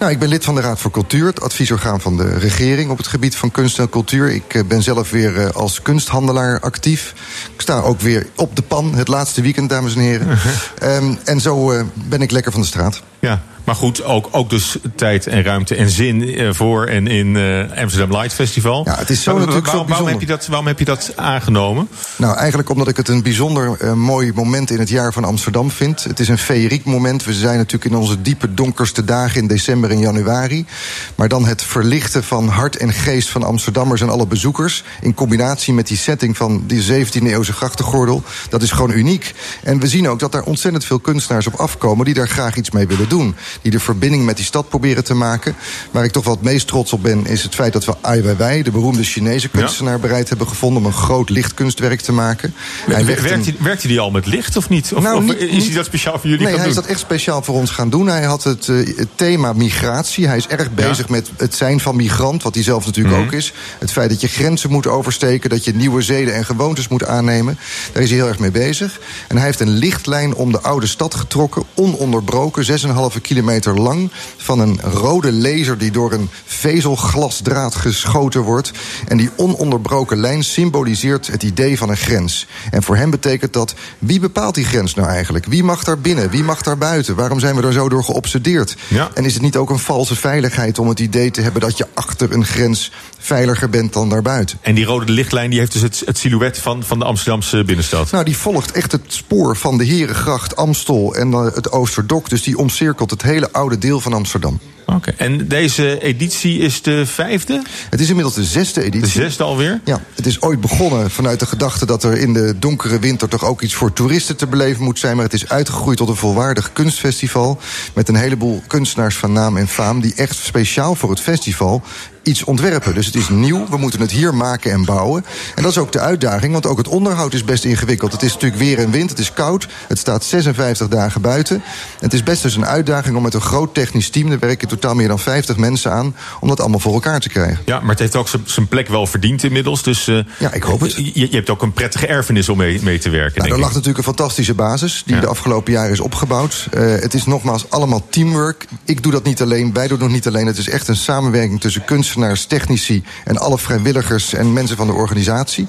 Nou, 0.00 0.12
ik 0.12 0.18
ben 0.18 0.28
lid 0.28 0.44
van 0.44 0.54
de 0.54 0.60
Raad 0.60 0.80
voor 0.80 0.90
Cultuur, 0.90 1.26
het 1.26 1.40
adviesorgaan 1.40 2.00
van 2.00 2.16
de 2.16 2.38
regering 2.38 2.90
op 2.90 2.96
het 2.96 3.06
gebied 3.06 3.36
van 3.36 3.50
kunst 3.50 3.78
en 3.78 3.88
cultuur. 3.88 4.30
Ik 4.30 4.68
ben 4.68 4.82
zelf 4.82 5.10
weer 5.10 5.52
als 5.52 5.82
kunsthandelaar 5.82 6.60
actief. 6.60 7.14
Ik 7.54 7.60
sta 7.60 7.80
ook 7.80 8.00
weer 8.00 8.26
op 8.36 8.56
de 8.56 8.62
pan 8.62 8.94
het 8.94 9.08
laatste 9.08 9.42
weekend, 9.42 9.70
dames 9.70 9.94
en 9.94 10.00
heren. 10.00 10.38
um, 10.82 11.18
en 11.24 11.40
zo 11.40 11.72
uh, 11.72 11.82
ben 11.94 12.22
ik 12.22 12.30
lekker 12.30 12.52
van 12.52 12.60
de 12.60 12.66
straat. 12.66 13.02
Ja, 13.18 13.42
maar 13.70 13.78
goed, 13.78 14.04
ook, 14.04 14.28
ook 14.30 14.50
dus 14.50 14.76
tijd 14.94 15.26
en 15.26 15.42
ruimte 15.42 15.74
en 15.74 15.90
zin 15.90 16.40
uh, 16.40 16.52
voor 16.52 16.86
en 16.86 17.06
in 17.06 17.34
uh, 17.34 17.78
Amsterdam 17.82 18.10
Light 18.10 18.32
Festival. 18.32 18.82
Ja, 18.84 18.96
het 18.96 19.10
is 19.10 19.22
zo 19.22 19.30
maar, 19.30 19.40
natuurlijk 19.40 19.66
waarom, 19.66 19.86
zo 19.86 19.90
waarom 19.90 20.08
heb, 20.08 20.20
je 20.20 20.26
dat, 20.26 20.46
waarom 20.46 20.66
heb 20.66 20.78
je 20.78 20.84
dat 20.84 21.12
aangenomen? 21.16 21.88
Nou, 22.16 22.36
eigenlijk 22.36 22.70
omdat 22.70 22.88
ik 22.88 22.96
het 22.96 23.08
een 23.08 23.22
bijzonder 23.22 23.76
uh, 23.82 23.92
mooi 23.92 24.32
moment 24.34 24.70
in 24.70 24.78
het 24.78 24.88
jaar 24.88 25.12
van 25.12 25.24
Amsterdam 25.24 25.70
vind. 25.70 26.04
Het 26.04 26.20
is 26.20 26.28
een 26.28 26.38
feeriek 26.38 26.84
moment. 26.84 27.24
We 27.24 27.32
zijn 27.32 27.56
natuurlijk 27.56 27.92
in 27.92 27.98
onze 27.98 28.22
diepe 28.22 28.54
donkerste 28.54 29.04
dagen 29.04 29.40
in 29.40 29.46
december 29.46 29.90
en 29.90 29.98
januari. 29.98 30.66
Maar 31.14 31.28
dan 31.28 31.46
het 31.46 31.62
verlichten 31.62 32.24
van 32.24 32.48
hart 32.48 32.76
en 32.76 32.92
geest 32.92 33.28
van 33.28 33.42
Amsterdammers 33.42 34.00
en 34.00 34.08
alle 34.08 34.26
bezoekers... 34.26 34.84
in 35.00 35.14
combinatie 35.14 35.74
met 35.74 35.86
die 35.86 35.96
setting 35.96 36.36
van 36.36 36.62
die 36.66 37.06
17e-eeuwse 37.06 37.52
grachtengordel... 37.52 38.22
dat 38.48 38.62
is 38.62 38.70
gewoon 38.70 38.92
uniek. 38.92 39.34
En 39.62 39.80
we 39.80 39.88
zien 39.88 40.08
ook 40.08 40.18
dat 40.18 40.32
daar 40.32 40.42
ontzettend 40.42 40.84
veel 40.84 40.98
kunstenaars 40.98 41.46
op 41.46 41.54
afkomen... 41.54 42.04
die 42.04 42.14
daar 42.14 42.28
graag 42.28 42.56
iets 42.56 42.70
mee 42.70 42.86
willen 42.86 43.08
doen. 43.08 43.34
Die 43.62 43.70
de 43.70 43.80
verbinding 43.80 44.24
met 44.24 44.36
die 44.36 44.44
stad 44.44 44.68
proberen 44.68 45.04
te 45.04 45.14
maken. 45.14 45.56
Waar 45.90 46.04
ik 46.04 46.12
toch 46.12 46.24
wel 46.24 46.34
het 46.34 46.42
meest 46.42 46.66
trots 46.66 46.92
op 46.92 47.02
ben, 47.02 47.26
is 47.26 47.42
het 47.42 47.54
feit 47.54 47.72
dat 47.72 47.84
we 47.84 47.94
Ai 48.00 48.22
Weiwei... 48.22 48.62
de 48.62 48.70
beroemde 48.70 49.02
Chinese 49.02 49.48
kunstenaar, 49.48 49.94
ja. 49.94 49.98
bereid 49.98 50.28
hebben 50.28 50.46
gevonden... 50.46 50.82
om 50.82 50.86
een 50.86 50.92
groot 50.92 51.30
lichtkunstwerk 51.30 52.00
te 52.00 52.12
maken. 52.12 52.54
Hij 52.86 53.04
werkt, 53.04 53.22
werkt, 53.22 53.44
hij, 53.44 53.54
werkt 53.58 53.82
hij 53.82 53.98
al 53.98 54.10
met 54.10 54.26
licht 54.26 54.56
of 54.56 54.68
niet? 54.68 54.92
Of, 54.92 55.02
nou, 55.02 55.16
of 55.16 55.24
niet, 55.24 55.36
is 55.36 55.66
hij 55.66 55.74
dat 55.74 55.84
speciaal 55.84 56.18
voor 56.18 56.30
jullie 56.30 56.44
Nee, 56.44 56.46
gaan 56.46 56.62
hij 56.62 56.68
doen? 56.68 56.78
is 56.78 56.82
dat 56.82 56.90
echt 56.90 57.00
speciaal 57.00 57.42
voor 57.42 57.54
ons 57.54 57.70
gaan 57.70 57.90
doen. 57.90 58.06
Hij 58.06 58.22
had 58.22 58.44
het, 58.44 58.66
uh, 58.66 58.96
het 58.96 59.08
thema 59.14 59.52
migratie. 59.52 60.26
Hij 60.26 60.36
is 60.36 60.46
erg 60.46 60.70
bezig 60.70 61.06
ja. 61.06 61.12
met 61.12 61.30
het 61.36 61.54
zijn 61.54 61.80
van 61.80 61.96
migrant, 61.96 62.42
wat 62.42 62.54
hij 62.54 62.62
zelf 62.62 62.86
natuurlijk 62.86 63.14
mm 63.14 63.20
-hmm. 63.20 63.30
ook 63.30 63.38
is. 63.38 63.52
Het 63.78 63.92
feit 63.92 64.10
dat 64.10 64.20
je 64.20 64.28
grenzen 64.28 64.70
moet 64.70 64.86
oversteken... 64.86 65.50
dat 65.50 65.64
je 65.64 65.74
nieuwe 65.74 66.02
zeden 66.02 66.34
en 66.34 66.44
gewoontes 66.44 66.88
moet 66.88 67.04
aannemen. 67.04 67.58
Daar 67.92 68.02
is 68.02 68.08
hij 68.08 68.18
heel 68.18 68.28
erg 68.28 68.38
mee 68.38 68.50
bezig. 68.50 69.00
En 69.28 69.36
hij 69.36 69.46
heeft 69.46 69.60
een 69.60 69.68
lichtlijn 69.68 70.34
om 70.34 70.52
de 70.52 70.60
oude 70.60 70.86
stad 70.86 71.14
getrokken... 71.14 71.62
ononderbroken, 71.74 72.66
6,5 72.66 73.20
kilometer 73.20 73.48
lang... 73.64 74.10
van 74.36 74.60
een 74.60 74.80
rode 74.80 75.32
laser 75.32 75.78
die 75.78 75.90
door 75.90 76.12
een 76.12 76.28
vezelglasdraad 76.44 77.74
geschoten 77.74 78.40
wordt. 78.40 78.70
En 79.08 79.16
die 79.16 79.30
ononderbroken 79.36 80.20
lijn 80.20 80.44
symboliseert 80.44 81.26
het 81.26 81.42
idee 81.42 81.78
van 81.78 81.88
een 81.88 81.96
grens. 81.96 82.46
En 82.70 82.82
voor 82.82 82.96
hem 82.96 83.10
betekent 83.10 83.52
dat, 83.52 83.74
wie 83.98 84.20
bepaalt 84.20 84.54
die 84.54 84.64
grens 84.64 84.94
nou 84.94 85.08
eigenlijk? 85.08 85.46
Wie 85.46 85.64
mag 85.64 85.84
daar 85.84 85.98
binnen? 85.98 86.30
Wie 86.30 86.42
mag 86.42 86.62
daar 86.62 86.78
buiten? 86.78 87.14
Waarom 87.14 87.40
zijn 87.40 87.56
we 87.56 87.62
er 87.62 87.72
zo 87.72 87.88
door 87.88 88.04
geobsedeerd? 88.04 88.76
Ja. 88.88 89.10
En 89.14 89.24
is 89.24 89.34
het 89.34 89.42
niet 89.42 89.56
ook 89.56 89.70
een 89.70 89.78
valse 89.78 90.16
veiligheid 90.16 90.78
om 90.78 90.88
het 90.88 91.00
idee 91.00 91.30
te 91.30 91.40
hebben... 91.40 91.60
dat 91.60 91.78
je 91.78 91.86
achter 91.94 92.32
een 92.32 92.44
grens 92.44 92.92
veiliger 93.20 93.70
bent 93.70 93.92
dan 93.92 94.08
daarbuiten? 94.08 94.58
En 94.60 94.74
die 94.74 94.84
rode 94.84 95.12
lichtlijn 95.12 95.50
die 95.50 95.58
heeft 95.58 95.72
dus 95.72 95.82
het, 95.82 96.02
het 96.04 96.18
silhouet 96.18 96.58
van, 96.58 96.84
van 96.84 96.98
de 96.98 97.04
Amsterdamse 97.04 97.64
binnenstad? 97.64 98.10
Nou, 98.10 98.24
die 98.24 98.36
volgt 98.36 98.72
echt 98.72 98.92
het 98.92 99.02
spoor 99.06 99.56
van 99.56 99.78
de 99.78 99.84
Herengracht, 99.84 100.56
Amstel 100.56 101.14
en 101.14 101.30
uh, 101.30 101.44
het 101.54 101.72
Oosterdok. 101.72 102.28
Dus 102.28 102.42
die 102.42 102.58
omcirkelt 102.58 103.10
het 103.10 103.22
hele 103.22 103.52
oude 103.52 103.78
deel 103.78 104.00
van 104.00 104.12
Amsterdam. 104.12 104.60
Oké, 104.86 105.10
okay. 105.10 105.26
en 105.26 105.48
deze 105.48 105.98
editie 106.02 106.58
is 106.58 106.82
de 106.82 107.06
vijfde? 107.06 107.62
Het 107.90 108.00
is 108.00 108.08
inmiddels 108.08 108.34
de 108.34 108.44
zesde 108.44 108.82
editie. 108.82 109.00
De 109.00 109.22
zesde 109.22 109.42
alweer? 109.42 109.80
Ja, 109.84 110.00
het 110.14 110.26
is 110.26 110.40
ooit 110.40 110.60
begonnen 110.60 111.10
vanuit 111.10 111.40
de 111.40 111.46
gedachte 111.46 111.86
dat 111.86 112.02
er 112.02 112.18
in 112.18 112.32
de 112.32 112.54
donkere 112.58 112.98
winter 112.98 113.28
toch 113.28 113.44
ook 113.44 113.62
iets 113.62 113.74
voor 113.74 113.92
toeristen 113.92 114.36
te 114.36 114.46
beleven 114.46 114.84
moet 114.84 114.98
zijn. 114.98 115.16
Maar 115.16 115.24
het 115.24 115.34
is 115.34 115.48
uitgegroeid 115.48 115.96
tot 115.96 116.08
een 116.08 116.16
volwaardig 116.16 116.72
kunstfestival. 116.72 117.58
Met 117.94 118.08
een 118.08 118.14
heleboel 118.14 118.62
kunstenaars 118.66 119.16
van 119.16 119.32
naam 119.32 119.56
en 119.56 119.68
faam 119.68 120.00
die 120.00 120.14
echt 120.14 120.36
speciaal 120.36 120.94
voor 120.94 121.10
het 121.10 121.20
festival 121.20 121.82
iets 122.22 122.44
ontwerpen. 122.44 122.94
Dus 122.94 123.06
het 123.06 123.14
is 123.14 123.28
nieuw, 123.28 123.66
we 123.68 123.76
moeten 123.76 124.00
het 124.00 124.10
hier 124.10 124.34
maken 124.34 124.72
en 124.72 124.84
bouwen. 124.84 125.24
En 125.54 125.62
dat 125.62 125.70
is 125.70 125.78
ook 125.78 125.92
de 125.92 126.00
uitdaging, 126.00 126.52
want 126.52 126.66
ook 126.66 126.78
het 126.78 126.88
onderhoud 126.88 127.34
is 127.34 127.44
best 127.44 127.64
ingewikkeld. 127.64 128.12
Het 128.12 128.22
is 128.22 128.32
natuurlijk 128.32 128.62
weer 128.62 128.78
en 128.78 128.90
wind, 128.90 129.10
het 129.10 129.18
is 129.18 129.32
koud, 129.32 129.68
het 129.88 129.98
staat 129.98 130.24
56 130.24 130.88
dagen 130.88 131.20
buiten. 131.20 131.62
Het 131.98 132.12
is 132.12 132.22
best 132.22 132.42
dus 132.42 132.56
een 132.56 132.66
uitdaging 132.66 133.16
om 133.16 133.22
met 133.22 133.34
een 133.34 133.40
groot 133.40 133.74
technisch 133.74 134.10
team... 134.10 134.30
er 134.30 134.38
werken 134.38 134.68
in 134.68 134.76
totaal 134.76 134.94
meer 134.94 135.08
dan 135.08 135.18
50 135.18 135.56
mensen 135.56 135.92
aan 135.92 136.14
om 136.40 136.48
dat 136.48 136.60
allemaal 136.60 136.78
voor 136.78 136.92
elkaar 136.92 137.20
te 137.20 137.28
krijgen. 137.28 137.58
Ja, 137.64 137.80
maar 137.80 137.90
het 137.90 137.98
heeft 137.98 138.16
ook 138.16 138.28
zijn 138.44 138.68
plek 138.68 138.88
wel 138.88 139.06
verdiend 139.06 139.44
inmiddels. 139.44 139.82
Dus 139.82 140.08
uh, 140.08 140.22
ja, 140.38 140.52
ik 140.52 140.62
hoop 140.62 140.80
het. 140.80 140.94
Je, 140.94 141.10
je, 141.14 141.28
hebt 141.36 141.50
ook 141.50 141.62
een 141.62 141.72
prettige 141.72 142.06
erfenis 142.06 142.48
om 142.48 142.56
mee, 142.56 142.82
mee 142.82 142.98
te 142.98 143.10
werken. 143.10 143.40
Nou, 143.40 143.54
er 143.54 143.60
lag 143.60 143.70
natuurlijk 143.70 143.98
een 143.98 144.14
fantastische 144.14 144.54
basis 144.54 145.02
die 145.06 145.14
ja. 145.14 145.20
de 145.20 145.26
afgelopen 145.26 145.72
jaren 145.72 145.90
is 145.90 146.00
opgebouwd. 146.00 146.68
Uh, 146.74 146.80
het 146.80 147.14
is 147.14 147.24
nogmaals 147.24 147.70
allemaal 147.70 148.06
teamwork. 148.10 148.66
Ik 148.84 149.02
doe 149.02 149.12
dat 149.12 149.24
niet 149.24 149.42
alleen, 149.42 149.72
wij 149.72 149.88
doen 149.88 150.00
het 150.00 150.10
niet 150.10 150.26
alleen. 150.26 150.46
Het 150.46 150.58
is 150.58 150.68
echt 150.68 150.88
een 150.88 150.96
samenwerking 150.96 151.60
tussen 151.60 151.84
kunstenaars, 152.10 152.44
technici 152.44 153.02
en 153.24 153.38
alle 153.38 153.58
vrijwilligers 153.58 154.34
en 154.34 154.52
mensen 154.52 154.76
van 154.76 154.86
de 154.86 154.92
organisatie. 154.92 155.66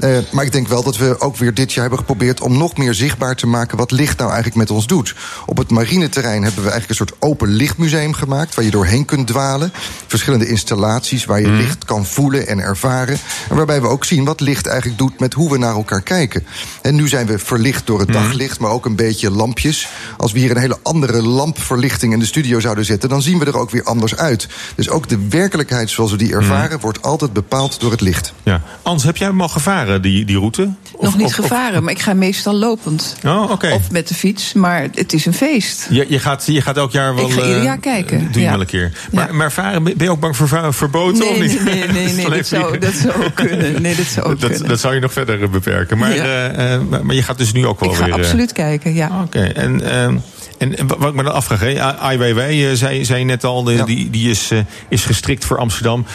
Uh, 0.00 0.18
maar 0.30 0.44
ik 0.44 0.52
denk 0.52 0.68
wel 0.68 0.82
dat 0.82 0.96
we 0.96 1.20
ook 1.20 1.36
weer 1.36 1.54
dit 1.54 1.72
jaar 1.72 1.80
hebben 1.80 1.98
geprobeerd 1.98 2.40
om 2.40 2.58
nog 2.58 2.76
meer 2.76 2.94
zichtbaar 2.94 3.36
te 3.36 3.46
maken 3.46 3.76
wat 3.76 3.90
licht 3.90 4.18
nou 4.18 4.30
eigenlijk 4.30 4.58
met 4.58 4.70
ons 4.70 4.86
doet. 4.86 5.14
Op 5.46 5.58
het 5.58 5.70
marineterrein 5.70 6.42
hebben 6.42 6.62
we 6.64 6.70
eigenlijk 6.70 7.00
een 7.00 7.06
soort 7.06 7.22
open 7.22 7.48
lichtmuseum 7.48 8.12
gemaakt 8.12 8.54
waar 8.54 8.64
je 8.64 8.70
doorheen 8.70 9.04
kunt 9.04 9.26
dwalen. 9.26 9.72
Verschillende 10.06 10.48
installaties 10.48 11.24
waar 11.24 11.40
je 11.40 11.46
mm. 11.46 11.56
licht 11.56 11.84
kan 11.84 12.06
voelen 12.06 12.46
en 12.46 12.60
ervaren. 12.60 13.18
En 13.48 13.56
waarbij 13.56 13.80
we 13.80 13.86
ook 13.86 14.04
zien 14.04 14.24
wat 14.24 14.40
licht 14.40 14.66
eigenlijk 14.66 14.98
doet 14.98 15.20
met 15.20 15.34
hoe 15.34 15.50
we 15.50 15.58
naar 15.58 15.74
elkaar 15.74 16.02
kijken. 16.02 16.46
En 16.82 16.94
nu 16.94 17.08
zijn 17.08 17.26
we 17.26 17.38
verlicht 17.38 17.86
door 17.86 17.98
het 17.98 18.08
mm. 18.08 18.14
daglicht, 18.14 18.60
maar 18.60 18.70
ook 18.70 18.86
een 18.86 18.96
beetje 18.96 19.30
lampjes. 19.30 19.88
Als 20.16 20.32
we 20.32 20.38
hier 20.38 20.50
een 20.50 20.56
hele 20.56 20.78
andere 20.82 21.22
lampverlichting 21.22 22.12
in 22.12 22.18
de 22.18 22.26
studio 22.26 22.60
zouden 22.60 22.84
zetten, 22.84 23.08
dan 23.08 23.22
zien 23.22 23.38
we 23.38 23.44
er 23.44 23.58
ook 23.58 23.70
weer 23.70 23.84
anders 23.84 24.16
uit. 24.16 24.48
Dus 24.74 24.88
ook 24.88 25.08
de 25.08 25.28
werkelijkheid 25.28 25.70
zoals 25.84 26.10
we 26.10 26.16
die 26.16 26.32
ervaren, 26.32 26.76
mm. 26.76 26.80
wordt 26.80 27.02
altijd 27.02 27.32
bepaald 27.32 27.80
door 27.80 27.90
het 27.90 28.00
licht. 28.00 28.32
Ja. 28.42 28.60
Ans, 28.82 29.04
heb 29.04 29.16
jij 29.16 29.28
hem 29.28 29.40
al 29.40 29.48
gevaren, 29.48 30.02
die, 30.02 30.24
die 30.24 30.38
route? 30.38 30.70
Of, 30.92 31.04
Nog 31.04 31.16
niet 31.16 31.26
of, 31.26 31.34
gevaren, 31.34 31.78
of... 31.78 31.84
maar 31.84 31.92
ik 31.92 31.98
ga 31.98 32.14
meestal 32.14 32.54
lopend. 32.54 33.16
Oh, 33.26 33.50
okay. 33.50 33.72
Of 33.72 33.90
met 33.90 34.08
de 34.08 34.14
fiets, 34.14 34.52
maar 34.52 34.88
het 34.94 35.12
is 35.12 35.26
een 35.26 35.34
feest. 35.34 35.86
Je, 35.90 36.06
je, 36.08 36.18
gaat, 36.18 36.46
je 36.46 36.60
gaat 36.60 36.76
elk 36.76 36.92
jaar 36.92 37.14
wel... 37.14 37.26
Ik 37.26 37.32
ga 37.32 37.42
ieder 37.42 37.62
jaar 37.62 37.78
kijken. 37.78 38.20
Uh, 38.20 38.24
doe 38.24 38.40
je 38.40 38.40
ja. 38.40 38.50
wel 38.50 38.60
een 38.60 38.66
keer. 38.66 38.92
Maar, 39.12 39.26
ja. 39.26 39.32
maar 39.32 39.52
varen, 39.52 39.82
ben 39.82 39.94
je 39.98 40.10
ook 40.10 40.20
bang 40.20 40.36
voor 40.36 40.74
verboden 40.74 41.18
nee, 41.18 41.30
of 41.30 41.38
niet? 41.38 41.64
Nee, 41.64 41.74
nee, 41.74 41.88
nee, 41.88 42.14
nee 42.28 42.28
dat, 42.28 42.46
zou, 42.46 42.78
dat 42.78 42.94
zou 42.94 43.24
ook 43.24 43.34
kunnen. 43.34 43.82
Nee, 43.82 43.96
dat 43.96 44.06
zou 44.06 44.26
ook 44.30 44.40
dat, 44.40 44.50
kunnen. 44.50 44.68
Dat 44.68 44.80
zou 44.80 44.94
je 44.94 45.00
nog 45.00 45.12
verder 45.12 45.50
beperken. 45.50 45.98
Maar, 45.98 46.14
ja. 46.14 46.54
uh, 46.54 46.72
uh, 46.72 47.00
maar 47.02 47.14
je 47.14 47.22
gaat 47.22 47.38
dus 47.38 47.52
nu 47.52 47.66
ook 47.66 47.80
wel 47.80 47.90
ik 47.90 47.96
weer... 47.96 48.06
Ik 48.06 48.12
ga 48.12 48.18
absoluut 48.18 48.52
kijken, 48.52 48.94
ja. 48.94 49.06
Oké, 49.06 49.38
okay. 49.38 49.50
en... 49.50 50.22
En, 50.62 50.78
en 50.78 50.86
wat 50.86 51.08
ik 51.08 51.14
me 51.14 51.22
dan 51.22 51.32
afvraag, 51.32 51.60
hè, 51.60 52.12
IWW, 52.12 52.74
zei, 52.76 53.04
zei 53.04 53.18
je 53.18 53.24
net 53.24 53.44
al, 53.44 53.62
de, 53.62 53.72
ja. 53.72 53.84
die, 53.84 54.10
die 54.10 54.30
is, 54.30 54.52
uh, 54.52 54.60
is 54.88 55.04
gestrikt 55.04 55.44
voor 55.44 55.58
Amsterdam. 55.58 56.06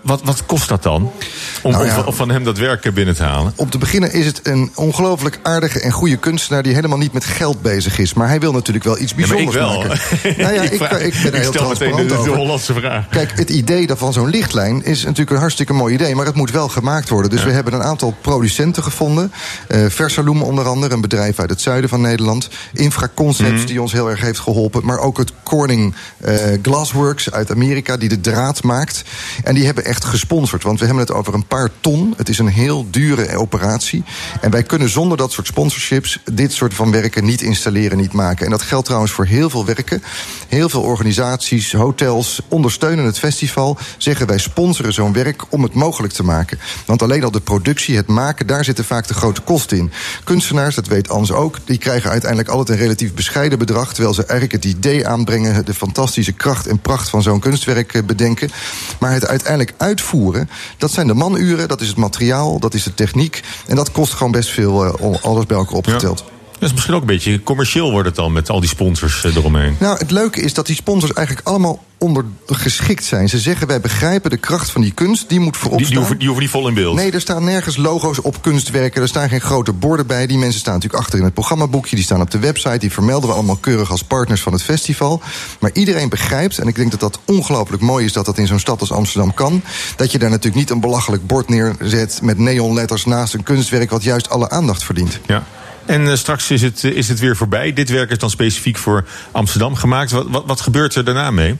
Wat, 0.00 0.20
wat 0.24 0.46
kost 0.46 0.68
dat 0.68 0.82
dan? 0.82 1.12
Om, 1.62 1.70
Nou 1.72 1.86
ja. 1.86 2.02
om 2.02 2.12
van 2.12 2.30
hem 2.30 2.44
dat 2.44 2.58
werk 2.58 2.94
binnen 2.94 3.14
te 3.14 3.22
halen? 3.22 3.52
Om 3.56 3.70
te 3.70 3.78
beginnen 3.78 4.12
is 4.12 4.26
het 4.26 4.40
een 4.46 4.70
ongelooflijk 4.74 5.38
aardige 5.42 5.80
en 5.80 5.90
goede 5.92 6.16
kunstenaar... 6.16 6.62
die 6.62 6.74
helemaal 6.74 6.98
niet 6.98 7.12
met 7.12 7.24
geld 7.24 7.62
bezig 7.62 7.98
is. 7.98 8.14
Maar 8.14 8.28
hij 8.28 8.40
wil 8.40 8.52
natuurlijk 8.52 8.84
wel 8.84 8.98
iets 8.98 9.12
Ja, 9.16 9.26
maar 9.26 9.38
ik 9.38 9.44
bijzonders 9.50 9.56
wel. 9.56 9.78
maken. 9.78 9.98
Nou 10.42 10.54
ja, 10.54 10.62
ik, 10.62 10.74
vraag- 10.74 11.00
ik 11.00 11.14
ben 11.22 11.32
er 11.32 11.40
heel 11.40 11.52
stel 11.52 11.68
meteen 11.68 11.96
de, 11.96 12.06
de 12.06 12.16
over. 12.18 12.34
Hollandse 12.36 12.72
vraag. 12.74 13.08
Kijk, 13.08 13.32
het 13.34 13.50
idee 13.50 13.88
van 13.96 14.12
zo'n 14.12 14.28
lichtlijn 14.30 14.84
is 14.84 15.02
natuurlijk 15.04 15.30
een 15.30 15.36
hartstikke 15.36 15.72
mooi 15.72 15.94
idee... 15.94 16.14
maar 16.14 16.26
het 16.26 16.34
moet 16.34 16.50
wel 16.50 16.68
gemaakt 16.68 17.08
worden. 17.08 17.30
Dus 17.30 17.44
we 17.44 17.50
hebben 17.50 17.72
een 17.72 17.82
aantal 17.82 18.14
producenten 18.20 18.82
gevonden. 18.82 19.32
Eh 19.68 19.80
Versaloom 19.88 20.42
onder 20.42 20.66
andere, 20.66 20.94
een 20.94 21.00
bedrijf 21.00 21.38
uit 21.38 21.50
het 21.50 21.60
zuiden 21.60 21.90
van 21.90 22.00
Nederland. 22.00 22.48
Infraconcepts, 22.72 23.52
Mhm. 23.58 23.66
die 23.66 23.80
ons 23.82 23.92
heel 23.92 24.10
erg 24.10 24.20
heeft 24.20 24.38
geholpen. 24.38 24.84
Maar 24.84 24.98
ook 24.98 25.18
het 25.18 25.32
Corning 25.42 25.94
eh, 26.20 26.34
Glassworks 26.62 27.30
uit 27.30 27.50
Amerika, 27.50 27.96
die 27.96 28.08
de 28.08 28.20
draad 28.20 28.62
maakt. 28.62 29.02
En 29.44 29.54
die 29.54 29.64
hebben 29.64 29.77
echt 29.82 30.04
gesponsord. 30.04 30.62
Want 30.62 30.78
we 30.78 30.86
hebben 30.86 31.04
het 31.04 31.14
over 31.14 31.34
een 31.34 31.46
paar 31.46 31.70
ton. 31.80 32.14
Het 32.16 32.28
is 32.28 32.38
een 32.38 32.48
heel 32.48 32.86
dure 32.90 33.36
operatie. 33.36 34.04
En 34.40 34.50
wij 34.50 34.62
kunnen 34.62 34.88
zonder 34.88 35.16
dat 35.16 35.32
soort 35.32 35.46
sponsorships... 35.46 36.20
dit 36.32 36.52
soort 36.52 36.74
van 36.74 36.90
werken 36.90 37.24
niet 37.24 37.42
installeren, 37.42 37.98
niet 37.98 38.12
maken. 38.12 38.44
En 38.44 38.50
dat 38.50 38.62
geldt 38.62 38.84
trouwens 38.84 39.12
voor 39.12 39.26
heel 39.26 39.50
veel 39.50 39.64
werken. 39.64 40.02
Heel 40.48 40.68
veel 40.68 40.82
organisaties, 40.82 41.72
hotels 41.72 42.40
ondersteunen 42.48 43.04
het 43.04 43.18
festival. 43.18 43.78
Zeggen 43.98 44.26
wij 44.26 44.38
sponsoren 44.38 44.92
zo'n 44.92 45.12
werk 45.12 45.42
om 45.48 45.62
het 45.62 45.74
mogelijk 45.74 46.12
te 46.12 46.24
maken. 46.24 46.58
Want 46.86 47.02
alleen 47.02 47.24
al 47.24 47.30
de 47.30 47.40
productie, 47.40 47.96
het 47.96 48.06
maken, 48.06 48.46
daar 48.46 48.64
zitten 48.64 48.84
vaak 48.84 49.06
de 49.06 49.14
grote 49.14 49.40
kosten 49.40 49.78
in. 49.78 49.92
Kunstenaars, 50.24 50.74
dat 50.74 50.86
weet 50.86 51.08
Ans 51.08 51.32
ook, 51.32 51.56
die 51.64 51.78
krijgen 51.78 52.10
uiteindelijk 52.10 52.50
altijd 52.50 52.68
een 52.68 52.84
relatief 52.84 53.14
bescheiden 53.14 53.58
bedrag. 53.58 53.92
Terwijl 53.92 54.14
ze 54.14 54.24
eigenlijk 54.24 54.64
het 54.64 54.74
idee 54.74 55.08
aanbrengen, 55.08 55.64
de 55.64 55.74
fantastische 55.74 56.32
kracht 56.32 56.66
en 56.66 56.80
pracht 56.80 57.08
van 57.08 57.22
zo'n 57.22 57.40
kunstwerk 57.40 57.94
eh, 57.94 58.02
bedenken. 58.02 58.50
Maar 59.00 59.12
het 59.12 59.26
uiteindelijk 59.26 59.67
uitvoeren, 59.76 60.50
dat 60.76 60.92
zijn 60.92 61.06
de 61.06 61.14
manuren, 61.14 61.68
dat 61.68 61.80
is 61.80 61.88
het 61.88 61.96
materiaal, 61.96 62.58
dat 62.58 62.74
is 62.74 62.82
de 62.82 62.94
techniek. 62.94 63.42
En 63.66 63.76
dat 63.76 63.92
kost 63.92 64.12
gewoon 64.12 64.32
best 64.32 64.50
veel, 64.50 64.84
eh, 64.84 65.22
alles 65.22 65.46
bij 65.46 65.56
elkaar 65.56 65.76
opgeteld. 65.76 66.24
Dat 66.58 66.68
is 66.68 66.72
misschien 66.72 66.94
ook 66.94 67.00
een 67.00 67.06
beetje 67.06 67.42
commercieel 67.42 67.90
wordt 67.90 68.06
het 68.06 68.16
dan 68.16 68.32
met 68.32 68.50
al 68.50 68.60
die 68.60 68.68
sponsors 68.68 69.24
eh, 69.24 69.36
eromheen. 69.36 69.76
Nou, 69.80 69.98
het 69.98 70.10
leuke 70.10 70.40
is 70.40 70.54
dat 70.54 70.66
die 70.66 70.76
sponsors 70.76 71.12
eigenlijk 71.12 71.46
allemaal 71.46 71.82
ondergeschikt 71.98 73.04
zijn. 73.04 73.28
Ze 73.28 73.38
zeggen, 73.38 73.66
wij 73.66 73.80
begrijpen 73.80 74.30
de 74.30 74.36
kracht 74.36 74.70
van 74.70 74.82
die 74.82 74.92
kunst, 74.92 75.28
die 75.28 75.40
moet 75.40 75.56
voorop 75.56 75.78
Die, 75.78 75.86
die, 75.86 75.96
hoeven, 75.96 76.18
die 76.18 76.26
hoeven 76.26 76.44
niet 76.44 76.52
vol 76.52 76.68
in 76.68 76.74
beeld. 76.74 76.96
Nee, 76.96 77.10
er 77.10 77.20
staan 77.20 77.44
nergens 77.44 77.76
logo's 77.76 78.22
op 78.22 78.42
kunstwerken. 78.42 79.02
Er 79.02 79.08
staan 79.08 79.28
geen 79.28 79.40
grote 79.40 79.72
borden 79.72 80.06
bij. 80.06 80.26
Die 80.26 80.38
mensen 80.38 80.60
staan 80.60 80.74
natuurlijk 80.74 81.02
achter 81.02 81.18
in 81.18 81.24
het 81.24 81.34
programmaboekje. 81.34 81.96
Die 81.96 82.04
staan 82.04 82.20
op 82.20 82.30
de 82.30 82.38
website. 82.38 82.78
Die 82.78 82.92
vermelden 82.92 83.28
we 83.28 83.34
allemaal 83.34 83.56
keurig 83.56 83.90
als 83.90 84.02
partners 84.02 84.40
van 84.40 84.52
het 84.52 84.62
festival. 84.62 85.22
Maar 85.60 85.70
iedereen 85.72 86.08
begrijpt, 86.08 86.58
en 86.58 86.68
ik 86.68 86.74
denk 86.74 86.90
dat 86.90 87.00
dat 87.00 87.18
ongelooflijk 87.24 87.82
mooi 87.82 88.04
is... 88.04 88.12
dat 88.12 88.26
dat 88.26 88.38
in 88.38 88.46
zo'n 88.46 88.58
stad 88.58 88.80
als 88.80 88.92
Amsterdam 88.92 89.34
kan... 89.34 89.62
dat 89.96 90.12
je 90.12 90.18
daar 90.18 90.30
natuurlijk 90.30 90.56
niet 90.56 90.70
een 90.70 90.80
belachelijk 90.80 91.26
bord 91.26 91.48
neerzet... 91.48 92.20
met 92.22 92.38
neonletters 92.38 93.04
naast 93.04 93.34
een 93.34 93.42
kunstwerk... 93.42 93.90
wat 93.90 94.02
juist 94.02 94.30
alle 94.30 94.50
aandacht 94.50 94.84
verdient. 94.84 95.20
Ja. 95.26 95.46
En 95.88 96.08
eh, 96.08 96.16
straks 96.16 96.50
is 96.50 96.62
het, 96.62 96.84
eh, 96.84 96.90
is 96.90 97.08
het 97.08 97.18
weer 97.18 97.36
voorbij. 97.36 97.72
Dit 97.72 97.88
werk 97.88 98.10
is 98.10 98.18
dan 98.18 98.30
specifiek 98.30 98.76
voor 98.76 99.04
Amsterdam 99.30 99.74
gemaakt. 99.74 100.10
Wat, 100.10 100.26
wat, 100.28 100.42
wat 100.46 100.60
gebeurt 100.60 100.94
er 100.94 101.04
daarna 101.04 101.30
mee? 101.30 101.56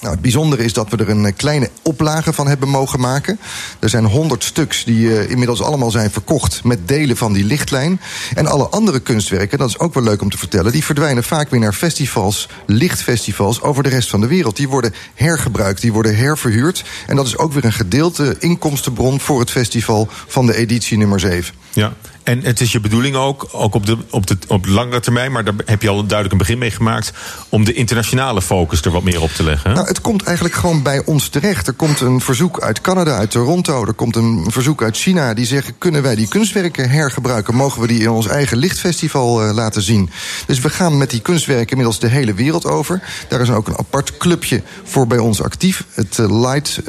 Nou, 0.00 0.12
het 0.12 0.22
bijzondere 0.22 0.64
is 0.64 0.72
dat 0.72 0.90
we 0.90 0.96
er 0.96 1.08
een 1.08 1.26
eh, 1.26 1.32
kleine 1.36 1.70
oplage 1.82 2.32
van 2.32 2.48
hebben 2.48 2.68
mogen 2.68 3.00
maken. 3.00 3.40
Er 3.78 3.88
zijn 3.88 4.04
100 4.04 4.44
stuks 4.44 4.84
die 4.84 5.18
eh, 5.18 5.30
inmiddels 5.30 5.62
allemaal 5.62 5.90
zijn 5.90 6.10
verkocht 6.10 6.64
met 6.64 6.88
delen 6.88 7.16
van 7.16 7.32
die 7.32 7.44
lichtlijn. 7.44 8.00
En 8.34 8.46
alle 8.46 8.68
andere 8.68 9.00
kunstwerken, 9.00 9.58
dat 9.58 9.68
is 9.68 9.78
ook 9.78 9.94
wel 9.94 10.02
leuk 10.02 10.22
om 10.22 10.30
te 10.30 10.38
vertellen, 10.38 10.72
die 10.72 10.84
verdwijnen 10.84 11.24
vaak 11.24 11.50
weer 11.50 11.60
naar 11.60 11.72
festivals, 11.72 12.48
lichtfestivals 12.66 13.62
over 13.62 13.82
de 13.82 13.88
rest 13.88 14.10
van 14.10 14.20
de 14.20 14.26
wereld. 14.26 14.56
Die 14.56 14.68
worden 14.68 14.94
hergebruikt, 15.14 15.80
die 15.80 15.92
worden 15.92 16.16
herverhuurd. 16.16 16.84
En 17.06 17.16
dat 17.16 17.26
is 17.26 17.36
ook 17.36 17.52
weer 17.52 17.64
een 17.64 17.72
gedeelte 17.72 18.36
inkomstenbron 18.38 19.20
voor 19.20 19.40
het 19.40 19.50
festival 19.50 20.08
van 20.26 20.46
de 20.46 20.56
editie 20.56 20.98
nummer 20.98 21.20
7. 21.20 21.54
Ja. 21.72 21.92
En 22.22 22.42
het 22.42 22.60
is 22.60 22.72
je 22.72 22.80
bedoeling 22.80 23.16
ook, 23.16 23.48
ook 23.52 23.74
op 23.74 23.86
de, 23.86 23.96
op 24.10 24.26
de 24.26 24.36
op 24.48 24.66
langere 24.66 25.00
termijn, 25.00 25.32
maar 25.32 25.44
daar 25.44 25.54
heb 25.64 25.82
je 25.82 25.88
al 25.88 25.96
duidelijk 25.96 26.32
een 26.32 26.38
begin 26.38 26.58
mee 26.58 26.70
gemaakt, 26.70 27.12
om 27.48 27.64
de 27.64 27.72
internationale 27.72 28.42
focus 28.42 28.82
er 28.82 28.90
wat 28.90 29.02
meer 29.02 29.22
op 29.22 29.30
te 29.30 29.42
leggen. 29.42 29.70
hè? 29.70 29.76
Nou, 29.76 29.88
het 29.88 30.00
komt 30.00 30.22
eigenlijk 30.22 30.54
gewoon 30.54 30.82
bij 30.82 31.04
ons 31.04 31.28
terecht. 31.28 31.66
Er 31.66 31.72
komt 31.72 32.00
een 32.00 32.20
verzoek 32.20 32.60
uit 32.60 32.80
Canada, 32.80 33.16
uit 33.16 33.30
Toronto. 33.30 33.86
Er 33.86 33.92
komt 33.92 34.16
een 34.16 34.46
verzoek 34.50 34.82
uit 34.82 34.96
China. 34.96 35.34
Die 35.34 35.46
zeggen: 35.46 35.78
kunnen 35.78 36.02
wij 36.02 36.14
die 36.14 36.28
kunstwerken 36.28 36.90
hergebruiken? 36.90 37.54
Mogen 37.54 37.80
we 37.80 37.86
die 37.86 38.00
in 38.00 38.10
ons 38.10 38.26
eigen 38.26 38.56
lichtfestival 38.56 39.42
eh, 39.42 39.54
laten 39.54 39.82
zien? 39.82 40.10
Dus 40.46 40.60
we 40.60 40.70
gaan 40.70 40.98
met 40.98 41.10
die 41.10 41.20
kunstwerken 41.20 41.70
inmiddels 41.70 41.98
de 41.98 42.08
hele 42.08 42.34
wereld 42.34 42.66
over. 42.66 43.02
Daar 43.28 43.40
is 43.40 43.50
ook 43.50 43.68
een 43.68 43.78
apart 43.78 44.16
clubje 44.16 44.62
voor 44.84 45.06
bij 45.06 45.18
ons 45.18 45.42
actief. 45.42 45.84
Het 45.92 46.18
eh, 46.18 46.40
Light 46.40 46.80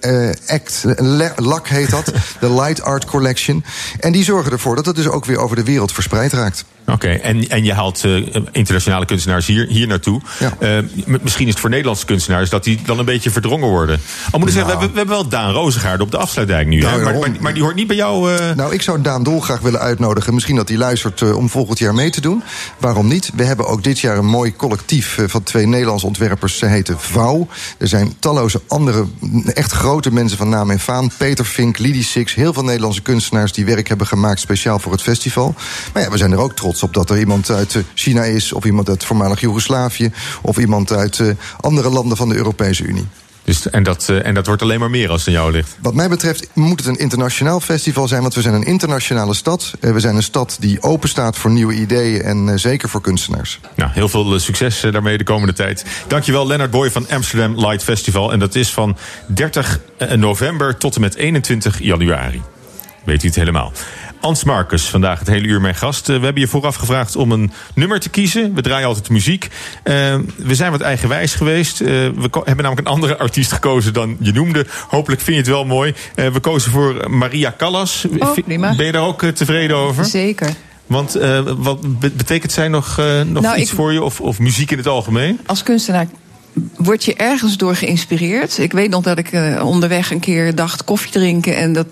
eh, 0.00 0.30
Act, 0.46 0.84
LAC 1.36 1.68
heet 1.68 1.90
dat. 1.90 2.12
de 2.40 2.54
Light 2.54 2.82
Art 2.82 3.04
Collection. 3.04 3.64
En 4.00 4.12
die 4.12 4.24
zorgen 4.28 4.52
ervoor 4.52 4.76
dat 4.76 4.86
het 4.86 4.96
dus 4.96 5.08
ook 5.08 5.24
weer 5.24 5.38
over 5.38 5.56
de 5.56 5.64
wereld 5.64 5.92
verspreid 5.92 6.32
raakt. 6.32 6.64
Oké, 6.92 7.08
en, 7.08 7.48
en 7.48 7.64
je 7.64 7.72
haalt 7.72 8.04
eh, 8.04 8.26
internationale 8.52 9.04
kunstenaars 9.04 9.46
hier, 9.46 9.66
hier 9.66 9.86
naartoe. 9.86 10.20
Eh, 10.58 10.78
misschien 11.20 11.46
is 11.46 11.52
het 11.52 11.60
voor 11.60 11.70
Nederlandse 11.70 12.04
kunstenaars 12.06 12.50
dat 12.50 12.64
die 12.64 12.80
dan 12.84 12.98
een 12.98 13.04
beetje 13.04 13.30
verdrongen 13.30 13.68
worden. 13.68 14.00
Al 14.30 14.38
moet 14.38 14.48
ik 14.48 14.54
zeggen, 14.54 14.72
we, 14.72 14.78
hebben, 14.78 14.90
we 14.92 14.98
hebben 14.98 15.16
wel 15.16 15.28
Daan 15.28 15.52
Rozengaard 15.52 16.00
op 16.00 16.10
de 16.10 16.16
afsluitdijk 16.16 16.66
nu. 16.66 16.80
Nou, 16.80 16.98
hè? 16.98 17.04
Maar, 17.04 17.18
maar, 17.18 17.30
maar 17.40 17.54
die 17.54 17.62
hoort 17.62 17.74
niet 17.74 17.86
bij 17.86 17.96
jou. 17.96 18.34
eh, 18.34 18.54
Nou, 18.54 18.74
ik 18.74 18.82
zou 18.82 19.00
Daan 19.02 19.22
Dolgraag 19.22 19.60
willen 19.60 19.80
uitnodigen. 19.80 20.34
Misschien 20.34 20.56
dat 20.56 20.68
hij 20.68 20.78
luistert 20.78 21.32
om 21.34 21.48
volgend 21.48 21.78
jaar 21.78 21.94
mee 21.94 22.10
te 22.10 22.20
doen. 22.20 22.42
Waarom 22.78 23.06
niet? 23.08 23.30
We 23.34 23.44
hebben 23.44 23.66
ook 23.66 23.84
dit 23.84 23.98
jaar 23.98 24.18
een 24.18 24.26
mooi 24.26 24.56
collectief 24.56 25.18
van 25.26 25.42
twee 25.42 25.66
Nederlandse 25.66 26.06
ontwerpers. 26.06 26.58
Ze 26.58 26.66
heten 26.66 27.00
Vouw. 27.00 27.46
Er 27.78 27.88
zijn 27.88 28.16
talloze 28.18 28.60
andere, 28.68 29.06
echt 29.54 29.72
grote 29.72 30.12
mensen 30.12 30.38
van 30.38 30.48
naam 30.48 30.70
en 30.70 30.80
faam. 30.80 31.10
Peter 31.16 31.44
Fink, 31.44 31.78
Lidie 31.78 32.04
Six, 32.04 32.34
heel 32.34 32.52
veel 32.52 32.64
Nederlandse 32.64 33.02
kunstenaars 33.02 33.52
die 33.52 33.64
werk 33.64 33.88
hebben 33.88 34.06
gemaakt 34.06 34.40
speciaal 34.40 34.78
voor 34.78 34.92
het 34.92 35.02
festival. 35.02 35.54
Maar 35.92 36.02
ja, 36.02 36.10
we 36.10 36.16
zijn 36.16 36.32
er 36.32 36.38
ook 36.38 36.52
trots 36.56 36.77
op 36.82 36.94
dat 36.94 37.10
er 37.10 37.18
iemand 37.18 37.50
uit 37.50 37.74
eh, 37.74 37.82
China 37.94 38.22
is, 38.22 38.52
of 38.52 38.64
iemand 38.64 38.88
uit 38.88 39.04
voormalig 39.04 39.40
Joegoslavië, 39.40 40.12
of 40.42 40.58
iemand 40.58 40.92
uit 40.92 41.18
eh, 41.18 41.28
andere 41.60 41.88
landen 41.88 42.16
van 42.16 42.28
de 42.28 42.34
Europese 42.34 42.84
Unie. 42.84 43.06
dus, 43.44 43.70
en, 43.70 43.82
dat, 43.82 44.08
eh, 44.08 44.26
en 44.26 44.34
dat 44.34 44.46
wordt 44.46 44.62
alleen 44.62 44.80
maar 44.80 44.90
meer 44.90 45.10
als 45.10 45.20
het 45.20 45.28
aan 45.28 45.40
jou 45.40 45.52
ligt. 45.52 45.76
Wat 45.82 45.94
mij 45.94 46.08
betreft 46.08 46.48
moet 46.52 46.78
het 46.78 46.88
een 46.88 46.98
internationaal 46.98 47.60
festival 47.60 48.08
zijn, 48.08 48.22
want 48.22 48.34
we 48.34 48.40
zijn 48.40 48.54
een 48.54 48.64
internationale 48.64 49.34
stad. 49.34 49.74
We 49.80 50.00
zijn 50.00 50.16
een 50.16 50.22
stad 50.22 50.56
die 50.60 50.82
open 50.82 51.08
staat 51.08 51.36
voor 51.36 51.50
nieuwe 51.50 51.74
ideeën 51.74 52.22
en 52.22 52.60
zeker 52.60 52.88
voor 52.88 53.00
kunstenaars. 53.00 53.60
Nou, 53.74 53.90
heel 53.90 54.08
veel 54.08 54.38
succes 54.38 54.80
daarmee 54.80 55.18
de 55.18 55.24
komende 55.24 55.52
tijd. 55.52 55.84
Dankjewel, 56.06 56.46
Lennart 56.46 56.70
Boy 56.70 56.90
van 56.90 57.06
Amsterdam 57.10 57.54
Light 57.58 57.82
Festival. 57.82 58.32
En 58.32 58.38
dat 58.38 58.54
is 58.54 58.72
van 58.72 58.96
30 59.26 59.80
november 60.16 60.76
tot 60.76 60.94
en 60.94 61.00
met 61.00 61.14
21 61.14 61.78
januari. 61.82 62.42
Weet 63.08 63.22
u 63.22 63.26
het 63.26 63.36
helemaal. 63.36 63.72
Ans 64.20 64.44
Marcus, 64.44 64.82
vandaag 64.88 65.18
het 65.18 65.28
hele 65.28 65.46
uur 65.46 65.60
mijn 65.60 65.74
gast. 65.74 66.08
Eh, 66.08 66.16
we 66.18 66.24
hebben 66.24 66.42
je 66.42 66.48
vooraf 66.48 66.74
gevraagd 66.74 67.16
om 67.16 67.32
een 67.32 67.52
nummer 67.74 68.00
te 68.00 68.08
kiezen. 68.08 68.54
We 68.54 68.62
draaien 68.62 68.86
altijd 68.86 69.08
muziek. 69.10 69.48
Eh, 69.82 69.94
we 70.36 70.54
zijn 70.54 70.70
wat 70.70 70.80
eigenwijs 70.80 71.34
geweest. 71.34 71.80
Eh, 71.80 71.86
we 71.88 72.28
hebben 72.32 72.64
namelijk 72.64 72.78
een 72.78 72.92
andere 72.94 73.18
artiest 73.26 73.52
gekozen 73.52 73.92
dan 73.92 74.16
je 74.20 74.32
noemde. 74.32 74.66
Hopelijk 74.88 75.20
vind 75.20 75.36
je 75.36 75.42
het 75.42 75.50
wel 75.52 75.64
mooi. 75.64 75.94
We 76.14 76.40
kozen 76.40 76.70
voor 76.70 77.10
Maria 77.10 77.54
Callas. 77.58 78.06
Oh, 78.18 78.36
prima. 78.44 78.76
Ben 78.76 78.86
je 78.86 78.92
daar 78.92 79.02
ook 79.02 79.22
tevreden 79.24 79.76
over? 79.76 80.04
Zeker. 80.04 80.54
Want 80.86 81.12
wat 81.58 81.98
be- 82.00 82.10
betekent 82.10 82.52
zij 82.52 82.68
nog, 82.68 82.96
nog 83.26 83.42
Nou, 83.42 83.58
iets 83.58 83.70
ik- 83.70 83.76
voor 83.76 83.92
je? 83.92 84.02
Of, 84.02 84.20
of 84.20 84.38
muziek 84.38 84.70
in 84.70 84.76
het 84.78 84.86
algemeen? 84.86 85.40
Als 85.46 85.62
kunstenaar 85.62 86.06
word 86.76 87.04
je 87.04 87.14
ergens 87.14 87.56
door 87.56 87.74
geïnspireerd. 87.74 88.58
Ik 88.58 88.72
weet 88.72 88.90
nog 88.90 89.02
dat 89.02 89.18
ik 89.18 89.32
eh, 89.32 89.66
onderweg 89.66 90.10
een 90.10 90.20
keer 90.20 90.54
dacht 90.54 90.84
koffie 90.84 91.10
drinken... 91.10 91.56
en 91.56 91.72
dat, 91.72 91.86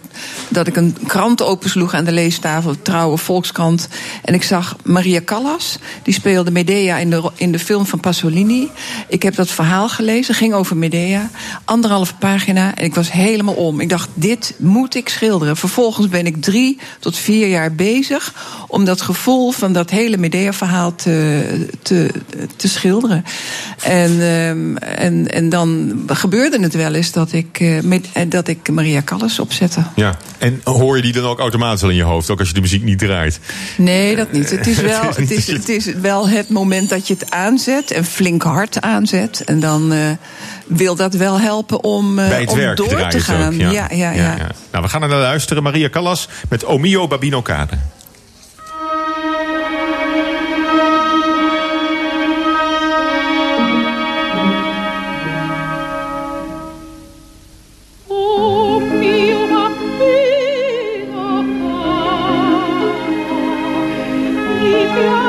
dat 0.49 0.67
ik 0.67 0.77
een 0.77 0.97
krant 1.07 1.43
opensloeg 1.43 1.95
aan 1.95 2.05
de 2.05 2.13
leestafel, 2.13 2.83
Trouwe 2.83 3.19
Volkskrant... 3.19 3.89
en 4.23 4.35
ik 4.35 4.43
zag 4.43 4.77
Maria 4.85 5.21
Callas, 5.25 5.79
die 6.03 6.15
speelde 6.15 6.51
Medea 6.51 6.99
in 6.99 7.11
de, 7.11 7.31
in 7.35 7.53
de 7.53 7.59
film 7.59 7.87
van 7.87 8.01
Pasolini. 8.01 8.71
Ik 9.09 9.23
heb 9.23 9.35
dat 9.35 9.51
verhaal 9.51 9.89
gelezen, 9.89 10.35
ging 10.35 10.55
over 10.55 10.77
Medea. 10.77 11.31
Anderhalve 11.65 12.15
pagina 12.15 12.75
en 12.75 12.85
ik 12.85 12.95
was 12.95 13.13
helemaal 13.13 13.55
om. 13.55 13.81
Ik 13.81 13.89
dacht, 13.89 14.09
dit 14.15 14.55
moet 14.59 14.95
ik 14.95 15.09
schilderen. 15.09 15.57
Vervolgens 15.57 16.09
ben 16.09 16.27
ik 16.27 16.43
drie 16.43 16.79
tot 17.01 17.17
vier 17.17 17.49
jaar 17.49 17.75
bezig... 17.75 18.35
om 18.69 18.85
dat 18.85 19.01
gevoel 19.01 19.51
van 19.51 19.73
dat 19.73 19.91
hele 19.91 20.17
Medea-verhaal 20.17 20.95
te, 20.95 21.67
te, 21.83 22.11
te 22.57 22.69
schilderen. 22.69 23.25
En, 23.83 24.21
ehm, 24.57 24.77
en, 24.77 25.31
en 25.31 25.49
dan 25.49 25.93
gebeurde 26.07 26.61
het 26.61 26.75
wel 26.75 26.95
eens 26.95 27.13
dat 27.13 27.33
ik, 27.33 27.61
eh, 27.61 27.81
met, 27.81 28.09
eh, 28.13 28.23
dat 28.29 28.49
ik 28.49 28.71
Maria 28.71 29.03
Callas 29.03 29.39
opzette. 29.39 29.83
Ja. 29.95 30.17
En 30.39 30.61
hoor 30.65 30.97
je 30.97 31.03
die 31.03 31.13
dan 31.13 31.25
ook 31.25 31.39
automatisch 31.39 31.83
al 31.83 31.89
in 31.89 31.97
je 31.97 32.03
hoofd? 32.03 32.31
Ook 32.31 32.39
als 32.39 32.49
je 32.49 32.55
de 32.55 32.61
muziek 32.61 32.83
niet 32.83 32.99
draait? 32.99 33.41
Nee, 33.77 34.17
dat 34.17 34.33
niet. 34.33 34.51
Het 34.51 34.67
is, 34.67 34.81
wel, 34.93 35.03
het, 35.15 35.31
is, 35.31 35.47
het 35.47 35.69
is 35.69 35.85
wel 35.85 36.29
het 36.29 36.49
moment 36.49 36.89
dat 36.89 37.09
je 37.09 37.15
het 37.15 37.31
aanzet 37.31 37.91
en 37.91 38.05
flink 38.05 38.43
hard 38.43 38.81
aanzet. 38.81 39.43
En 39.45 39.61
dan 39.61 39.93
eh, 39.93 39.99
wil 40.67 40.95
dat 40.95 41.15
wel 41.15 41.41
helpen 41.41 41.85
om, 41.85 42.19
eh, 42.19 42.49
om 42.49 42.75
door 42.75 43.09
te 43.09 43.21
gaan. 43.21 43.55
ook, 43.55 43.61
ja, 43.61 43.89
ja, 43.91 44.11
ja. 44.11 44.37
Nou, 44.73 44.85
we 44.85 44.89
gaan 44.91 45.03
er 45.03 45.09
naar 45.09 45.19
luisteren. 45.19 45.63
Maria 45.63 45.89
Callas 45.89 46.29
met 46.49 46.65
Omio 46.65 47.09
Babino 47.09 47.43
Kade. 47.43 47.79
Ja, 64.97 65.21
ik 65.21 65.26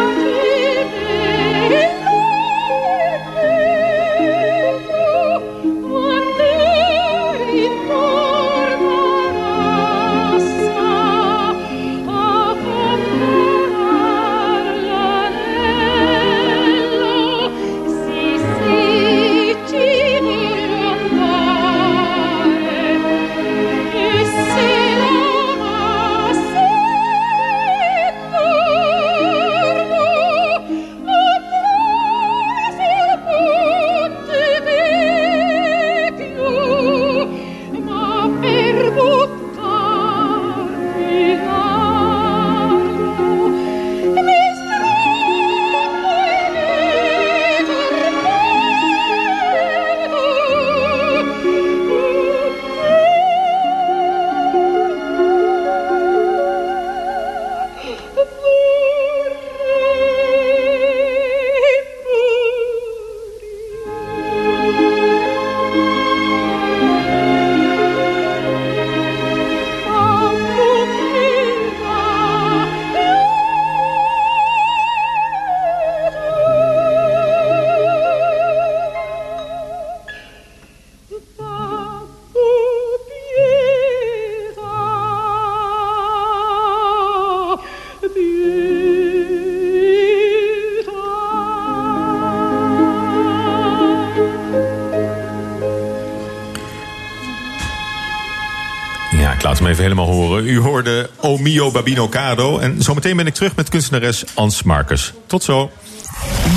laat 99.48 99.60
hem 99.60 99.68
even 99.68 99.84
helemaal 99.84 100.06
horen. 100.06 100.48
U 100.48 100.60
hoorde 100.60 101.10
Omio 101.16 101.72
Babino 101.72 102.10
Cado. 102.10 102.58
En 102.58 102.82
zometeen 102.82 103.16
ben 103.16 103.28
ik 103.28 103.34
terug 103.34 103.56
met 103.56 103.70
kunstenares 103.70 104.24
Ans 104.34 104.64
Marcus. 104.64 105.14
Tot 105.28 105.44
zo. 105.44 105.72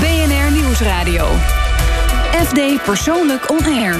BNR 0.00 0.52
Nieuwsradio. 0.52 1.26
FD 2.44 2.82
Persoonlijk 2.84 3.50
On 3.50 3.64
Air. 3.64 3.96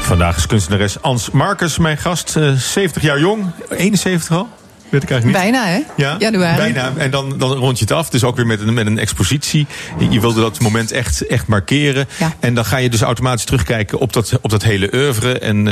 Vandaag 0.00 0.36
is 0.36 0.46
kunstenares 0.46 1.02
Ans 1.02 1.30
Marcus 1.30 1.78
mijn 1.78 1.96
gast. 1.98 2.36
eh, 2.36 2.52
70 2.52 3.02
jaar 3.02 3.18
jong. 3.18 3.50
71 3.70 4.36
al? 4.36 4.48
Weet 4.90 5.02
ik 5.02 5.10
eigenlijk 5.10 5.42
niet. 5.44 5.52
Bijna, 5.52 5.66
hè? 5.66 5.80
Ja, 5.96 6.16
Januari. 6.18 6.56
bijna. 6.56 6.92
En 6.96 7.10
dan, 7.10 7.34
dan 7.38 7.52
rond 7.52 7.78
je 7.78 7.84
het 7.84 7.92
af. 7.92 8.08
Dus 8.10 8.24
ook 8.24 8.36
weer 8.36 8.46
met 8.46 8.60
een, 8.60 8.74
met 8.74 8.86
een 8.86 8.98
expositie. 8.98 9.66
Je- 10.10 10.20
wilde 10.20 10.40
dat 10.40 10.60
moment 10.60 10.92
echt, 10.92 11.26
echt 11.26 11.46
markeren. 11.46 12.08
En 12.40 12.54
dan 12.54 12.64
ga 12.64 12.76
je 12.76 12.90
dus 12.90 13.00
automatisch 13.00 13.44
terugkijken 13.44 13.98
op 13.98 14.12
dat, 14.12 14.38
op 14.42 14.50
dat 14.50 14.62
hele 14.62 14.90
oeuvre. 14.94 15.38
En 15.38 15.68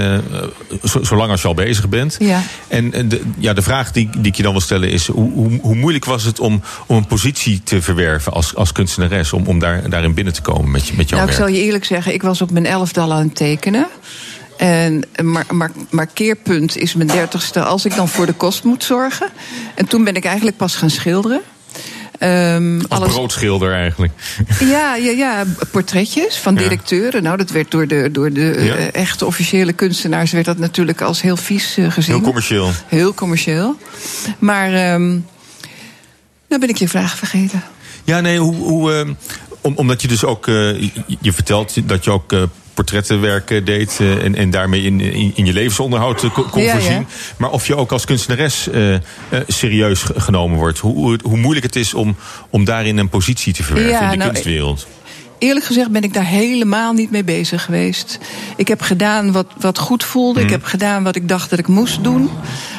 zo- 0.85 1.05
zolang 1.05 1.31
als 1.31 1.43
je 1.43 1.49
al 1.49 1.55
bezig 1.55 1.89
bent. 1.89 2.16
Ja. 2.19 2.43
En 2.69 2.93
eh, 2.93 3.03
de, 3.09 3.21
ja, 3.39 3.53
de 3.53 3.62
vraag 3.62 3.93
die, 3.93 4.11
die 4.19 4.27
ik 4.27 4.35
je 4.35 4.43
dan 4.43 4.53
wil 4.53 4.61
stellen 4.61 4.91
is... 4.91 5.07
hoe, 5.07 5.33
hoe, 5.33 5.59
hoe 5.62 5.75
moeilijk 5.75 6.05
was 6.05 6.25
het 6.25 6.41
om, 6.41 6.62
om 6.87 6.97
een 6.97 7.07
positie 7.07 7.61
te 7.64 7.83
verwerven 7.83 8.33
als, 8.33 8.55
als 8.55 8.73
kunstenares... 8.73 9.33
om, 9.33 9.47
om 9.47 9.59
daar, 9.59 9.91
daarin 9.91 10.14
binnen 10.14 10.33
te 10.33 10.43
komen 10.43 10.71
met, 10.71 10.87
je- 10.89 10.95
met 10.97 11.09
jouw 11.09 11.19
Nou, 11.19 11.31
ik 11.31 11.37
werk? 11.37 11.49
zal 11.51 11.59
je 11.59 11.64
eerlijk 11.64 11.85
zeggen, 11.85 12.12
ik 12.14 12.23
was 12.23 12.43
op 12.43 12.51
mijn 12.51 12.66
elfde 12.66 13.01
al 13.01 13.12
aan 13.12 13.23
het 13.25 13.35
tekenen. 13.37 13.87
En 14.59 15.03
maar, 15.23 15.47
maar, 15.53 15.71
maar 15.91 16.07
keerpunt 16.07 16.77
is 16.77 16.95
mijn 16.95 17.09
dertigste 17.09 17.63
als 17.65 17.85
ik 17.85 17.95
dan 17.95 18.09
voor 18.09 18.27
de 18.27 18.33
kost 18.33 18.65
moet 18.65 18.85
zorgen. 18.85 19.29
En 19.75 19.87
toen 19.87 20.05
ben 20.05 20.15
ik 20.15 20.25
eigenlijk 20.25 20.57
pas 20.57 20.77
gaan 20.77 20.91
schilderen. 20.91 21.41
Ehm, 22.19 22.81
Als 22.89 23.13
broodschilder 23.13 23.73
eigenlijk. 23.73 24.13
Ja, 24.61 24.95
ja, 24.97 25.11
ja, 25.11 25.45
portretjes 25.71 26.37
van 26.37 26.55
Ja. 26.55 26.61
directeuren. 26.61 27.23
Nou, 27.23 27.37
dat 27.37 27.51
werd 27.51 27.71
door 27.71 27.87
de, 27.87 28.09
door 28.13 28.33
de 28.33 28.59
Ja. 28.61 28.75
eh, 28.75 28.95
echte 28.95 29.27
officiële 29.27 29.73
kunstenaars... 29.73 30.33
werd 30.33 30.45
dat 30.45 30.59
natuurlijk 30.59 31.01
als 31.01 31.23
heel 31.23 31.37
vies 31.37 31.77
eh, 31.77 31.91
gezien. 31.93 32.15
Heel 32.15 32.25
commercieel. 32.25 32.71
Heel 32.87 33.15
commercieel. 33.15 33.77
Maar 34.39 34.73
ehm 34.73 35.09
nou 36.49 36.61
ben 36.61 36.69
ik 36.69 36.77
je 36.77 36.89
vraag 36.89 37.17
vergeten. 37.17 37.63
Ja, 38.05 38.21
nee, 38.21 38.39
hoe, 38.39 38.55
hoe, 38.55 38.93
eh, 38.95 39.09
om, 39.61 39.73
omdat 39.77 40.03
je 40.03 40.09
dus 40.09 40.25
ook, 40.25 40.47
eh, 40.49 40.81
je, 40.81 40.91
je 41.21 41.33
vertelt 41.33 41.89
dat 41.89 42.05
je 42.05 42.11
ook 42.11 42.33
eh, 42.33 42.43
portrettenwerk 42.79 43.66
deed 43.66 43.97
eh, 44.01 44.24
en, 44.24 44.35
en 44.35 44.51
daarmee 44.51 44.83
in, 44.83 45.01
in, 45.01 45.33
in 45.35 45.47
je 45.47 45.53
levensonderhoud 45.53 46.22
eh, 46.24 46.35
kon 46.51 46.62
ja. 46.62 46.72
voorzien. 46.72 47.07
Maar 47.37 47.51
of 47.51 47.66
je 47.66 47.76
ook 47.76 47.93
als 47.93 48.05
kunstenares 48.05 48.68
eh, 48.70 48.97
serieus 49.47 50.03
ge- 50.03 50.20
genomen 50.20 50.59
wordt. 50.59 50.79
Hoe, 50.79 51.18
hoe, 51.22 51.37
moeilijk 51.37 51.66
het 51.66 51.76
is 51.76 51.95
om, 51.95 52.16
om 52.51 52.64
daarin 52.64 52.99
een 52.99 53.09
positie 53.09 53.53
te 53.53 53.62
verwerven 53.62 53.93
Ja, 53.93 54.03
in 54.05 54.11
de 54.11 54.16
nou, 54.16 54.31
kunstwereld. 54.31 54.87
Eerlijk 55.39 55.66
gezegd 55.66 55.91
ben 55.91 56.03
ik 56.03 56.14
daar 56.14 56.24
helemaal 56.24 56.93
niet 56.93 57.11
mee 57.11 57.24
bezig 57.24 57.64
geweest. 57.64 58.18
Ik 58.57 58.68
heb 58.68 58.81
gedaan 58.81 59.33
wat, 59.33 59.47
wat 59.61 59.79
goed 59.79 60.05
voelde. 60.05 60.39
Mhm. 60.39 60.49
Ik 60.49 60.55
heb 60.55 60.64
gedaan 60.64 61.03
wat 61.03 61.16
ik 61.16 61.29
dacht 61.29 61.51
dat 61.51 61.59
ik 61.59 61.66
moest 61.68 62.05
doen. 62.05 62.31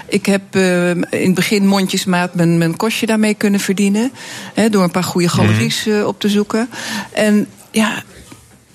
Ik 0.08 0.26
heb 0.26 0.56
in 0.56 1.06
het 1.10 1.34
begin 1.34 1.68
mondjesmaat 1.68 2.36
mijn, 2.36 2.58
mijn 2.58 2.76
kostje 2.78 3.06
daarmee 3.06 3.34
kunnen 3.34 3.60
verdienen. 3.60 4.12
Hè, 4.54 4.70
door 4.70 4.84
een 4.84 4.91
paar 4.91 5.04
goede 5.04 5.28
Mhm. 5.28 5.36
galeries 5.36 5.88
op 6.06 6.20
te 6.20 6.30
zoeken. 6.30 6.70
En 7.14 7.47
ja, 7.72 8.04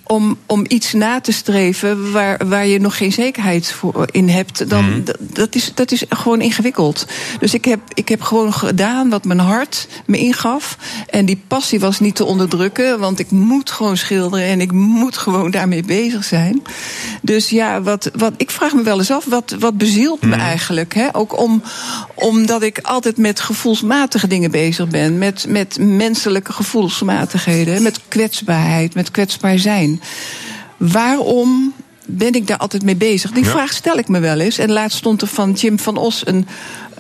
om, 0.07 0.39
om 0.47 0.65
iets 0.69 0.93
na 0.93 1.21
te 1.21 1.33
streven 1.33 2.13
waar, 2.13 2.49
waar 2.49 2.67
je 2.67 2.81
nog 2.81 2.97
geen 2.97 3.13
zekerheid 3.13 3.73
voor 3.73 4.09
in 4.11 4.29
hebt, 4.29 4.69
dan 4.69 4.85
Mhm. 4.91 5.01
dat, 5.19 5.55
is, 5.55 5.73
dat 5.75 5.93
is 5.93 6.05
gewoon 6.09 6.41
ingewikkeld. 6.41 7.07
Dus 7.39 7.55
ik 7.55 7.65
heb, 7.65 7.81
ik 7.95 8.09
heb 8.09 8.23
gewoon 8.23 8.53
gedaan 8.53 9.11
wat 9.11 9.25
mijn 9.25 9.39
hart 9.39 9.87
me 10.07 10.19
ingaf. 10.19 10.77
En 11.11 11.25
die 11.25 11.43
passie 11.49 11.81
was 11.81 12.01
niet 12.01 12.15
te 12.15 12.25
onderdrukken, 12.25 12.99
want 12.99 13.19
ik 13.19 13.31
moet 13.31 13.71
gewoon 13.71 13.97
schilderen 13.97 14.47
en 14.47 14.61
ik 14.61 14.73
moet 14.73 15.17
gewoon 15.17 15.51
daarmee 15.51 15.83
bezig 15.83 16.25
zijn. 16.25 16.63
Dus 17.23 17.51
ja, 17.51 17.83
wat, 17.83 18.11
wat, 18.17 18.33
ik 18.37 18.51
vraag 18.51 18.73
me 18.73 18.83
wel 18.83 18.99
eens 18.99 19.11
af, 19.11 19.25
wat, 19.25 19.57
wat 19.59 19.79
bezielt 19.79 20.23
me 20.23 20.35
eigenlijk? 20.37 20.95
Hè? 20.95 21.15
Ook 21.15 21.39
om, 21.39 21.63
omdat 22.15 22.63
ik 22.63 22.79
altijd 22.83 23.17
met 23.17 23.41
gevoelsmatige 23.41 24.27
dingen 24.27 24.51
bezig 24.51 24.89
ben, 24.89 25.19
met, 25.19 25.45
met 25.49 25.79
menselijke 25.79 26.53
gevoelsmatigheden, 26.53 27.83
met 27.83 28.01
kwetsbaarheid, 28.09 28.95
met 28.95 29.11
kwetsbaar 29.11 29.59
zijn. 29.59 30.01
Waarom 30.77 31.73
ben 32.07 32.33
ik 32.33 32.47
daar 32.47 32.59
altijd 32.59 32.83
mee 32.83 32.97
bezig? 32.97 33.31
Die 33.31 33.45
Ja. 33.45 33.51
vraag 33.51 33.73
stel 33.73 33.99
ik 33.99 34.09
me 34.09 34.21
wel 34.21 34.41
eens. 34.41 34.59
En 34.59 34.71
laatst 34.73 34.99
stond 34.99 35.23
er 35.23 35.29
van 35.29 35.53
Jim 35.53 35.79
van 35.79 35.97
Os 35.97 36.27
een, 36.27 36.47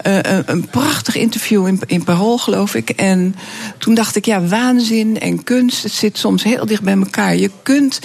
eh, 0.03 0.17
een, 0.17 0.43
een 0.47 0.67
prachtig 0.69 1.17
interview 1.17 1.67
in, 1.67 1.81
in 1.87 2.05
Parool, 2.05 2.39
geloof 2.39 2.75
ik. 2.75 2.91
En 2.91 3.35
toen 3.79 3.95
dacht 3.95 4.17
ik, 4.17 4.25
ja, 4.25 4.47
waanzin 4.47 5.21
en 5.21 5.45
kunst, 5.45 5.83
het 5.83 5.93
zit 5.93 6.19
soms 6.19 6.43
heel 6.43 6.67
dicht 6.67 6.83
bij 6.83 6.97
elkaar. 6.97 7.37
Je 7.37 7.51
kunt. 7.63 7.99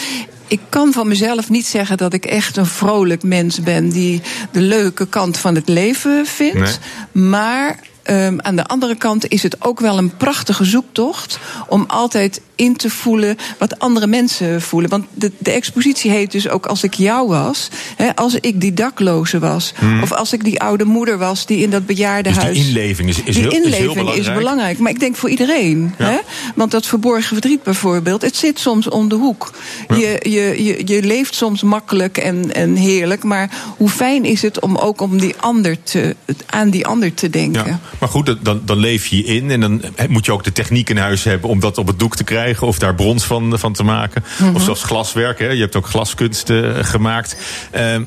Ik 0.47 0.59
kan 0.69 0.91
van 0.93 1.07
mezelf 1.07 1.49
niet 1.49 1.65
zeggen 1.67 1.97
dat 1.97 2.13
ik 2.13 2.25
echt 2.25 2.57
een 2.57 2.65
vrolijk 2.65 3.23
mens 3.23 3.61
ben 3.61 3.89
die 3.89 4.21
de 4.51 4.61
leuke 4.61 5.07
kant 5.07 5.37
van 5.37 5.55
het 5.55 5.67
leven 5.67 6.25
vindt. 6.25 6.79
Maar 7.11 7.79
ehm, 8.03 8.37
aan 8.41 8.55
de 8.55 8.65
andere 8.65 8.95
kant 8.95 9.27
is 9.27 9.43
het 9.43 9.65
ook 9.65 9.79
wel 9.79 9.97
een 9.97 10.17
prachtige 10.17 10.63
zoektocht 10.63 11.39
om 11.67 11.83
altijd 11.87 12.41
in 12.59 12.75
te 12.75 12.89
voelen 12.89 13.37
wat 13.57 13.79
andere 13.79 14.07
mensen 14.07 14.61
voelen. 14.61 14.89
Want 14.89 15.05
de, 15.13 15.31
de 15.37 15.51
expositie 15.51 16.11
heet 16.11 16.31
dus 16.31 16.49
ook 16.49 16.65
als 16.65 16.83
ik 16.83 16.93
jou 16.93 17.27
was. 17.27 17.69
Hè, 17.95 18.15
als 18.15 18.35
ik 18.35 18.61
die 18.61 18.73
dakloze 18.73 19.39
was. 19.39 19.73
Hmm. 19.75 20.01
Of 20.01 20.11
als 20.11 20.33
ik 20.33 20.43
die 20.43 20.61
oude 20.61 20.85
moeder 20.85 21.17
was 21.17 21.45
die 21.45 21.57
in 21.57 21.69
dat 21.69 21.85
bejaardenhuis. 21.85 22.57
Dus 22.57 22.57
die 22.57 22.67
inleving 22.67 23.09
is, 23.09 23.21
is, 23.23 23.35
die 23.35 23.43
heel, 23.43 23.51
inleving 23.51 23.73
is 23.73 23.77
heel 23.77 23.93
belangrijk. 23.93 24.27
is 24.27 24.33
belangrijk. 24.33 24.79
Maar 24.79 24.91
ik 24.91 24.99
denk 24.99 25.15
voor 25.15 25.29
iedereen. 25.29 25.93
Ja. 25.97 26.05
Hè? 26.05 26.17
Want 26.55 26.71
dat 26.71 26.85
verborgen 26.85 27.33
verdriet 27.33 27.63
bijvoorbeeld, 27.63 28.21
het 28.21 28.35
zit 28.35 28.59
soms 28.59 28.89
om 28.89 29.09
de 29.09 29.15
hoek. 29.15 29.53
Je, 29.87 30.19
je, 30.21 30.63
je, 30.63 30.81
je 30.85 31.03
leeft 31.03 31.35
soms 31.35 31.63
makkelijk 31.63 32.17
en, 32.17 32.53
en 32.53 32.75
heerlijk. 32.75 33.23
Maar 33.23 33.49
hoe 33.77 33.89
fijn 33.89 34.25
is 34.25 34.41
het 34.41 34.59
om 34.59 34.75
ook 34.75 35.01
om 35.01 35.19
die 35.19 35.35
ander 35.39 35.83
te, 35.83 36.15
aan 36.45 36.69
die 36.69 36.85
ander 36.85 37.13
te 37.13 37.29
denken. 37.29 37.65
Ja. 37.65 37.79
Maar 37.99 38.09
goed, 38.09 38.35
dan, 38.41 38.61
dan 38.65 38.77
leef 38.77 39.07
je 39.07 39.23
in 39.23 39.51
en 39.51 39.59
dan 39.59 39.81
moet 40.09 40.25
je 40.25 40.31
ook 40.31 40.43
de 40.43 40.51
techniek 40.51 40.89
in 40.89 40.97
huis 40.97 41.23
hebben 41.23 41.49
om 41.49 41.59
dat 41.59 41.77
op 41.77 41.87
het 41.87 41.99
doek 41.99 42.15
te 42.15 42.23
krijgen 42.23 42.48
of 42.57 42.79
daar 42.79 42.95
brons 42.95 43.23
van, 43.23 43.59
van 43.59 43.73
te 43.73 43.83
maken. 43.83 44.23
Mhm. 44.39 44.55
Of 44.55 44.61
zelfs 44.63 44.83
glaswerk. 44.83 45.39
Hè. 45.39 45.47
Je 45.49 45.61
hebt 45.61 45.75
ook 45.75 45.87
glaskunst 45.87 46.49
eh, 46.49 46.69
gemaakt. 46.81 47.35
Ehm, 47.71 48.03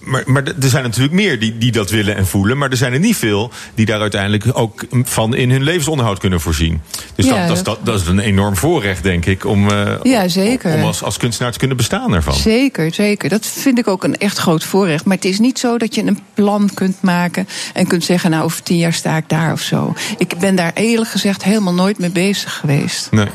maar, 0.00 0.22
maar 0.26 0.42
er 0.44 0.68
zijn 0.68 0.82
natuurlijk 0.82 1.14
meer 1.14 1.38
die, 1.40 1.58
die 1.58 1.72
dat 1.72 1.90
willen 1.90 2.16
en 2.16 2.26
voelen. 2.26 2.58
Maar 2.58 2.70
er 2.70 2.76
zijn 2.76 2.92
er 2.92 2.98
niet 2.98 3.16
veel 3.16 3.50
die 3.74 3.86
daar 3.86 4.00
uiteindelijk 4.00 4.44
ook 4.52 4.84
van 4.90 5.34
in 5.34 5.50
hun 5.50 5.62
levensonderhoud 5.62 6.18
kunnen 6.18 6.40
voorzien. 6.40 6.80
Dus 7.14 7.26
Ja, 7.26 7.30
dat, 7.38 7.48
dat, 7.48 7.56
is, 7.56 7.62
dat- 7.62 7.76
dat, 7.76 7.86
dat 7.86 8.00
is 8.00 8.06
een 8.06 8.18
enorm 8.18 8.56
voorrecht, 8.56 9.02
denk 9.02 9.26
ik, 9.26 9.44
om, 9.44 9.70
eh, 9.70 9.92
Ja, 10.02 10.28
zeker. 10.28 10.74
om 10.74 10.82
als, 10.82 11.02
als 11.02 11.16
kunstenaar 11.16 11.52
te 11.52 11.58
kunnen 11.58 11.76
bestaan 11.76 12.14
ervan. 12.14 12.34
Zeker, 12.34 12.94
zeker. 12.94 13.28
Dat 13.28 13.46
vind 13.46 13.78
ik 13.78 13.88
ook 13.88 14.04
een 14.04 14.16
echt 14.16 14.38
groot 14.38 14.64
voorrecht. 14.64 15.04
Maar 15.04 15.16
het 15.16 15.24
is 15.24 15.38
niet 15.38 15.58
zo 15.58 15.78
dat 15.78 15.94
je 15.94 16.02
een 16.02 16.18
plan 16.34 16.70
kunt 16.74 17.02
maken 17.02 17.48
en 17.74 17.86
kunt 17.86 18.04
zeggen, 18.04 18.30
nou 18.30 18.44
over 18.44 18.62
tien 18.62 18.78
jaar 18.78 18.92
sta 18.92 19.16
ik 19.16 19.28
daar 19.28 19.52
of 19.52 19.60
zo. 19.60 19.94
Ik 20.18 20.38
ben 20.38 20.54
daar 20.56 20.72
eerlijk 20.74 21.10
gezegd 21.10 21.44
helemaal 21.44 21.74
nooit 21.74 21.98
mee 21.98 22.10
bezig 22.10 22.54
geweest. 22.54 23.08
Nee. 23.10 23.26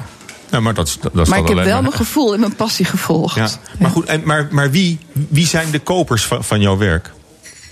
Maar 0.61 0.73
dat, 0.73 0.97
dat 1.13 1.27
maar 1.27 1.39
ik 1.39 1.47
heb 1.47 1.57
wel 1.57 1.65
maar- 1.73 1.81
mijn 1.81 1.93
gevoel 1.93 2.33
en 2.33 2.39
mijn 2.39 2.55
passie 2.55 2.85
gevolgd. 2.85 3.35
Ja. 3.35 3.49
Maar 3.79 3.89
goed, 3.89 4.05
en, 4.05 4.21
maar, 4.25 4.47
maar 4.51 4.71
wie, 4.71 4.99
wie 5.11 5.47
zijn 5.47 5.71
de 5.71 5.79
kopers 5.79 6.25
van, 6.25 6.43
van 6.43 6.61
jouw 6.61 6.77
werk? 6.77 7.11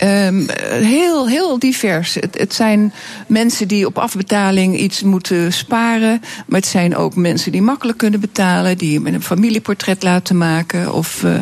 Ehm, 0.02 0.48
heel, 0.70 1.28
heel 1.28 1.58
divers. 1.58 2.14
Het, 2.14 2.38
het 2.38 2.54
zijn 2.54 2.92
mensen 3.26 3.68
die 3.68 3.86
op 3.86 3.98
afbetaling 3.98 4.78
iets 4.78 5.02
moeten 5.02 5.52
sparen. 5.52 6.20
Maar 6.46 6.60
het 6.60 6.68
zijn 6.68 6.96
ook 6.96 7.14
mensen 7.14 7.52
die 7.52 7.62
makkelijk 7.62 7.98
kunnen 7.98 8.20
betalen. 8.20 8.78
Die 8.78 9.00
met 9.00 9.14
een 9.14 9.22
familieportret 9.22 10.02
laten 10.02 10.38
maken. 10.38 10.92
Of, 10.92 11.24
eh, 11.24 11.34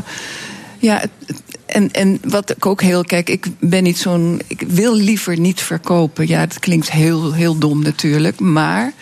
ja, 0.81 1.03
en, 1.67 1.91
en 1.91 2.19
wat 2.23 2.51
ik 2.51 2.67
ook 2.67 2.83
heel... 2.83 3.05
Kijk, 3.05 3.29
ik 3.31 3.47
ben 3.61 3.83
niet 3.83 3.99
zo'n... 3.99 4.41
Ik 4.47 4.63
wil 4.69 4.95
liever 4.95 5.39
niet 5.39 5.61
verkopen. 5.61 6.29
Ja, 6.29 6.47
dat 6.47 6.59
klinkt 6.59 6.91
heel, 6.91 7.33
heel 7.33 7.59
dom 7.59 7.83
natuurlijk. 7.83 8.41
Maar 8.41 8.93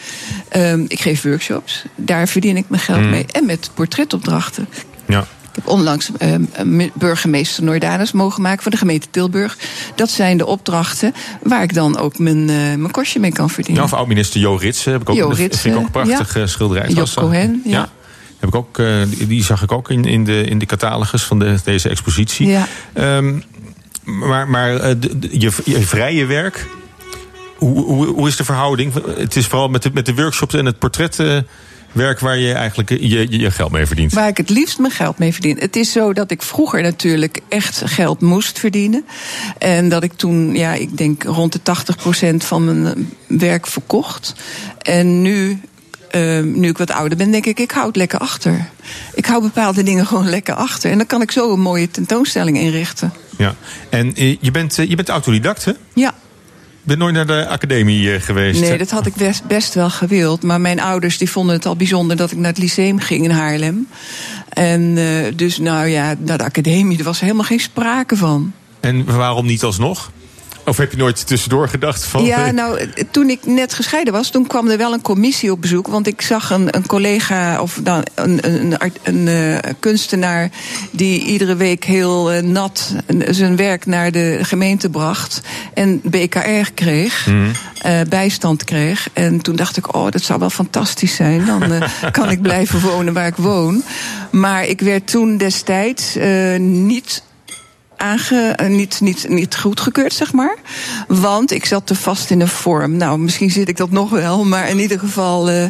ehm, 0.49 0.85
ik 0.89 1.01
geef 1.01 1.23
workshops. 1.23 1.85
Daar 1.95 2.29
verdien 2.29 2.57
ik 2.57 2.69
mijn 2.69 2.83
geld 2.83 2.99
Hmm. 2.99 3.11
mee. 3.11 3.27
En 3.33 3.47
met 3.47 3.71
portretopdrachten. 3.75 4.69
Ja. 5.07 5.21
Ik 5.21 5.65
heb 5.65 5.69
onlangs 5.69 6.11
een 6.19 6.91
burgemeester 6.95 7.65
Noordanus 7.65 8.13
mogen 8.13 8.43
maken 8.43 8.63
voor 8.63 8.71
de 8.71 8.77
gemeente 8.77 9.07
Tilburg. 9.11 9.59
Dat 9.95 10.11
zijn 10.11 10.37
de 10.37 10.47
opdrachten 10.47 11.15
waar 11.43 11.63
ik 11.63 11.75
dan 11.75 11.99
ook 11.99 12.19
mijn, 12.19 12.49
eh, 12.49 12.57
mijn 12.57 12.91
kostje 12.91 13.21
mee 13.21 13.33
kan 13.33 13.51
verdienen. 13.51 13.83
Ja, 13.83 13.89
of 13.89 13.99
oud-minister 13.99 14.41
Jo 14.41 14.55
Ritsen 14.55 14.93
heb 14.93 15.01
ik 15.01 15.09
ook. 15.09 15.17
Jo 15.17 15.29
dat 15.29 15.37
vind 15.37 15.47
ik 15.55 15.57
ook 15.57 15.67
een 15.67 15.83
Ritsen, 15.83 15.91
prachtige 15.91 16.39
ja. 16.39 16.47
schilderij. 16.47 16.89
Job 16.89 17.07
eh, 17.07 17.15
Cohen, 17.15 17.63
ja. 17.65 17.89
Heb 18.41 18.49
ik 18.49 18.55
ook, 18.55 18.79
eh, 18.79 19.03
die- 19.27 19.45
zag 19.45 19.63
ik 19.63 19.73
ook 19.73 19.91
in, 19.91 20.05
in, 20.05 20.25
de, 20.25 20.43
in 20.45 20.59
de 20.59 20.67
catalogus 20.67 21.23
van 21.23 21.39
de, 21.39 21.57
deze 21.65 21.89
expositie. 21.89 22.47
Ja. 22.47 22.67
Ehm, 22.93 23.39
maar 24.05 24.49
maar 24.49 24.77
eh, 24.77 24.95
je, 25.31 25.51
je 25.65 25.81
vrije 25.81 26.25
werk, 26.27 26.67
hoe, 27.57 27.85
hoe, 27.85 28.07
hoe 28.07 28.29
is 28.29 28.37
de 28.37 28.45
verhouding? 28.45 28.93
Het 29.17 29.37
is 29.37 29.47
vooral 29.47 29.69
met 29.69 29.83
de, 29.83 29.91
met 29.93 30.07
de 30.07 30.15
workshops 30.15 30.55
en 30.55 30.67
het 30.67 30.79
portretwerk 30.79 32.21
waar 32.21 32.39
je 32.39 32.53
eigenlijk 32.53 32.89
je, 32.89 33.09
je, 33.09 33.39
je 33.39 33.51
geld 33.51 33.71
mee 33.73 33.87
verdient. 33.87 34.13
Waar 34.13 34.29
ik 34.29 34.37
het 34.37 34.51
liefst 34.51 34.79
mijn 34.79 34.93
geld 34.93 35.19
mee 35.19 35.33
verdien. 35.33 35.57
Het 35.59 35.77
is 35.77 35.93
zo 35.93 36.13
dat 36.13 36.31
ik 36.31 36.43
vroeger 36.43 36.83
natuurlijk 36.83 37.41
echt 37.49 37.83
geld 37.85 38.21
moest 38.21 38.59
verdienen. 38.59 39.05
En 39.59 39.89
dat 39.89 40.03
ik 40.03 40.13
toen, 40.13 40.55
ja, 40.55 40.73
ik 40.75 40.97
denk 40.97 41.23
rond 41.25 41.53
de 41.53 41.61
80% 42.33 42.37
van 42.37 42.65
mijn 42.83 43.11
werk 43.27 43.67
verkocht. 43.67 44.35
En 44.83 45.23
nu. 45.23 45.61
Eh, 46.11 46.41
nu 46.41 46.69
ik 46.69 46.79
wat 46.79 46.91
ouder 46.91 47.19
ben, 47.19 47.31
denk 47.31 47.47
ik, 47.47 47.61
ik 47.61 47.71
hou 47.71 47.87
het 47.87 47.97
lekker 47.97 48.19
achter. 48.19 48.69
Ik 49.15 49.27
hou 49.27 49.43
bepaalde 49.43 49.83
dingen 49.83 50.07
gewoon 50.07 50.29
lekker 50.29 50.55
achter. 50.55 50.91
En 50.91 50.97
dan 50.97 51.07
kan 51.07 51.23
ik 51.23 51.31
zo 51.31 51.53
een 51.53 51.61
mooie 51.61 51.91
tentoonstelling 51.91 52.59
inrichten. 52.59 53.13
Ja. 53.39 53.55
En 53.91 54.15
eh, 54.15 54.37
je 54.41 54.51
bent, 54.51 54.79
eh, 54.79 54.89
je 54.89 54.97
bent 54.97 55.09
autodidact, 55.09 55.65
hè? 55.65 55.73
Ja. 55.95 56.15
Je 56.83 56.95
bent 56.95 56.99
nooit 56.99 57.15
naar 57.15 57.27
de 57.27 57.49
academie 57.49 58.15
eh, 58.15 58.21
geweest. 58.21 58.61
Nee, 58.61 58.79
dat 58.79 58.91
had 58.91 59.07
ik 59.07 59.15
best, 59.15 59.45
best 59.45 59.75
wel 59.75 59.91
gewild. 59.91 60.43
Maar 60.43 60.61
mijn 60.61 60.81
ouders 60.81 61.19
die 61.19 61.31
vonden 61.31 61.55
het 61.55 61.67
al 61.67 61.77
bijzonder 61.77 62.17
dat 62.17 62.31
ik 62.31 62.39
naar 62.39 62.51
het 62.51 62.59
lyceum 62.59 62.99
ging 62.99 63.25
in 63.25 63.31
Haarlem. 63.31 63.89
En 64.49 64.95
dus, 65.37 65.59
nou 65.59 65.87
ja, 65.87 66.15
naar 66.19 66.39
de 66.39 66.45
academie, 66.45 66.99
er 66.99 67.05
was 67.05 67.21
helemaal 67.21 67.45
geen 67.45 67.61
sprake 67.61 68.17
van. 68.17 68.53
En 68.81 69.05
waarom 69.05 69.47
niet 69.47 69.63
alsnog? 69.63 70.11
Of 70.69 70.77
heb 70.77 70.91
je 70.91 70.97
nooit 70.97 71.27
tussendoor 71.27 71.69
gedacht 71.69 72.05
van... 72.05 72.25
Ja, 72.25 72.47
eh, 72.47 72.53
nou, 72.53 72.91
toen 73.11 73.31
ik 73.31 73.47
net 73.47 73.75
gescheiden 73.75 74.13
was, 74.13 74.31
toen 74.31 74.47
kwam 74.47 74.69
er 74.69 74.79
wel 74.79 74.93
een 74.93 75.03
commissie 75.03 75.53
op 75.53 75.61
bezoek. 75.61 75.87
Want 75.87 76.07
ik 76.07 76.23
zag 76.23 76.51
een, 76.51 76.77
een 76.77 76.87
collega 76.87 77.61
of 77.61 77.81
dan 77.83 78.05
een, 78.15 78.39
een, 78.47 78.61
een, 78.61 78.79
art- 78.79 78.99
een 79.03 79.29
eh, 79.29 79.73
kunstenaar 79.79 80.51
die 80.91 81.25
iedere 81.25 81.57
week 81.57 81.85
heel 81.85 82.33
eh, 82.33 82.43
nat 82.43 82.95
zijn 83.29 83.57
werk 83.57 83.87
naar 83.87 84.13
de 84.13 84.39
gemeente 84.43 84.91
bracht. 84.91 85.41
En 85.75 86.01
BKR 86.05 86.71
kreeg. 86.75 87.27
Mhm. 87.27 88.09
bijstand 88.09 88.65
kreeg. 88.65 89.09
En 89.13 89.41
toen 89.41 89.57
dacht 89.57 89.77
ik, 89.77 89.95
oh, 89.95 90.11
dat 90.11 90.23
zou 90.23 90.39
wel 90.39 90.51
fantastisch 90.51 91.15
zijn. 91.15 91.47
Dan 91.47 91.83
kan 92.13 92.31
ik 92.31 92.43
blijven 92.43 92.81
wonen 92.81 93.13
waar 93.15 93.27
ik 93.27 93.37
woon. 93.37 93.83
Maar 94.31 94.65
ik 94.65 94.81
werd 94.81 95.07
toen 95.07 95.37
destijds 95.37 96.17
niet 96.59 97.23
aange, 97.99 98.53
eh, 98.57 98.69
niet, 98.69 99.01
niet, 99.01 99.29
niet 99.29 99.57
goedgekeurd, 99.57 100.13
zeg 100.13 100.33
maar. 100.33 100.57
Want 101.07 101.53
ik 101.53 101.65
zat 101.65 101.87
te 101.87 101.95
vast 101.95 102.31
in 102.31 102.41
een 102.41 102.49
vorm. 102.49 102.97
Nou, 102.97 103.19
misschien 103.19 103.51
zit 103.51 103.69
ik 103.69 103.77
dat 103.77 103.91
nog 103.91 104.11
wel, 104.11 104.45
maar 104.45 104.69
in 104.69 104.79
ieder 104.79 104.99
geval, 104.99 105.51
eh, 105.51 105.65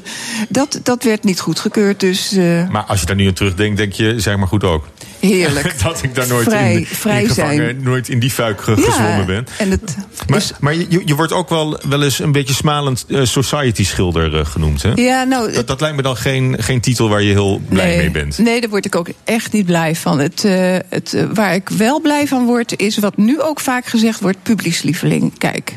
dat, 0.49 0.81
dat 0.83 1.03
werd 1.03 1.24
niet 1.24 1.41
goedgekeurd. 1.41 2.01
Dus 2.01 2.33
eh, 2.33 2.68
Maar 2.68 2.83
als 2.83 3.01
je 3.01 3.07
daar 3.07 3.16
nu 3.16 3.26
aan 3.26 3.33
terugdenkt, 3.33 3.76
denk 3.76 3.93
je, 3.93 4.20
zeg 4.20 4.37
maar 4.37 4.49
goed 4.49 4.64
ook. 4.64 4.85
Heerlijk. 5.21 5.75
dat 5.83 6.03
ik 6.03 6.14
daar 6.14 6.29
nooit 6.29 6.49
Vrij- 6.49 6.75
in, 6.75 6.87
vrij 6.87 7.23
in 7.23 7.29
gevangen, 7.29 7.57
zijn. 7.57 7.83
nooit 7.83 8.09
in 8.09 8.19
die 8.19 8.31
fuik 8.31 8.61
ge- 8.61 8.71
Ja, 8.77 8.83
gezwommen 8.83 9.27
ben. 9.27 9.47
En 9.59 9.71
het, 9.71 9.97
Maar, 10.29 10.45
maar 10.61 10.75
je, 10.75 11.03
je 11.05 11.14
wordt 11.14 11.33
ook 11.33 11.49
wel, 11.49 11.81
wel 11.89 12.03
eens 12.03 12.19
een 12.19 12.33
beetje 12.33 12.55
smalend 12.55 13.05
eh, 13.09 13.25
society 13.25 13.85
schilder 13.85 14.39
eh, 14.39 14.47
genoemd, 14.47 14.83
hè? 14.83 14.93
ja, 14.95 15.25
nou, 15.25 15.53
Dat, 15.53 15.66
dat 15.66 15.81
lijkt 15.81 15.97
me 15.97 16.03
dan 16.03 16.16
geen, 16.16 16.57
geen 16.59 16.81
titel 16.81 17.09
waar 17.09 17.23
je 17.23 17.31
heel 17.33 17.61
blij 17.69 17.87
nee, 17.87 17.97
mee 17.97 18.11
bent. 18.11 18.39
Nee, 18.39 18.61
daar 18.61 18.71
word 18.71 18.85
ik 18.85 18.97
ook 18.97 19.09
echt 19.25 19.53
niet 19.53 19.66
blij 19.66 19.95
van. 19.95 20.19
Het, 20.19 20.45
eh, 20.45 20.77
het, 20.89 21.27
waar 21.35 21.55
ik 21.55 21.69
wel 21.69 22.01
blij 22.01 22.27
van 22.27 22.45
word, 22.45 22.79
is 22.81 22.99
wat 22.99 23.16
nu 23.16 23.41
ook 23.41 23.61
vaak 23.61 23.87
gezegd 23.87 24.21
wordt: 24.21 24.39
publiekslieveling. 24.43 25.39
Kijk, 25.39 25.77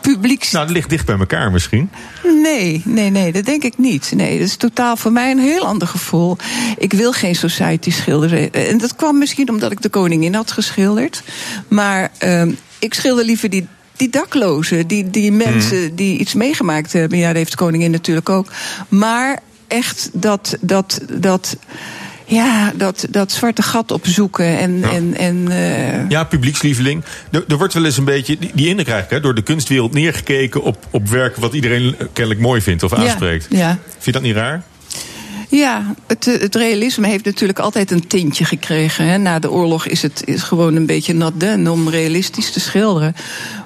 publieks. 0.00 0.50
Nou, 0.50 0.64
het 0.64 0.74
ligt 0.74 0.88
dicht 0.90 1.06
bij 1.06 1.18
elkaar 1.18 1.50
misschien. 1.50 1.90
Nee, 2.42 2.82
nee, 2.84 3.10
nee, 3.10 3.32
dat 3.32 3.44
denk 3.44 3.62
ik 3.62 3.78
niet. 3.78 4.12
Nee, 4.14 4.38
dat 4.38 4.46
is 4.48 4.56
totaal 4.56 4.96
voor 4.96 5.12
mij 5.12 5.30
een 5.30 5.38
heel 5.38 5.66
ander 5.66 5.88
gevoel. 5.88 6.36
Ik 6.78 6.92
wil 6.92 7.12
geen 7.12 7.34
society 7.34 7.90
schilderen. 7.90 8.43
En 8.52 8.78
dat 8.78 8.96
kwam 8.96 9.18
misschien 9.18 9.48
omdat 9.50 9.72
ik 9.72 9.82
de 9.82 9.88
koningin 9.88 10.34
had 10.34 10.50
geschilderd. 10.50 11.22
Maar 11.68 12.10
ehm, 12.18 12.50
ik 12.78 12.94
schilder 12.94 13.24
liever 13.24 13.50
die. 13.50 13.66
Die 13.96 14.08
daklozen, 14.10 14.86
die, 14.86 15.10
die 15.10 15.32
mensen 15.32 15.94
die 15.96 16.18
iets 16.18 16.34
meegemaakt 16.34 16.92
hebben. 16.92 17.18
Ja, 17.18 17.26
dat 17.26 17.36
heeft 17.36 17.50
de 17.50 17.56
koningin 17.56 17.90
natuurlijk 17.90 18.28
ook. 18.28 18.52
Maar 18.88 19.38
echt 19.68 20.10
dat, 20.12 20.56
dat, 20.60 21.00
dat 21.12 21.56
ja, 22.24 22.72
dat, 22.76 23.06
dat 23.10 23.32
zwarte 23.32 23.62
gat 23.62 23.90
opzoeken. 23.90 24.58
En, 24.58 24.78
Ja. 24.78 24.90
en, 24.90 25.14
en 25.16 25.48
eh, 25.50 26.08
Ja, 26.08 26.24
publiekslieveling. 26.24 27.04
Er, 27.30 27.44
er 27.48 27.56
wordt 27.56 27.74
wel 27.74 27.84
eens 27.84 27.96
een 27.96 28.04
beetje, 28.04 28.38
die, 28.38 28.50
die 28.54 28.66
indruk 28.68 28.86
krijg 28.86 29.04
ik, 29.04 29.10
hè, 29.10 29.20
door 29.20 29.34
de 29.34 29.42
kunstwereld 29.42 29.92
neergekeken 29.92 30.62
op, 30.62 30.86
op 30.90 31.08
werk 31.08 31.36
wat 31.36 31.54
iedereen 31.54 31.96
kennelijk 32.12 32.40
mooi 32.40 32.60
vindt 32.60 32.82
of 32.82 32.90
Ja, 32.90 32.96
aanspreekt. 32.96 33.46
ja. 33.50 33.78
Vind 33.90 34.04
je 34.04 34.12
dat 34.12 34.22
niet 34.22 34.34
raar? 34.36 34.62
Ja, 35.56 35.94
het, 36.06 36.26
eh, 36.26 36.40
het 36.40 36.54
realisme 36.54 37.06
heeft 37.06 37.24
natuurlijk 37.24 37.58
altijd 37.58 37.90
een 37.90 38.06
tintje 38.06 38.44
gekregen. 38.44 39.06
Hè. 39.06 39.18
Na 39.18 39.38
de 39.38 39.50
oorlog 39.50 39.86
is 39.86 40.02
het 40.02 40.22
is 40.24 40.42
gewoon 40.42 40.76
een 40.76 40.86
beetje 40.86 41.14
nat 41.14 41.40
done 41.40 41.70
om 41.70 41.88
realistisch 41.88 42.50
te 42.50 42.60
schilderen. 42.60 43.14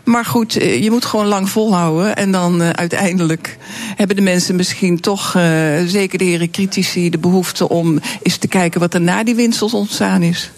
Maar 0.05 0.24
goed, 0.24 0.57
eh, 0.57 0.82
je 0.82 0.91
moet 0.91 1.05
gewoon 1.05 1.26
lang 1.26 1.49
volhouden. 1.49 2.16
En 2.16 2.32
dan 2.32 2.62
eh, 2.62 2.70
uiteindelijk 2.70 3.57
hebben 3.97 4.16
de 4.16 4.22
mensen 4.22 4.57
misschien 4.57 5.01
toch, 5.01 5.30
zeker 5.86 6.18
de 6.18 6.24
heren 6.24 6.51
critici, 6.51 7.11
de 7.11 7.18
behoefte 7.18 7.68
om 7.68 8.01
eens 8.22 8.36
te 8.36 8.49
kijken 8.49 8.80
wat 8.80 8.95
er 8.95 9.01
na 9.01 9.24
die 9.24 9.34
winsels 9.34 9.74
ontstaan 9.74 10.22
is. 10.22 10.51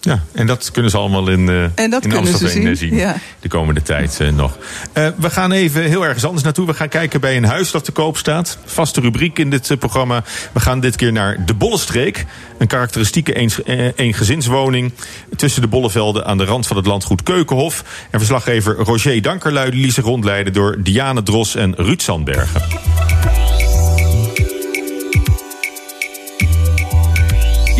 Ja, 0.00 0.22
en 0.32 0.46
dat 0.46 0.70
kunnen 0.70 0.90
ze 0.90 0.96
allemaal 0.96 1.28
in, 1.28 1.48
eh 1.48 1.84
in 1.84 1.94
Amstelveen 2.16 2.50
zien, 2.50 2.76
zien. 2.76 2.94
ja. 2.94 3.16
De 3.40 3.48
komende 3.48 3.82
tijd 3.82 4.20
eh, 4.20 4.28
nog. 4.32 4.58
Eh, 4.92 5.08
we 5.16 5.30
gaan 5.30 5.52
even 5.52 5.82
heel 5.82 6.04
ergens 6.04 6.24
anders 6.24 6.44
naartoe. 6.44 6.66
We 6.66 6.74
gaan 6.74 6.88
kijken 6.88 7.20
bij 7.20 7.36
een 7.36 7.44
huis 7.44 7.70
dat 7.70 7.84
te 7.84 7.92
koop 7.92 8.16
staat. 8.16 8.58
Vaste 8.64 9.00
rubriek 9.00 9.38
in 9.38 9.50
dit 9.50 9.78
programma. 9.78 10.22
We 10.52 10.60
gaan 10.60 10.80
dit 10.80 10.96
keer 10.96 11.12
naar 11.12 11.44
de 11.46 11.54
Bollestreek. 11.54 12.26
Een 12.58 12.66
karakteristieke 12.66 13.34
eens- 13.34 13.60
eengezinswoning. 13.94 14.92
Tussen 15.36 15.62
de 15.62 15.68
bollevelden 15.68 16.26
aan 16.26 16.38
de 16.38 16.44
rand 16.44 16.66
van 16.66 16.76
het 16.76 16.86
landgoed 16.86 17.22
Keukenhof. 17.22 17.84
En 18.10 18.18
verslaggever 18.18 18.76
Roger 18.76 19.22
Dankerlui 19.22 19.70
liet 19.70 19.94
zich 19.94 20.04
rondleiden 20.04 20.52
door 20.52 20.76
Diane 20.82 21.22
Dros 21.22 21.54
en 21.54 21.74
Ruud 21.76 22.02
Sandbergen. 22.02 22.60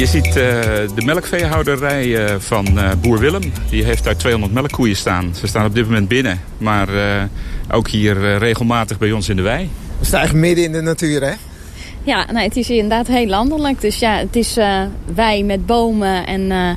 Je 0.01 0.07
ziet 0.07 0.27
eh, 0.27 0.35
de 0.95 1.03
melkveehouderij 1.05 2.27
eh, 2.27 2.35
van 2.39 2.79
eh, 2.79 2.91
boer 3.01 3.19
Willem. 3.19 3.53
Die 3.71 3.85
heeft 3.85 4.05
daar 4.05 4.17
200 4.17 4.53
melkkoeien 4.53 4.97
staan. 4.97 5.35
Ze 5.35 5.47
staan 5.47 5.67
op 5.67 5.75
dit 5.75 5.85
moment 5.85 6.09
binnen. 6.09 6.41
Maar 6.59 6.89
eh, 6.89 7.23
ook 7.71 7.89
hier 7.89 8.39
regelmatig 8.39 8.99
bij 8.99 9.13
ons 9.13 9.29
in 9.29 9.37
de 9.37 9.43
wei. 9.43 9.71
We 9.99 10.05
staan 10.05 10.19
eigenlijk 10.19 10.47
midden 10.47 10.65
in 10.65 10.73
de 10.73 10.81
natuur, 10.81 11.23
hè? 11.23 11.33
Ja, 12.03 12.33
nee, 12.33 12.45
het 12.45 12.57
is 12.57 12.71
inderdaad 12.71 13.07
heel 13.07 13.27
landelijk. 13.27 13.81
Dus 13.81 13.99
ja, 13.99 14.17
het 14.17 14.37
is 14.37 14.57
eh 14.57 14.83
wei 15.15 15.45
met 15.45 15.67
bomen 15.67 16.27
en 16.27 16.51
eh, 16.51 16.71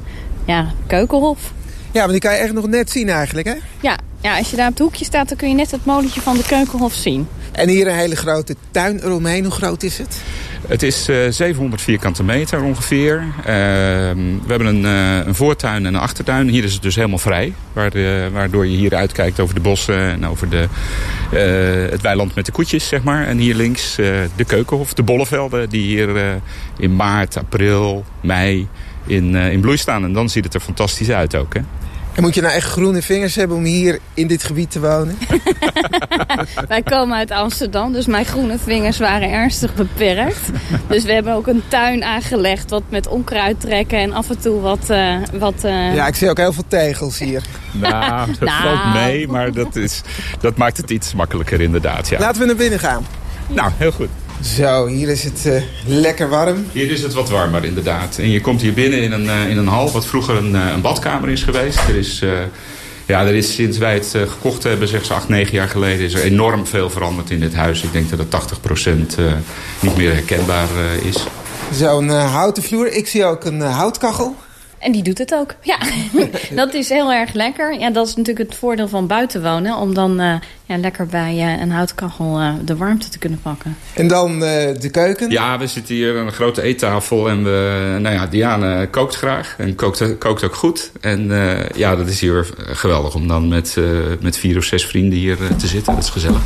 ja, 0.45 0.74
keukenhof. 0.88 1.53
Ja, 1.91 2.01
maar 2.03 2.11
die 2.11 2.19
kan 2.19 2.32
je 2.32 2.38
echt 2.38 2.53
nog 2.53 2.67
net 2.67 2.91
zien 2.91 3.09
eigenlijk, 3.09 3.47
hè? 3.47 3.55
Ja, 3.82 3.97
ja, 4.21 4.38
als 4.38 4.49
je 4.49 4.55
daar 4.55 4.67
op 4.67 4.74
het 4.74 4.82
hoekje 4.82 5.05
staat, 5.05 5.28
dan 5.28 5.38
kun 5.38 5.49
je 5.49 5.55
net 5.55 5.71
het 5.71 5.86
molentje 5.86 6.21
van 6.21 6.38
de 6.38 6.43
keukenhof 6.43 6.93
zien. 6.93 7.28
En 7.51 7.69
hier 7.69 7.88
een 7.88 7.95
hele 7.95 8.15
grote 8.15 8.55
tuin 8.71 8.99
eromheen. 9.03 9.43
Hoe 9.43 9.53
groot 9.53 9.84
is 9.84 9.97
het? 9.97 10.21
Het 10.68 10.84
is 10.84 11.07
eh, 11.09 11.18
700 11.30 11.82
vierkante 11.82 12.24
meter 12.24 12.61
ongeveer. 12.61 13.24
Ehm, 13.45 14.18
we 14.18 14.47
hebben 14.47 14.68
een, 14.68 14.86
eh, 14.86 15.26
een 15.28 15.36
voortuin 15.36 15.86
en 15.86 15.93
een 15.93 15.99
achtertuin. 16.01 16.49
Hier 16.49 16.64
is 16.64 16.74
het 16.74 16.82
dus 16.82 16.95
helemaal 16.95 17.18
vrij. 17.18 17.53
Waar, 17.74 17.91
eh, 17.91 18.28
waardoor 18.32 18.68
je 18.68 18.78
hier 18.78 18.95
uitkijkt 18.95 19.39
over 19.39 19.55
de 19.55 19.61
bossen 19.61 19.99
en 19.99 20.28
over 20.28 20.49
de, 20.49 20.68
eh, 21.32 21.91
het 21.91 22.01
weiland 22.01 22.36
met 22.36 22.45
de 22.45 22.51
koetjes, 22.51 22.88
zeg 22.88 23.03
maar. 23.03 23.28
En 23.28 23.38
hier 23.38 23.55
links 23.55 23.97
eh, 23.97 24.05
de 24.36 24.45
keukenhof, 24.45 24.93
de 24.93 25.03
bollevelden 25.03 25.70
die 25.70 25.82
hier 25.82 26.16
eh, 26.16 26.24
in 26.78 26.95
maart, 26.95 27.38
april, 27.38 28.05
mei 28.22 28.68
in, 29.07 29.36
eh, 29.36 29.51
in 29.51 29.59
bloei 29.59 29.78
staan. 29.78 30.03
En 30.03 30.14
dan 30.14 30.30
ziet 30.30 30.43
het 30.43 30.53
er 30.53 30.59
fantastisch 30.59 31.09
uit 31.09 31.36
ook, 31.36 31.53
hè? 31.53 31.61
En 32.16 32.22
moet 32.22 32.36
je 32.36 32.41
nou 32.41 32.53
echt 32.53 32.70
groene 32.70 33.01
vingers 33.01 33.36
hebben 33.36 33.57
om 33.57 33.64
hier 33.64 33.99
in 34.14 34.28
dit 34.28 34.43
gebied 34.43 34.72
te 34.72 34.80
wonen? 34.80 35.18
Wij 36.68 36.82
komen 36.82 37.18
uit 37.18 37.32
Amsterdam, 37.32 37.91
dus 37.93 38.05
mijn 38.05 38.26
groene 38.26 38.57
vingers 38.64 38.97
waren 38.97 39.32
ernstig 39.32 39.74
beperkt. 39.74 40.49
Dus 40.88 41.03
we 41.03 41.11
hebben 41.14 41.34
ook 41.34 41.47
een 41.47 41.64
tuin 41.68 42.03
aangelegd, 42.03 42.70
wat 42.70 42.84
met 42.89 43.07
onkruid 43.07 43.59
trekken 43.59 43.97
en 43.99 44.14
af 44.14 44.30
en 44.30 44.39
toe 44.39 44.61
wat... 44.61 44.89
eh, 44.89 45.16
wat 45.34 45.64
eh, 45.64 45.95
Ja, 45.95 46.07
ik 46.07 46.16
zie 46.16 46.30
ook 46.30 46.38
heel 46.38 46.53
veel 46.53 46.68
tegels 46.68 47.20
hier. 47.20 47.43
Nou, 47.72 48.28
dat 48.39 48.49
Nou. 48.49 48.61
valt 48.61 48.93
mee, 48.93 49.28
maar 49.28 49.51
dat, 49.51 49.76
is, 49.76 50.01
dat 50.39 50.57
maakt 50.57 50.78
het 50.78 50.89
iets 50.89 51.14
makkelijker 51.14 51.61
inderdaad, 51.61 52.09
ja. 52.09 52.20
Laten 52.20 52.41
we 52.41 52.47
naar 52.47 52.55
binnen 52.55 52.80
gaan. 52.80 53.05
Nou, 53.47 53.72
heel 53.78 53.91
goed. 53.91 54.09
Zo, 54.44 54.88
hier 54.88 55.10
is 55.10 55.24
het 55.24 55.46
eh, 55.46 55.62
lekker 55.86 56.30
warm. 56.30 56.66
Hier 56.72 56.91
is 56.91 57.02
het 57.02 57.14
wat 57.14 57.30
warmer, 57.30 57.66
inderdaad. 57.66 58.18
En 58.18 58.30
je 58.30 58.41
komt 58.41 58.62
hier 58.62 58.74
binnen 58.74 59.02
in 59.02 59.12
een, 59.12 59.30
eh, 59.30 59.50
in 59.50 59.58
een 59.58 59.68
hal, 59.68 59.91
wat 59.91 60.06
vroeger 60.06 60.36
een, 60.36 60.56
eh, 60.56 60.72
een 60.74 60.82
badkamer 60.82 61.30
is 61.30 61.44
geweest. 61.44 61.80
Er 61.88 61.96
is, 61.96 62.22
ja, 63.06 63.26
er 63.26 63.36
is 63.36 63.54
sinds 63.54 63.78
wij 63.78 63.94
het 63.94 64.16
gekocht 64.28 64.64
hebben, 64.64 64.88
zeg 64.88 65.06
ze 65.06 65.14
acht, 65.14 65.30
negen 65.30 65.54
jaar 65.54 65.68
geleden, 65.68 66.06
is 66.06 66.14
er 66.14 66.24
enorm 66.24 66.68
veel 66.68 66.89
veranderd 66.89 67.30
in 67.30 67.39
dit 67.39 67.54
huis. 67.54 67.84
Ik 67.84 67.91
denk 67.91 68.10
dat 68.10 68.20
het 68.20 68.30
80% 68.30 69.18
eh, 69.18 69.26
niet 69.80 69.98
meer 69.98 70.14
herkenbaar 70.14 70.68
is. 71.04 71.18
Zo'n 71.74 72.10
houten 72.10 72.64
vloer. 72.64 72.88
Ik 72.88 73.08
zie 73.08 73.26
ook 73.26 73.46
een 73.46 73.62
houtkachel. 73.62 74.36
En 74.84 74.91
die 74.91 75.03
doet 75.03 75.17
het 75.17 75.34
ook. 75.34 75.53
Ja, 75.61 75.77
dat 76.55 76.73
is 76.73 76.89
heel 76.89 77.11
erg 77.13 77.34
lekker. 77.34 77.79
Ja, 77.79 77.89
dat 77.89 78.07
is 78.07 78.15
natuurlijk 78.15 78.49
het 78.49 78.57
voordeel 78.59 78.88
van 78.88 79.07
buiten 79.07 79.41
wonen. 79.43 79.75
Om 79.77 79.93
dan 79.93 80.19
eh, 80.19 80.36
ja, 80.65 80.77
lekker 80.77 81.05
bij 81.05 81.38
eh, 81.38 81.61
een 81.61 81.71
houtkachel 81.71 82.39
eh, 82.39 82.53
de 82.65 82.75
warmte 82.75 83.09
te 83.09 83.17
kunnen 83.17 83.39
pakken. 83.41 83.77
En 83.93 84.07
dan 84.07 84.31
eh, 84.43 84.79
de 84.79 84.89
keuken. 84.91 85.29
Ja, 85.29 85.59
we 85.59 85.67
zitten 85.67 85.95
hier 85.95 86.19
aan 86.19 86.25
een 86.25 86.31
grote 86.31 86.61
eettafel 86.61 87.29
en 87.29 87.43
we, 87.43 87.97
nou 87.99 88.15
ja, 88.15 88.27
Diane 88.27 88.88
kookt 88.88 89.15
graag 89.15 89.55
en 89.57 89.75
kookt, 89.75 90.17
kookt 90.17 90.43
ook 90.43 90.55
goed. 90.55 90.91
En 91.01 91.31
eh, 91.31 91.69
ja, 91.75 91.95
dat 91.95 92.07
is 92.07 92.19
hier 92.19 92.49
geweldig 92.57 93.15
om 93.15 93.27
dan 93.27 93.47
met, 93.47 93.75
eh, 93.77 93.84
met 94.21 94.38
vier 94.38 94.57
of 94.57 94.63
zes 94.63 94.86
vrienden 94.86 95.19
hier 95.19 95.38
te 95.57 95.67
zitten. 95.67 95.93
Dat 95.93 96.03
is 96.03 96.09
gezellig. 96.09 96.41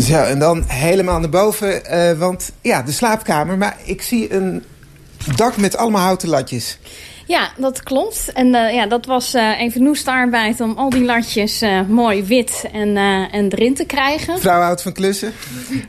Zo, 0.00 0.22
en 0.22 0.38
dan 0.38 0.64
helemaal 0.66 1.20
naar 1.20 1.28
boven. 1.28 1.84
eh, 1.84 2.18
want 2.18 2.52
ja, 2.60 2.82
de 2.82 2.92
slaapkamer. 2.92 3.58
Maar 3.58 3.76
ik 3.84 4.02
zie 4.02 4.34
een 4.34 4.64
dak 5.36 5.56
met 5.56 5.76
allemaal 5.76 6.02
houten 6.02 6.28
latjes. 6.28 6.78
Ja, 7.26 7.50
dat 7.56 7.82
klopt. 7.82 8.32
En 8.32 8.54
eh, 8.54 8.74
ja, 8.74 8.86
dat 8.86 9.06
was 9.06 9.34
eh 9.34 9.60
even 9.60 9.82
noeste 9.82 10.10
arbeid 10.10 10.60
om 10.60 10.72
al 10.76 10.90
die 10.90 11.04
latjes 11.04 11.60
eh, 11.60 11.80
mooi 11.88 12.24
wit 12.24 12.64
en, 12.72 12.96
eh, 12.96 13.34
en 13.34 13.52
erin 13.52 13.74
te 13.74 13.84
krijgen. 13.84 14.38
Vrouw 14.38 14.60
houdt 14.60 14.82
van 14.82 14.92
klussen. 14.92 15.32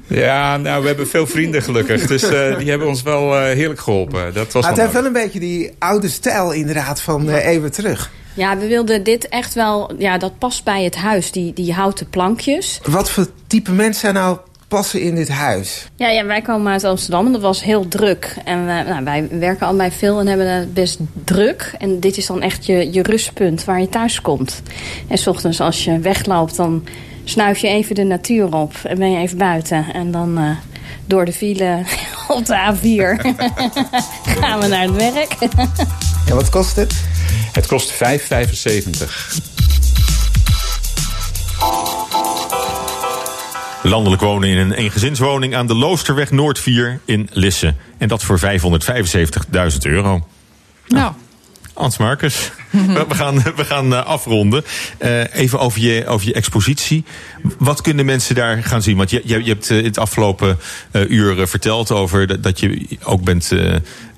Ja, 0.08 0.58
nou, 0.58 0.82
we 0.82 0.88
hebben 0.88 1.08
veel 1.08 1.28
vrienden 1.28 1.62
gelukkig. 1.62 2.08
Dus 2.08 2.24
eh, 2.24 2.58
die 2.58 2.70
hebben 2.70 2.88
ons 2.88 3.02
wel 3.02 3.36
eh, 3.38 3.44
heerlijk 3.44 3.80
geholpen. 3.80 4.34
Dat 4.34 4.52
was 4.52 4.62
Maar 4.62 4.72
het 4.72 4.76
wel 4.76 4.88
heeft 4.88 4.94
wel 4.94 5.06
een 5.06 5.24
beetje 5.24 5.40
die 5.40 5.72
oude 5.80 6.10
stijl 6.10 6.52
inderdaad 6.52 7.02
van 7.02 7.30
eh, 7.30 7.46
eeuwen 7.46 7.72
terug. 7.72 8.12
Ja, 8.34 8.58
we 8.58 8.68
wilden 8.68 9.04
dit 9.04 9.30
echt 9.30 9.54
wel... 9.54 9.92
Ja, 9.98 10.18
dat 10.18 10.38
past 10.38 10.64
bij 10.64 10.84
het 10.84 10.96
huis, 10.96 11.32
die, 11.32 11.54
die 11.54 11.74
houten 11.74 12.10
plankjes. 12.10 12.80
Wat 12.84 13.10
voor 13.10 13.28
type 13.48 13.72
mensen 13.72 14.14
nou 14.14 14.38
passen 14.72 15.02
in 15.02 15.16
dit 15.16 15.30
huis? 15.30 15.88
Ja, 15.96 16.10
ja, 16.10 16.26
wij 16.26 16.42
komen 16.42 16.72
uit 16.72 16.84
Amsterdam 16.84 17.26
en 17.26 17.32
dat 17.32 17.42
was 17.42 17.64
heel 17.64 17.88
druk. 17.88 18.36
En 18.46 18.66
we, 18.66 18.84
nou, 18.88 19.04
wij 19.04 19.28
werken 19.32 19.68
allebei 19.68 19.92
veel 19.92 20.20
en 20.20 20.28
hebben 20.28 20.54
het 20.54 20.74
best 20.74 21.00
druk. 21.26 21.74
En 21.78 22.00
dit 22.00 22.18
is 22.18 22.26
dan 22.26 22.42
echt 22.42 22.66
je, 22.66 22.94
je 22.94 23.02
rustpunt 23.02 23.64
waar 23.64 23.80
je 23.80 23.90
thuis 23.90 24.22
komt. 24.22 24.62
En 25.08 25.18
s 25.18 25.28
ochtends 25.28 25.60
als 25.60 25.84
je 25.84 26.00
wegloopt, 26.00 26.56
dan 26.56 26.84
snuif 27.24 27.58
je 27.58 27.68
even 27.68 27.96
de 27.96 28.04
natuur 28.04 28.56
op. 28.56 28.74
En 28.84 28.98
ben 28.98 29.12
je 29.12 29.18
even 29.18 29.38
buiten. 29.38 29.86
En 29.94 30.12
dan 30.12 30.38
eh, 30.38 30.50
door 31.06 31.26
de 31.26 31.34
file 31.34 31.84
op 32.38 32.46
de 32.46 32.56
A4 32.56 33.22
gaan 34.40 34.60
we 34.60 34.68
naar 34.68 34.88
het 34.88 34.96
werk. 35.14 35.38
En 36.28 36.36
wat 36.36 36.50
kost 36.50 36.76
het? 36.76 36.94
Het 37.52 37.68
kost 37.68 37.94
5,75. 37.94 38.00
Landelijk 43.84 44.22
wonen 44.22 44.50
in 44.50 44.58
een 44.58 44.72
eengezinswoning 44.72 45.56
aan 45.56 45.68
de 45.68 45.76
Loosterweg 45.76 46.32
Noord 46.32 46.60
4 46.60 47.00
in 47.06 47.30
Lisse. 47.32 47.76
En 47.98 48.08
dat 48.08 48.24
voor 48.24 48.40
575.000 48.40 49.78
euro. 49.82 50.28
Nou. 50.88 51.14
Hans 51.74 51.98
Marcus, 51.98 52.52
we 53.08 53.16
gaan, 53.16 53.42
we 53.56 53.66
gaan 53.66 53.94
eh, 53.94 54.06
afronden. 54.06 54.64
Eh, 54.98 55.36
even 55.36 55.60
over 55.60 55.82
je, 55.82 56.08
over 56.08 56.28
je 56.28 56.34
expositie. 56.34 57.04
Wat 57.58 57.82
kunnen 57.82 58.06
mensen 58.06 58.36
daar 58.36 58.64
gaan 58.64 58.82
zien? 58.82 58.98
Want 58.98 59.10
je, 59.10 59.22
je, 59.26 59.44
je 59.44 59.50
hebt 59.50 59.70
eh, 59.70 59.84
het 59.84 59.98
afgelopen 59.98 60.60
eh, 60.92 61.10
uur 61.10 61.48
verteld 61.48 61.92
over 61.92 62.28
dat, 62.28 62.44
dat 62.44 62.60
je 62.60 62.88
ook 63.04 63.24
bent. 63.24 63.52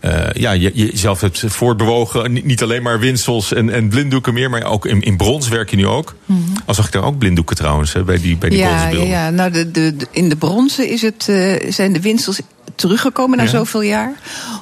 Eh, 0.03 0.29
ja, 0.33 0.51
je, 0.51 0.71
je 0.73 0.85
jezelf 0.85 1.21
hebt 1.21 1.43
voortbewogen. 1.47 2.31
Niet, 2.33 2.45
niet 2.45 2.61
alleen 2.63 2.83
maar 2.83 2.99
winsels 2.99 3.53
en, 3.53 3.69
en 3.69 3.89
blinddoeken 3.89 4.33
meer, 4.33 4.49
maar 4.49 4.63
ook 4.63 4.85
in, 4.85 5.01
in 5.01 5.17
brons 5.17 5.47
werk 5.47 5.69
je 5.69 5.75
nu 5.75 5.87
ook. 5.87 6.15
Al 6.65 6.73
zag 6.73 6.85
ik 6.85 6.91
daar 6.91 7.03
ook 7.03 7.17
blinddoeken 7.17 7.55
trouwens, 7.55 7.93
hè, 7.93 8.03
bij 8.03 8.19
die, 8.21 8.37
bij 8.37 8.49
die 8.49 8.57
ja, 8.59 8.67
bronzen 8.67 8.87
ja, 8.89 8.91
beelden. 8.95 9.09
ja, 9.09 9.29
nou 9.29 9.51
de, 9.51 9.71
de, 9.71 9.95
de- 9.95 10.07
in 10.11 10.29
de 10.29 10.35
bronzen 10.35 10.89
is 10.89 11.01
het, 11.01 11.25
eh, 11.29 11.71
zijn 11.71 11.93
de 11.93 12.01
winsels 12.01 12.39
teruggekomen 12.75 13.37
na 13.37 13.43
Ja. 13.43 13.49
zoveel 13.49 13.81
jaar. 13.81 14.13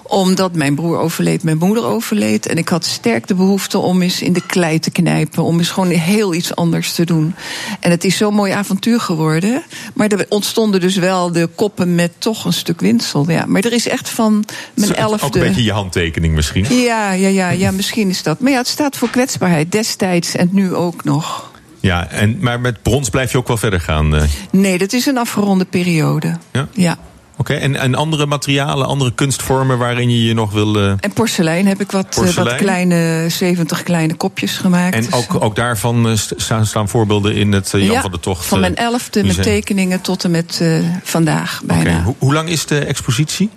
Omdat 0.03 0.55
mijn 0.55 0.75
broer 0.75 0.97
overleed, 0.97 1.43
mijn 1.43 1.57
moeder 1.57 1.83
overleed. 1.85 2.45
En 2.47 2.57
ik 2.57 2.69
had 2.69 2.85
sterk 2.85 3.27
de 3.27 3.35
behoefte 3.35 3.77
om 3.77 4.01
eens 4.01 4.21
in 4.21 4.33
de 4.33 4.45
klei 4.45 4.79
te 4.79 4.91
knijpen. 4.91 5.43
Om 5.43 5.57
eens 5.57 5.69
gewoon 5.69 5.89
heel 5.89 6.33
iets 6.33 6.55
anders 6.55 6.93
te 6.93 7.05
doen. 7.05 7.35
En 7.79 7.91
het 7.91 8.03
is 8.03 8.17
zo'n 8.17 8.33
mooi 8.33 8.51
avontuur 8.51 8.99
geworden. 8.99 9.63
Maar 9.93 10.07
er 10.07 10.25
ontstonden 10.29 10.79
dus 10.79 10.95
wel 10.95 11.31
de 11.31 11.49
koppen 11.55 11.95
met 11.95 12.11
toch 12.17 12.45
een 12.45 12.53
stuk 12.53 12.79
winsel. 12.81 13.25
Ja. 13.29 13.45
Maar 13.45 13.61
er 13.63 13.73
is 13.73 13.87
echt 13.87 14.09
van 14.09 14.45
mijn 14.73 14.95
elfde... 14.95 15.30
Ook 15.35 15.41
een 15.41 15.47
beetje 15.47 15.63
je 15.63 15.71
handtekening 15.71 16.33
misschien. 16.33 16.65
Ja, 16.75 17.11
ja, 17.11 17.27
ja, 17.27 17.49
ja, 17.49 17.71
misschien 17.71 18.09
is 18.09 18.23
dat. 18.23 18.39
Maar 18.39 18.51
ja, 18.51 18.57
het 18.57 18.67
staat 18.67 18.97
voor 18.97 19.09
kwetsbaarheid 19.09 19.71
destijds 19.71 20.35
en 20.35 20.49
nu 20.51 20.75
ook 20.75 21.03
nog. 21.03 21.51
Ja, 21.79 22.07
en, 22.07 22.37
maar 22.39 22.59
met 22.59 22.81
brons 22.81 23.09
blijf 23.09 23.31
je 23.31 23.37
ook 23.37 23.47
wel 23.47 23.57
verder 23.57 23.79
gaan. 23.81 24.15
eh. 24.15 24.23
Nee, 24.51 24.77
dat 24.77 24.93
is 24.93 25.05
een 25.05 25.17
afgeronde 25.17 25.65
periode. 25.65 26.37
Ja? 26.51 26.67
Ja. 26.71 26.97
Oké, 27.37 27.53
en, 27.53 27.75
en 27.75 27.95
andere 27.95 28.25
materialen, 28.25 28.87
andere 28.87 29.13
kunstvormen 29.13 29.77
waarin 29.77 30.09
je 30.09 30.23
je 30.25 30.33
nog 30.33 30.51
wil... 30.51 30.77
Uh... 30.77 30.93
En 30.99 31.11
porselein 31.13 31.67
heb 31.67 31.81
ik 31.81 31.91
wat, 31.91 32.09
Porselein. 32.09 32.47
wat 32.47 32.55
kleine, 32.55 33.25
70 33.29 33.83
kleine 33.83 34.13
kopjes 34.13 34.57
gemaakt. 34.57 34.95
En 34.95 35.01
Dus, 35.03 35.13
ook, 35.13 35.43
ook 35.43 35.55
daarvan 35.55 36.17
staan, 36.17 36.65
staan 36.65 36.89
voorbeelden 36.89 37.35
in 37.35 37.51
het 37.51 37.69
Jan 37.71 37.81
ja, 37.81 38.01
van 38.01 38.11
der 38.11 38.19
Tocht 38.19 38.45
van 38.45 38.59
mijn 38.59 38.75
elfde 38.75 39.23
met 39.23 39.43
tekeningen 39.43 40.01
tot 40.01 40.23
en 40.23 40.31
met 40.31 40.61
vandaag 41.03 41.61
bijna. 41.65 41.89
Okay. 41.89 42.01
Ho 42.03 42.15
hoe 42.19 42.33
lang 42.33 42.49
is 42.49 42.65
de 42.65 42.79
expositie? 42.79 43.49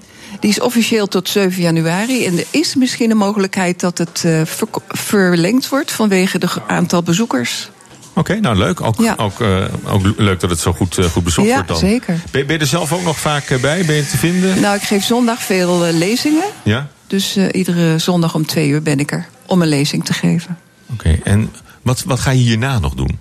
Die 0.45 0.53
is 0.53 0.61
officieel 0.61 1.09
tot 1.09 1.29
7 1.29 1.63
januari. 1.63 2.27
En 2.27 2.39
er 2.39 2.47
is 2.51 2.75
misschien 2.75 3.11
een 3.11 3.17
mogelijkheid 3.17 3.81
dat 3.81 3.99
het 3.99 4.21
ver 4.45 4.69
verlengd 4.89 5.69
wordt 5.69 5.93
vanwege 5.93 6.39
het 6.39 6.61
aantal 6.67 7.03
bezoekers. 7.03 7.71
Oké, 8.09 8.19
okay, 8.19 8.39
nou 8.39 8.57
leuk. 8.57 8.81
Ook, 8.81 9.01
ja. 9.01 9.15
ook, 9.17 9.41
uh, 9.41 9.65
ook 9.87 10.03
leuk 10.17 10.41
dat 10.41 10.51
het 10.51 10.59
zo 10.59 10.73
goed, 10.73 10.99
uh, 10.99 11.05
goed 11.05 11.25
bezocht 11.25 11.49
ja, 11.49 11.55
wordt 11.55 11.69
dan. 11.69 11.79
zeker. 11.79 12.21
Ben, 12.31 12.47
ben, 12.47 12.57
je 12.57 12.61
er 12.61 12.69
zelf 12.69 12.93
ook 12.93 13.03
nog 13.03 13.19
vaak 13.19 13.61
bij? 13.61 13.85
Ben 13.85 13.97
je 13.97 14.07
te 14.07 14.17
vinden? 14.17 14.61
Nou, 14.61 14.77
ik 14.77 14.83
geef 14.83 15.05
zondag 15.05 15.43
veel 15.43 15.81
lezingen. 15.93 16.45
Ja? 16.63 16.89
Dus 17.07 17.37
iedere 17.37 17.99
zondag 17.99 18.35
om 18.35 18.47
twee 18.47 18.69
uur 18.69 18.83
ben 18.83 18.99
ik 18.99 19.13
er 19.13 19.27
om 19.47 19.63
een 19.63 19.69
lezing 19.69 20.05
te 20.05 20.13
geven. 20.13 20.59
Oké, 20.93 21.09
okay. 21.09 21.21
en 21.25 21.53
wat, 21.83 22.03
wat 22.03 22.21
ga 22.21 22.31
je 22.31 22.43
hierna 22.43 22.79
nog 22.79 22.95
doen? 22.95 23.19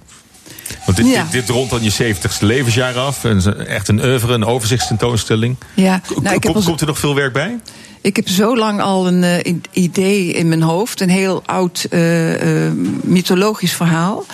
Want 0.86 0.98
dit, 0.98 1.08
ja. 1.08 1.24
dit, 1.24 1.32
dit 1.32 1.50
rond 1.50 1.70
dan 1.70 1.84
je 1.84 2.16
70ste 2.16 2.40
levensjaar 2.40 2.98
af. 2.98 3.24
En 3.24 3.68
echt 3.68 3.88
een 3.88 4.04
oeuvre, 4.04 4.34
een 4.34 4.46
overzichtstentoonstelling. 4.46 5.56
Ja, 5.74 6.02
nou, 6.22 6.40
als... 6.54 6.66
Komt 6.66 6.82
er 6.82 6.88
nog 6.88 7.00
veel 7.00 7.16
werk 7.16 7.34
bij? 7.34 7.60
Ik 8.02 8.16
heb 8.16 8.28
zo 8.28 8.58
lang 8.58 8.82
al 8.82 9.08
een 9.08 9.24
uh, 9.24 9.56
idee 9.72 10.34
in 10.34 10.48
mijn 10.48 10.62
hoofd. 10.62 11.02
Een 11.02 11.10
heel 11.10 11.44
oud 11.46 11.88
uh, 11.90 12.66
uh, 12.66 12.72
mythologisch 13.04 13.74
verhaal. 13.74 14.26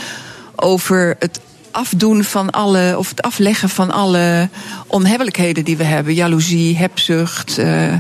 Over 0.56 1.16
het 1.20 1.40
afdoen 1.72 2.24
van 2.24 2.50
alle, 2.50 2.96
of 2.98 3.10
het 3.10 3.22
afleggen 3.22 3.70
van 3.70 3.92
alle 3.92 4.50
onhebbelijkheden 4.88 5.64
die 5.64 5.78
we 5.78 5.84
hebben. 5.84 6.14
Jaloezie, 6.14 6.78
hebzucht, 6.78 7.60
uh, 7.60 7.94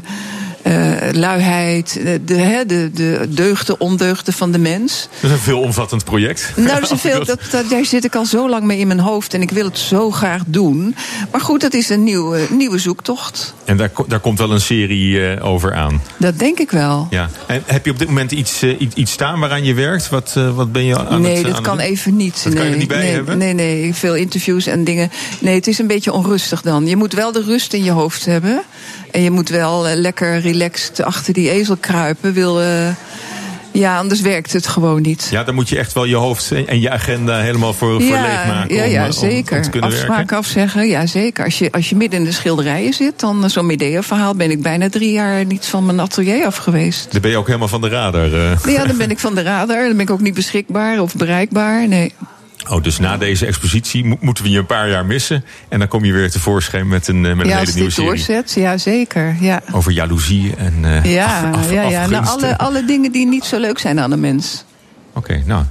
uh, 0.64 0.98
luiheid, 1.12 1.94
de, 1.94 2.24
de, 2.26 2.64
de, 2.68 2.92
de 2.94 3.28
deugden, 3.30 3.80
ondeugden 3.80 4.34
van 4.34 4.52
de 4.52 4.58
mens. 4.58 5.08
Dat 5.20 5.30
is 5.30 5.38
een 5.38 5.44
veelomvattend 5.44 6.04
project. 6.04 6.52
Nou, 6.56 6.80
dat 6.80 6.92
is 6.92 7.02
veel, 7.02 7.26
dat, 7.26 7.40
dat, 7.52 7.70
daar 7.70 7.86
zit 7.86 8.06
ik 8.06 8.16
al 8.16 8.26
zo 8.26 8.50
lang 8.50 8.64
mee 8.64 8.78
in 8.78 8.88
mijn 8.88 9.00
hoofd 9.00 9.34
en 9.34 9.42
ik 9.42 9.52
wil 9.52 9.66
het 9.66 9.78
zo 9.78 10.12
graag 10.12 10.42
doen. 10.46 10.96
Maar 11.32 11.42
goed, 11.42 11.62
dat 11.62 11.74
is 11.74 11.90
een 11.90 12.04
nieuwe, 12.04 12.48
nieuwe 12.50 12.78
zoektocht. 12.78 13.54
En 13.66 13.78
daar, 13.78 13.92
daar 14.08 14.20
komt 14.20 14.38
wel 14.40 14.52
een 14.52 14.62
serie 14.62 15.10
uh, 15.10 15.46
over 15.46 15.74
aan. 15.74 16.02
Dat 16.18 16.40
denk 16.40 16.60
ik 16.60 16.72
wel. 16.72 17.08
Ja. 17.10 17.30
En 17.48 17.64
heb 17.66 17.86
je 17.86 17.92
op 17.92 18.00
dit 18.00 18.08
moment 18.08 18.32
iets, 18.32 18.64
uh, 18.64 18.76
iets 18.94 19.12
staan 19.12 19.40
waaraan 19.40 19.64
je 19.64 19.74
werkt? 19.74 20.10
Wat, 20.10 20.34
wat 20.56 20.72
ben 20.72 20.86
je 20.86 20.98
aan 21.08 21.22
nee, 21.22 21.36
het 21.36 21.46
dat 21.46 21.56
aan 21.56 21.64
kan 21.64 21.80
het... 21.80 21.88
even 21.88 22.16
niet. 22.16 22.44
Dat 22.44 22.54
nee, 22.54 22.56
kan 22.56 22.66
je 22.66 22.72
er 22.72 22.78
niet 22.78 22.88
bij 22.88 22.98
nee, 22.98 23.12
hebben? 23.12 23.38
Nee, 23.38 23.54
nee, 23.54 23.94
veel 23.94 24.16
interviews 24.16 24.66
en 24.66 24.84
dingen. 24.84 25.12
Nee, 25.40 25.56
het 25.56 25.68
is 25.68 25.80
een 25.80 25.88
beetje 25.88 26.12
onrustig 26.12 26.62
dan. 26.62 26.88
Je 26.88 26.96
moet 26.96 27.14
wel 27.14 27.32
de 27.32 27.44
rust 27.44 27.74
in 27.74 27.84
je 27.84 27.92
hoofd 27.92 28.26
hebben. 28.26 28.62
En 29.12 29.22
je 29.22 29.32
moet 29.32 29.50
wel 29.50 29.88
lekker 29.96 30.40
relaxed 30.40 31.04
achter 31.04 31.34
die 31.34 31.50
ezel 31.50 31.78
kruipen. 31.80 32.34
Wil, 32.34 32.62
uh, 32.62 32.88
ja, 33.72 33.98
anders 33.98 34.22
werkt 34.22 34.54
het 34.54 34.68
gewoon 34.68 35.02
niet. 35.02 35.28
Ja, 35.32 35.44
dan 35.44 35.56
moet 35.56 35.70
je 35.70 35.78
echt 35.78 35.94
wel 35.94 36.06
je 36.06 36.16
hoofd 36.16 36.52
en 36.52 36.80
je 36.80 36.90
agenda 36.90 37.40
helemaal 37.40 37.74
voor, 37.74 38.02
ja, 38.02 38.08
voor 38.08 38.28
leeg 38.28 38.46
maken. 38.48 38.76
Ja, 38.76 38.84
ja 38.84 39.06
om, 39.06 39.12
zeker. 39.12 39.58
Om, 39.58 39.64
om 39.64 39.72
te 39.72 39.82
Afspraken 39.82 40.16
werken. 40.16 40.38
afzeggen, 40.38 40.88
ja 40.88 41.06
zeker. 41.06 41.46
Als 41.46 41.60
je, 41.60 41.72
als 41.72 41.90
je 41.90 41.96
midden 41.96 42.20
in 42.20 42.26
de 42.26 42.32
schilderijen 42.32 42.94
zit, 42.94 43.20
dan 43.20 43.50
zo'n 43.50 43.66
Medea-verhaal... 43.66 44.36
ben 44.36 44.52
ik 44.52 44.62
bijna 44.62 44.90
drie 44.90 45.12
jaar 45.12 45.46
niet 45.46 45.66
van 45.66 45.86
mijn 45.86 46.00
atelier 46.00 46.46
af 46.46 46.56
geweest. 46.58 47.12
Dan 47.12 47.22
ben 47.22 47.32
je 47.32 47.38
ook 47.38 47.48
helemaal 47.48 47.68
van 47.68 47.82
de 47.82 47.90
radar. 47.90 48.34
Uh. 48.34 48.52
Ja, 48.66 48.86
dan 48.86 48.98
ben 48.98 49.12
ik 49.12 49.20
van 49.20 49.36
de 49.36 49.42
radar. 49.42 49.88
Dan 49.88 49.92
ben 49.98 50.06
ik 50.06 50.12
ook 50.12 50.22
niet 50.22 50.34
beschikbaar 50.34 51.00
of 51.00 51.16
bereikbaar. 51.16 51.88
Nee. 51.88 52.14
Oh, 52.68 52.84
dus 52.84 53.00
na 53.00 53.18
deze 53.18 53.46
expositie 53.46 54.06
mo 54.06 54.18
moeten 54.20 54.44
we 54.44 54.50
je 54.50 54.58
een 54.58 54.66
paar 54.66 54.90
jaar 54.90 55.06
missen. 55.06 55.46
En 55.70 55.80
dan 55.80 55.88
kom 55.88 56.06
je 56.06 56.14
weer 56.14 56.32
tevoorschijn 56.32 56.88
met 56.88 57.08
een, 57.08 57.22
met 57.22 57.38
ja, 57.38 57.44
een 57.44 57.58
hele 57.58 57.72
nieuwe 57.74 57.90
serie. 57.90 58.10
doorzet, 58.10 58.54
ja 58.54 58.78
zeker. 58.78 59.36
Ja. 59.40 59.62
Over 59.72 59.92
jaloezie 59.92 60.56
en 60.56 60.74
uh, 60.84 61.14
ja, 61.14 61.50
af, 61.50 61.56
af, 61.56 61.72
ja, 61.72 61.82
ja. 61.82 62.08
Nou, 62.08 62.26
alle, 62.26 62.58
alle 62.58 62.86
dingen 62.86 63.12
die 63.12 63.28
niet 63.28 63.46
zo 63.46 63.60
leuk 63.60 63.80
zijn 63.80 64.00
aan 64.00 64.12
een 64.12 64.20
mens. 64.20 64.64
Oké, 65.14 65.32
okay, 65.32 65.44
nou. 65.46 65.64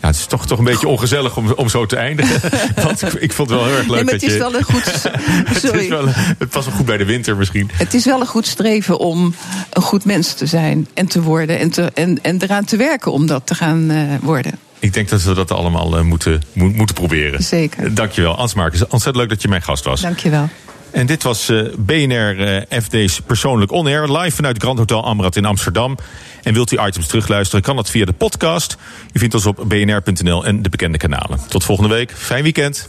Ja, 0.00 0.06
het 0.06 0.16
is 0.16 0.26
toch, 0.26 0.46
toch 0.46 0.58
een 0.58 0.64
beetje 0.64 0.88
ongezellig 0.88 1.36
om, 1.36 1.52
om 1.52 1.68
zo 1.68 1.86
te 1.86 1.96
eindigen. 1.96 2.40
Want 2.84 3.02
ik, 3.02 3.12
ik 3.12 3.32
vond 3.32 3.50
het 3.50 3.58
wel 3.58 3.68
heel 3.68 3.76
erg 3.76 3.86
leuk 3.86 3.94
nee, 3.94 4.04
maar 4.04 4.12
dat 4.12 4.22
het 4.22 4.30
is 4.30 4.32
je... 4.32 4.38
wel 4.38 4.54
een 4.54 4.62
goed... 4.62 5.10
Sorry. 5.62 5.78
het, 5.78 5.88
wel, 5.88 6.06
het 6.38 6.48
past 6.48 6.66
wel 6.66 6.74
goed 6.74 6.86
bij 6.86 6.96
de 6.96 7.04
winter 7.04 7.36
misschien. 7.36 7.70
Het 7.72 7.94
is 7.94 8.04
wel 8.04 8.20
een 8.20 8.26
goed 8.26 8.46
streven 8.46 8.98
om 8.98 9.34
een 9.70 9.82
goed 9.82 10.04
mens 10.04 10.34
te 10.34 10.46
zijn 10.46 10.88
en 10.94 11.06
te 11.06 11.22
worden. 11.22 11.58
En, 11.58 11.70
te, 11.70 11.90
en, 11.94 12.22
en 12.22 12.42
eraan 12.42 12.64
te 12.64 12.76
werken 12.76 13.12
om 13.12 13.26
dat 13.26 13.46
te 13.46 13.54
gaan 13.54 13.90
uh, 13.90 14.02
worden. 14.20 14.52
Ik 14.78 14.92
denk 14.92 15.08
dat 15.08 15.22
we 15.22 15.34
dat 15.34 15.50
allemaal 15.50 15.98
uh, 15.98 16.04
moeten, 16.04 16.42
mo 16.52 16.68
moeten 16.68 16.94
proberen. 16.94 17.42
Zeker. 17.42 17.94
Dankjewel, 17.94 18.36
Ans 18.36 18.54
Marcus. 18.54 18.80
Ontzettend 18.80 19.16
leuk 19.16 19.28
dat 19.28 19.42
je 19.42 19.48
mijn 19.48 19.62
gast 19.62 19.84
was. 19.84 20.00
Dankjewel. 20.00 20.48
En 20.90 21.06
dit 21.06 21.22
was 21.22 21.50
uh, 21.50 21.68
BNR 21.78 22.40
uh, 22.40 22.82
FD's 22.82 23.20
Persoonlijk 23.20 23.72
On 23.72 23.86
Air, 23.86 24.12
live 24.12 24.36
vanuit 24.36 24.58
Grand 24.58 24.78
Hotel 24.78 25.04
Amrad 25.04 25.36
in 25.36 25.44
Amsterdam. 25.44 25.96
En 26.42 26.54
wilt 26.54 26.72
u 26.72 26.78
items 26.86 27.06
terugluisteren, 27.06 27.64
kan 27.64 27.76
dat 27.76 27.90
via 27.90 28.04
de 28.04 28.12
podcast. 28.12 28.76
U 29.12 29.18
vindt 29.18 29.34
ons 29.34 29.46
op 29.46 29.64
bnr.nl 29.68 30.46
en 30.46 30.62
de 30.62 30.68
bekende 30.68 30.98
kanalen. 30.98 31.38
Tot 31.48 31.64
volgende 31.64 31.94
week. 31.94 32.12
Fijn 32.16 32.42
weekend. 32.42 32.88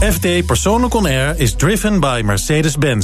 FD 0.00 0.46
Persoonlijk 0.46 0.94
On 0.94 1.06
Air 1.06 1.34
is 1.36 1.54
driven 1.54 2.00
by 2.00 2.22
Mercedes-Benz. 2.24 3.02